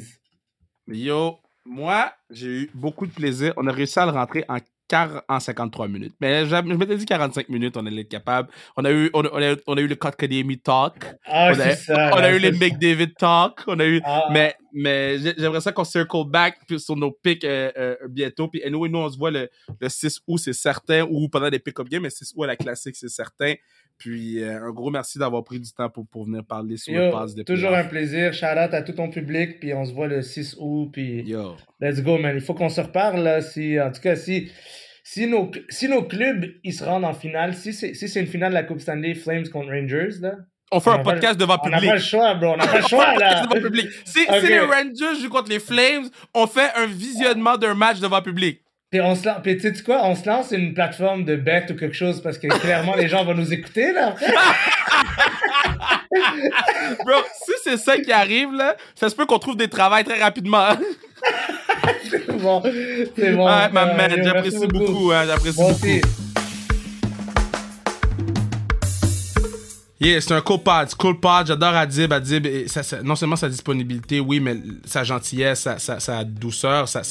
Yo, 0.88 1.38
moi, 1.66 2.14
j'ai 2.30 2.48
eu 2.48 2.72
beaucoup 2.74 3.06
de 3.06 3.12
plaisir. 3.12 3.52
On 3.58 3.68
a 3.68 3.72
réussi 3.74 4.00
à 4.00 4.06
le 4.06 4.14
rentrer 4.14 4.46
en, 4.48 4.60
en 4.94 5.40
53 5.40 5.88
minutes. 5.88 6.16
Mais 6.22 6.46
je 6.46 6.56
m'étais 6.56 6.98
dit 6.98 7.06
45 7.06 7.50
minutes, 7.50 7.78
on 7.78 7.86
allait 7.86 8.02
être 8.02 8.10
capable. 8.10 8.50
On 8.78 8.86
a 8.86 8.92
eu, 8.92 9.10
on 9.14 9.24
a, 9.26 9.30
on 9.34 9.42
a- 9.42 9.56
on 9.68 9.78
a 9.78 9.82
eu 9.82 9.88
le 9.88 9.96
Kotkaniemi 9.96 10.60
Talk. 10.60 11.06
Ah, 11.26 11.52
on 11.54 11.60
a, 11.60 11.76
ça. 11.76 12.12
on 12.14 12.18
a 12.18 12.32
eu 12.32 12.40
les. 12.40 12.52
McDavid 12.52 13.14
Talk. 13.18 13.62
On 13.68 13.80
a 13.80 13.86
eu. 13.86 14.02
Ah, 14.06 14.28
Mais, 14.32 14.56
mais 14.74 15.18
j'ai- 15.20 15.34
j'aimerais 15.38 15.62
ça 15.62 15.72
qu'on 15.72 15.84
circle 15.84 16.26
back 16.28 16.58
sur 16.78 16.96
nos 16.96 17.12
picks 17.12 17.44
euh, 17.44 17.72
euh, 17.78 17.96
bientôt. 18.10 18.48
Puis 18.48 18.64
anyway, 18.64 18.90
nous, 18.90 19.00
on 19.00 19.10
se 19.10 19.18
voit 19.18 19.32
le, 19.32 19.50
le 19.80 19.90
6 19.90 20.20
août, 20.28 20.38
c'est 20.38 20.54
certain, 20.54 21.04
ou 21.10 21.28
pendant 21.30 21.50
des 21.50 21.60
pick-up 21.60 21.88
games, 21.90 22.02
mais 22.04 22.10
6 22.10 22.34
août 22.36 22.44
à 22.44 22.48
la 22.48 22.56
classique, 22.56 22.96
c'est 22.96 23.10
certain. 23.10 23.54
Puis 24.02 24.42
euh, 24.42 24.66
un 24.66 24.72
gros 24.72 24.90
merci 24.90 25.20
d'avoir 25.20 25.44
pris 25.44 25.60
du 25.60 25.72
temps 25.72 25.88
pour, 25.88 26.08
pour 26.08 26.26
venir 26.26 26.44
parler 26.44 26.76
sur 26.76 26.92
le 26.92 27.12
pass 27.12 27.36
de 27.36 27.44
toujours 27.44 27.76
un 27.76 27.84
plaisir. 27.84 28.34
Shout 28.34 28.46
out 28.48 28.74
à 28.74 28.82
tout 28.82 28.94
ton 28.94 29.12
public, 29.12 29.60
puis 29.60 29.76
on 29.76 29.86
se 29.86 29.94
voit 29.94 30.08
le 30.08 30.24
6 30.24 30.56
août, 30.60 30.90
puis 30.92 31.22
Yo. 31.22 31.56
let's 31.80 32.02
go, 32.02 32.18
man. 32.18 32.36
Il 32.36 32.42
faut 32.42 32.56
qu'on 32.56 32.70
se 32.70 32.82
reparle, 32.82 33.20
là. 33.22 33.42
Si, 33.42 33.80
en 33.80 33.92
tout 33.92 34.02
cas, 34.02 34.16
si, 34.16 34.52
si, 35.04 35.28
nos, 35.28 35.52
si 35.70 35.88
nos 35.88 36.02
clubs, 36.02 36.46
ils 36.64 36.74
se 36.74 36.84
rendent 36.84 37.06
en 37.06 37.14
finale, 37.14 37.54
si 37.54 37.74
c'est 37.74 37.94
si 37.94 38.10
c'est 38.10 38.22
une 38.22 38.26
finale 38.28 38.50
de 38.50 38.56
la 38.56 38.64
Coupe 38.64 38.82
Stanley 38.82 39.14
Flames 39.14 39.48
contre 39.50 39.70
Rangers, 39.70 40.20
là, 40.20 40.34
On 40.72 40.80
fait 40.80 40.90
On 40.90 40.94
un 40.94 41.04
podcast 41.04 41.40
devant 41.40 41.60
on 41.64 41.70
n'a 41.70 41.78
public. 41.78 41.90
pas 41.92 41.96
le 41.98 42.02
choix, 42.02 42.34
bro. 42.34 42.54
On 42.54 42.58
n'a 42.58 42.66
pas 42.66 42.80
le 42.82 42.88
choix, 42.88 43.16
là. 43.20 43.46
devant 43.46 43.62
public. 43.62 43.88
Si, 44.04 44.20
si 44.26 44.48
les 44.48 44.60
Rangers 44.62 45.22
jouent 45.22 45.30
contre 45.30 45.50
les 45.52 45.60
Flames, 45.60 46.10
on 46.34 46.48
fait 46.48 46.72
un 46.76 46.88
visionnement 46.88 47.56
d'un 47.56 47.76
match 47.76 48.00
devant 48.00 48.24
public. 48.24 48.62
Puis 48.92 49.00
on 49.00 49.16
se 49.16 49.26
lance, 49.26 49.38
puis 49.42 49.56
tu 49.56 49.74
sais 49.74 49.84
quoi, 49.84 50.02
on 50.04 50.16
se 50.16 50.28
lance 50.28 50.52
une 50.52 50.74
plateforme 50.74 51.24
de 51.24 51.38
bet 51.38 51.66
ou 51.70 51.76
quelque 51.76 51.96
chose 51.96 52.22
parce 52.22 52.38
que 52.38 52.48
clairement 52.48 52.94
les 52.96 53.08
gens 53.08 53.24
vont 53.24 53.34
nous 53.34 53.54
écouter 53.54 53.94
là. 53.94 54.16
Bro, 57.06 57.22
si 57.46 57.54
c'est 57.64 57.78
ça 57.78 57.98
qui 57.98 58.12
arrive, 58.12 58.52
là, 58.52 58.76
ça 58.96 59.10
se 59.10 59.16
peut 59.16 59.26
qu'on 59.26 59.40
trouve 59.40 59.56
des 59.56 59.70
travails 59.70 60.04
très 60.04 60.22
rapidement. 60.22 60.72
c'est 62.10 62.38
bon, 62.38 62.62
c'est 63.16 63.32
bon. 63.32 63.46
ouais, 63.46 63.70
ma 63.70 63.84
Euh, 63.84 63.96
man, 63.96 64.12
yo, 64.12 64.24
j'apprécie 64.26 64.68
beaucoup, 64.68 65.12
hein, 65.14 65.24
j'apprécie 65.26 65.62
Moi 65.62 65.72
beaucoup. 65.72 66.31
Yeah, 70.04 70.20
c'est 70.20 70.34
un 70.34 70.42
cool 70.42 70.64
pod, 70.64 70.96
cool 70.96 71.20
pod. 71.20 71.46
J'adore 71.46 71.76
Adib. 71.76 72.12
Adib, 72.12 72.48
et 72.48 72.66
non 73.04 73.16
seulement 73.16 73.36
sa 73.36 73.48
disponibilité, 73.48 74.20
oui, 74.20 74.40
mais 74.40 74.58
sa 74.84 75.04
gentillesse, 75.04 75.68
sa, 75.78 75.78
sa, 76.00 76.24
douceur, 76.24 76.90
sa, 76.90 77.04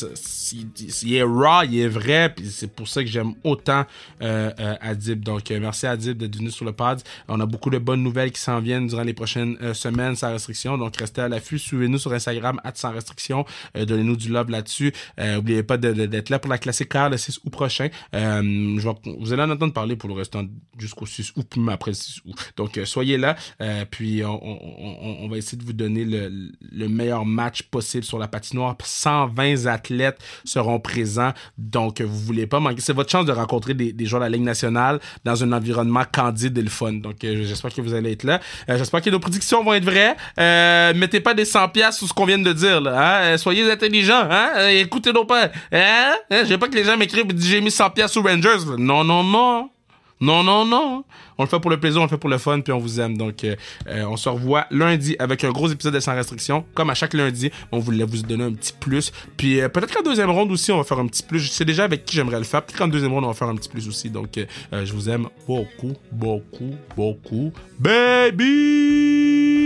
il, 1.05 1.15
est 1.15 1.23
raw, 1.23 1.63
il 1.63 1.79
est 1.79 1.87
vrai, 1.87 2.35
puis 2.35 2.51
c'est 2.51 2.67
pour 2.75 2.89
ça 2.89 3.05
que 3.05 3.09
j'aime 3.09 3.35
autant 3.45 3.85
euh, 4.23 4.51
euh, 4.59 4.75
Adib. 4.81 5.23
Donc, 5.23 5.53
euh, 5.53 5.61
merci 5.61 5.87
Adib 5.87 6.19
d'être 6.19 6.35
venu 6.37 6.51
sur 6.51 6.65
le 6.65 6.73
pod. 6.73 7.01
On 7.29 7.39
a 7.39 7.47
beaucoup 7.47 7.71
de 7.71 7.79
bonnes 7.79 8.03
nouvelles 8.03 8.33
qui 8.33 8.41
s'en 8.41 8.59
viennent 8.59 8.89
durant 8.89 9.05
les 9.05 9.15
prochaines 9.15 9.57
euh, 9.63 9.73
semaines 9.73 10.17
sans 10.17 10.33
restriction. 10.33 10.77
Donc, 10.77 10.97
restez 10.97 11.21
à 11.21 11.29
l'affût. 11.29 11.61
Suivez-nous 11.61 11.99
sur 11.99 12.13
Instagram, 12.13 12.61
sans 12.75 12.91
restriction. 12.91 13.45
Euh, 13.77 13.85
Donnez-nous 13.85 14.17
du 14.17 14.31
love 14.31 14.51
là-dessus. 14.51 14.93
Euh, 15.21 15.37
oubliez 15.37 15.63
pas 15.63 15.77
d'être 15.77 16.29
là 16.29 16.41
pour 16.41 16.51
la 16.51 16.59
classique 16.59 16.89
car 16.89 17.09
le 17.09 17.19
6 17.19 17.39
août 17.45 17.51
prochain. 17.51 17.87
Je 18.13 18.81
vais- 18.81 19.15
vous 19.21 19.33
allez 19.33 19.43
en 19.45 19.51
entendre 19.51 19.73
parler 19.73 19.95
pour 19.95 20.09
le 20.09 20.17
restant 20.17 20.45
jusqu'au 20.77 21.07
6 21.07 21.33
août, 21.37 21.57
même 21.57 21.69
après 21.69 21.93
le 21.93 21.97
6 21.97 22.21
août. 22.27 22.35
Donc, 22.57 22.80
soyez 22.85 23.19
là. 23.19 23.37
euh, 23.61 23.85
puis, 23.91 24.23
on, 24.25 25.29
va 25.29 25.37
essayer 25.37 25.59
de 25.59 25.65
vous 25.65 25.73
donner 25.73 26.05
le, 26.05 26.51
le 26.73 26.89
meilleur 26.89 27.25
match 27.25 27.63
possible 27.63 28.05
sur 28.05 28.19
la 28.19 28.29
patinoire. 28.29 28.77
120 28.83 29.67
athlètes 29.67 30.19
seront 30.45 30.81
présents. 30.81 31.33
Donc, 31.59 32.01
euh, 32.01 32.05
vous 32.05 32.19
voulez 32.19 32.47
pas 32.47 32.61
manquer. 32.61 32.81
C'est 32.81 32.93
votre 32.93 33.11
chance 33.11 33.27
de 33.27 33.33
rencontrer 33.33 33.75
des, 33.75 33.93
des 33.93 34.07
joueurs 34.07 34.21
de 34.21 34.27
la 34.27 34.31
Ligue 34.31 34.43
nationale 34.45 35.01
dans 35.25 35.43
un 35.45 35.53
environnement 35.53 36.05
candide 36.11 36.57
et 36.59 36.63
le 36.63 36.71
fun. 36.71 36.93
Donc, 36.95 37.23
euh, 37.25 37.45
j'espère 37.45 37.73
que 37.73 37.81
vous 37.81 37.95
allez 37.95 38.13
être 38.13 38.25
là. 38.25 38.41
J'espère 38.69 39.03
que 39.03 39.11
nos 39.11 39.21
prédictions 39.21 39.63
vont 39.63 39.75
être 39.75 39.85
vraies. 39.85 40.17
Mettez 40.95 41.21
pas 41.21 41.35
des 41.35 41.45
100 41.45 41.69
pièces 41.69 41.99
sur 41.99 42.09
ce 42.09 42.13
qu'on 42.13 42.25
vient 42.27 42.39
de 42.39 42.53
dire. 42.53 42.83
Hein? 42.87 43.37
Soyez 43.39 43.71
intelligents. 43.71 44.27
Hein? 44.31 44.69
Écoutez 44.71 45.13
nos 45.13 45.25
pas. 45.25 45.51
Hein? 45.73 46.13
Hein? 46.31 46.43
Je 46.45 46.49
veux 46.49 46.59
pas 46.59 46.69
que 46.69 46.75
les 46.77 46.85
gens 46.85 46.97
m'écrivent 46.97 47.27
et 47.29 47.33
disent 47.33 47.49
j'ai 47.49 47.61
mis 47.61 47.71
100 47.71 47.91
pièces 47.91 48.13
sur 48.13 48.25
Rangers. 48.25 48.65
Non, 48.79 49.05
non, 49.05 49.23
non. 49.25 49.71
Non, 50.21 50.43
non, 50.43 50.67
non. 50.67 51.05
On 51.39 51.45
le 51.45 51.49
fait 51.49 51.59
pour 51.59 51.71
le 51.71 51.81
plaisir, 51.81 52.01
on 52.01 52.05
le 52.05 52.11
fait 52.11 52.19
pour 52.19 52.29
le 52.29 52.37
fun, 52.37 52.61
puis 52.61 52.73
on 52.73 52.79
vous 52.79 53.01
aime. 53.01 53.17
Donc, 53.17 53.43
euh, 53.45 53.57
euh, 53.89 54.05
on 54.05 54.19
se 54.19 54.29
revoit 54.29 54.67
lundi 54.71 55.17
avec 55.19 55.43
un 55.45 55.51
gros 55.51 55.69
épisode 55.69 55.95
de 55.95 56.01
Sans 56.01 56.15
Restriction. 56.15 56.65
Comme 56.75 56.91
à 56.91 56.95
chaque 56.95 57.15
lundi, 57.15 57.51
on 57.73 57.79
voulait 57.79 58.05
vous 58.05 58.23
donner 58.23 58.45
un 58.45 58.53
petit 58.53 58.75
plus. 58.79 59.13
Puis 59.39 59.61
euh, 59.61 59.69
peut-être 59.69 59.95
qu'en 59.95 60.03
deuxième 60.03 60.31
ronde 60.31 60.53
aussi, 60.53 60.73
on 60.73 60.77
va 60.77 60.85
faire 60.85 60.99
un 60.99 61.07
petit 61.07 61.23
plus. 61.23 61.39
Je 61.41 61.49
sais 61.49 61.65
déjà 61.65 61.85
avec 61.85 62.05
qui 62.05 62.17
j'aimerais 62.17 62.39
le 62.39 62.45
faire. 62.45 62.63
Peut-être 62.63 62.79
qu'en 62.79 62.89
deuxième 62.89 63.13
ronde, 63.13 63.25
on 63.25 63.29
va 63.29 63.35
faire 63.35 63.49
un 63.49 63.57
petit 63.57 63.71
plus 63.71 63.89
aussi. 63.89 64.11
Donc, 64.11 64.39
je 64.73 64.93
vous 64.93 65.09
aime 65.09 65.29
beaucoup, 65.47 65.95
beaucoup, 66.13 66.75
beaucoup. 66.97 67.53
Baby! 67.79 69.60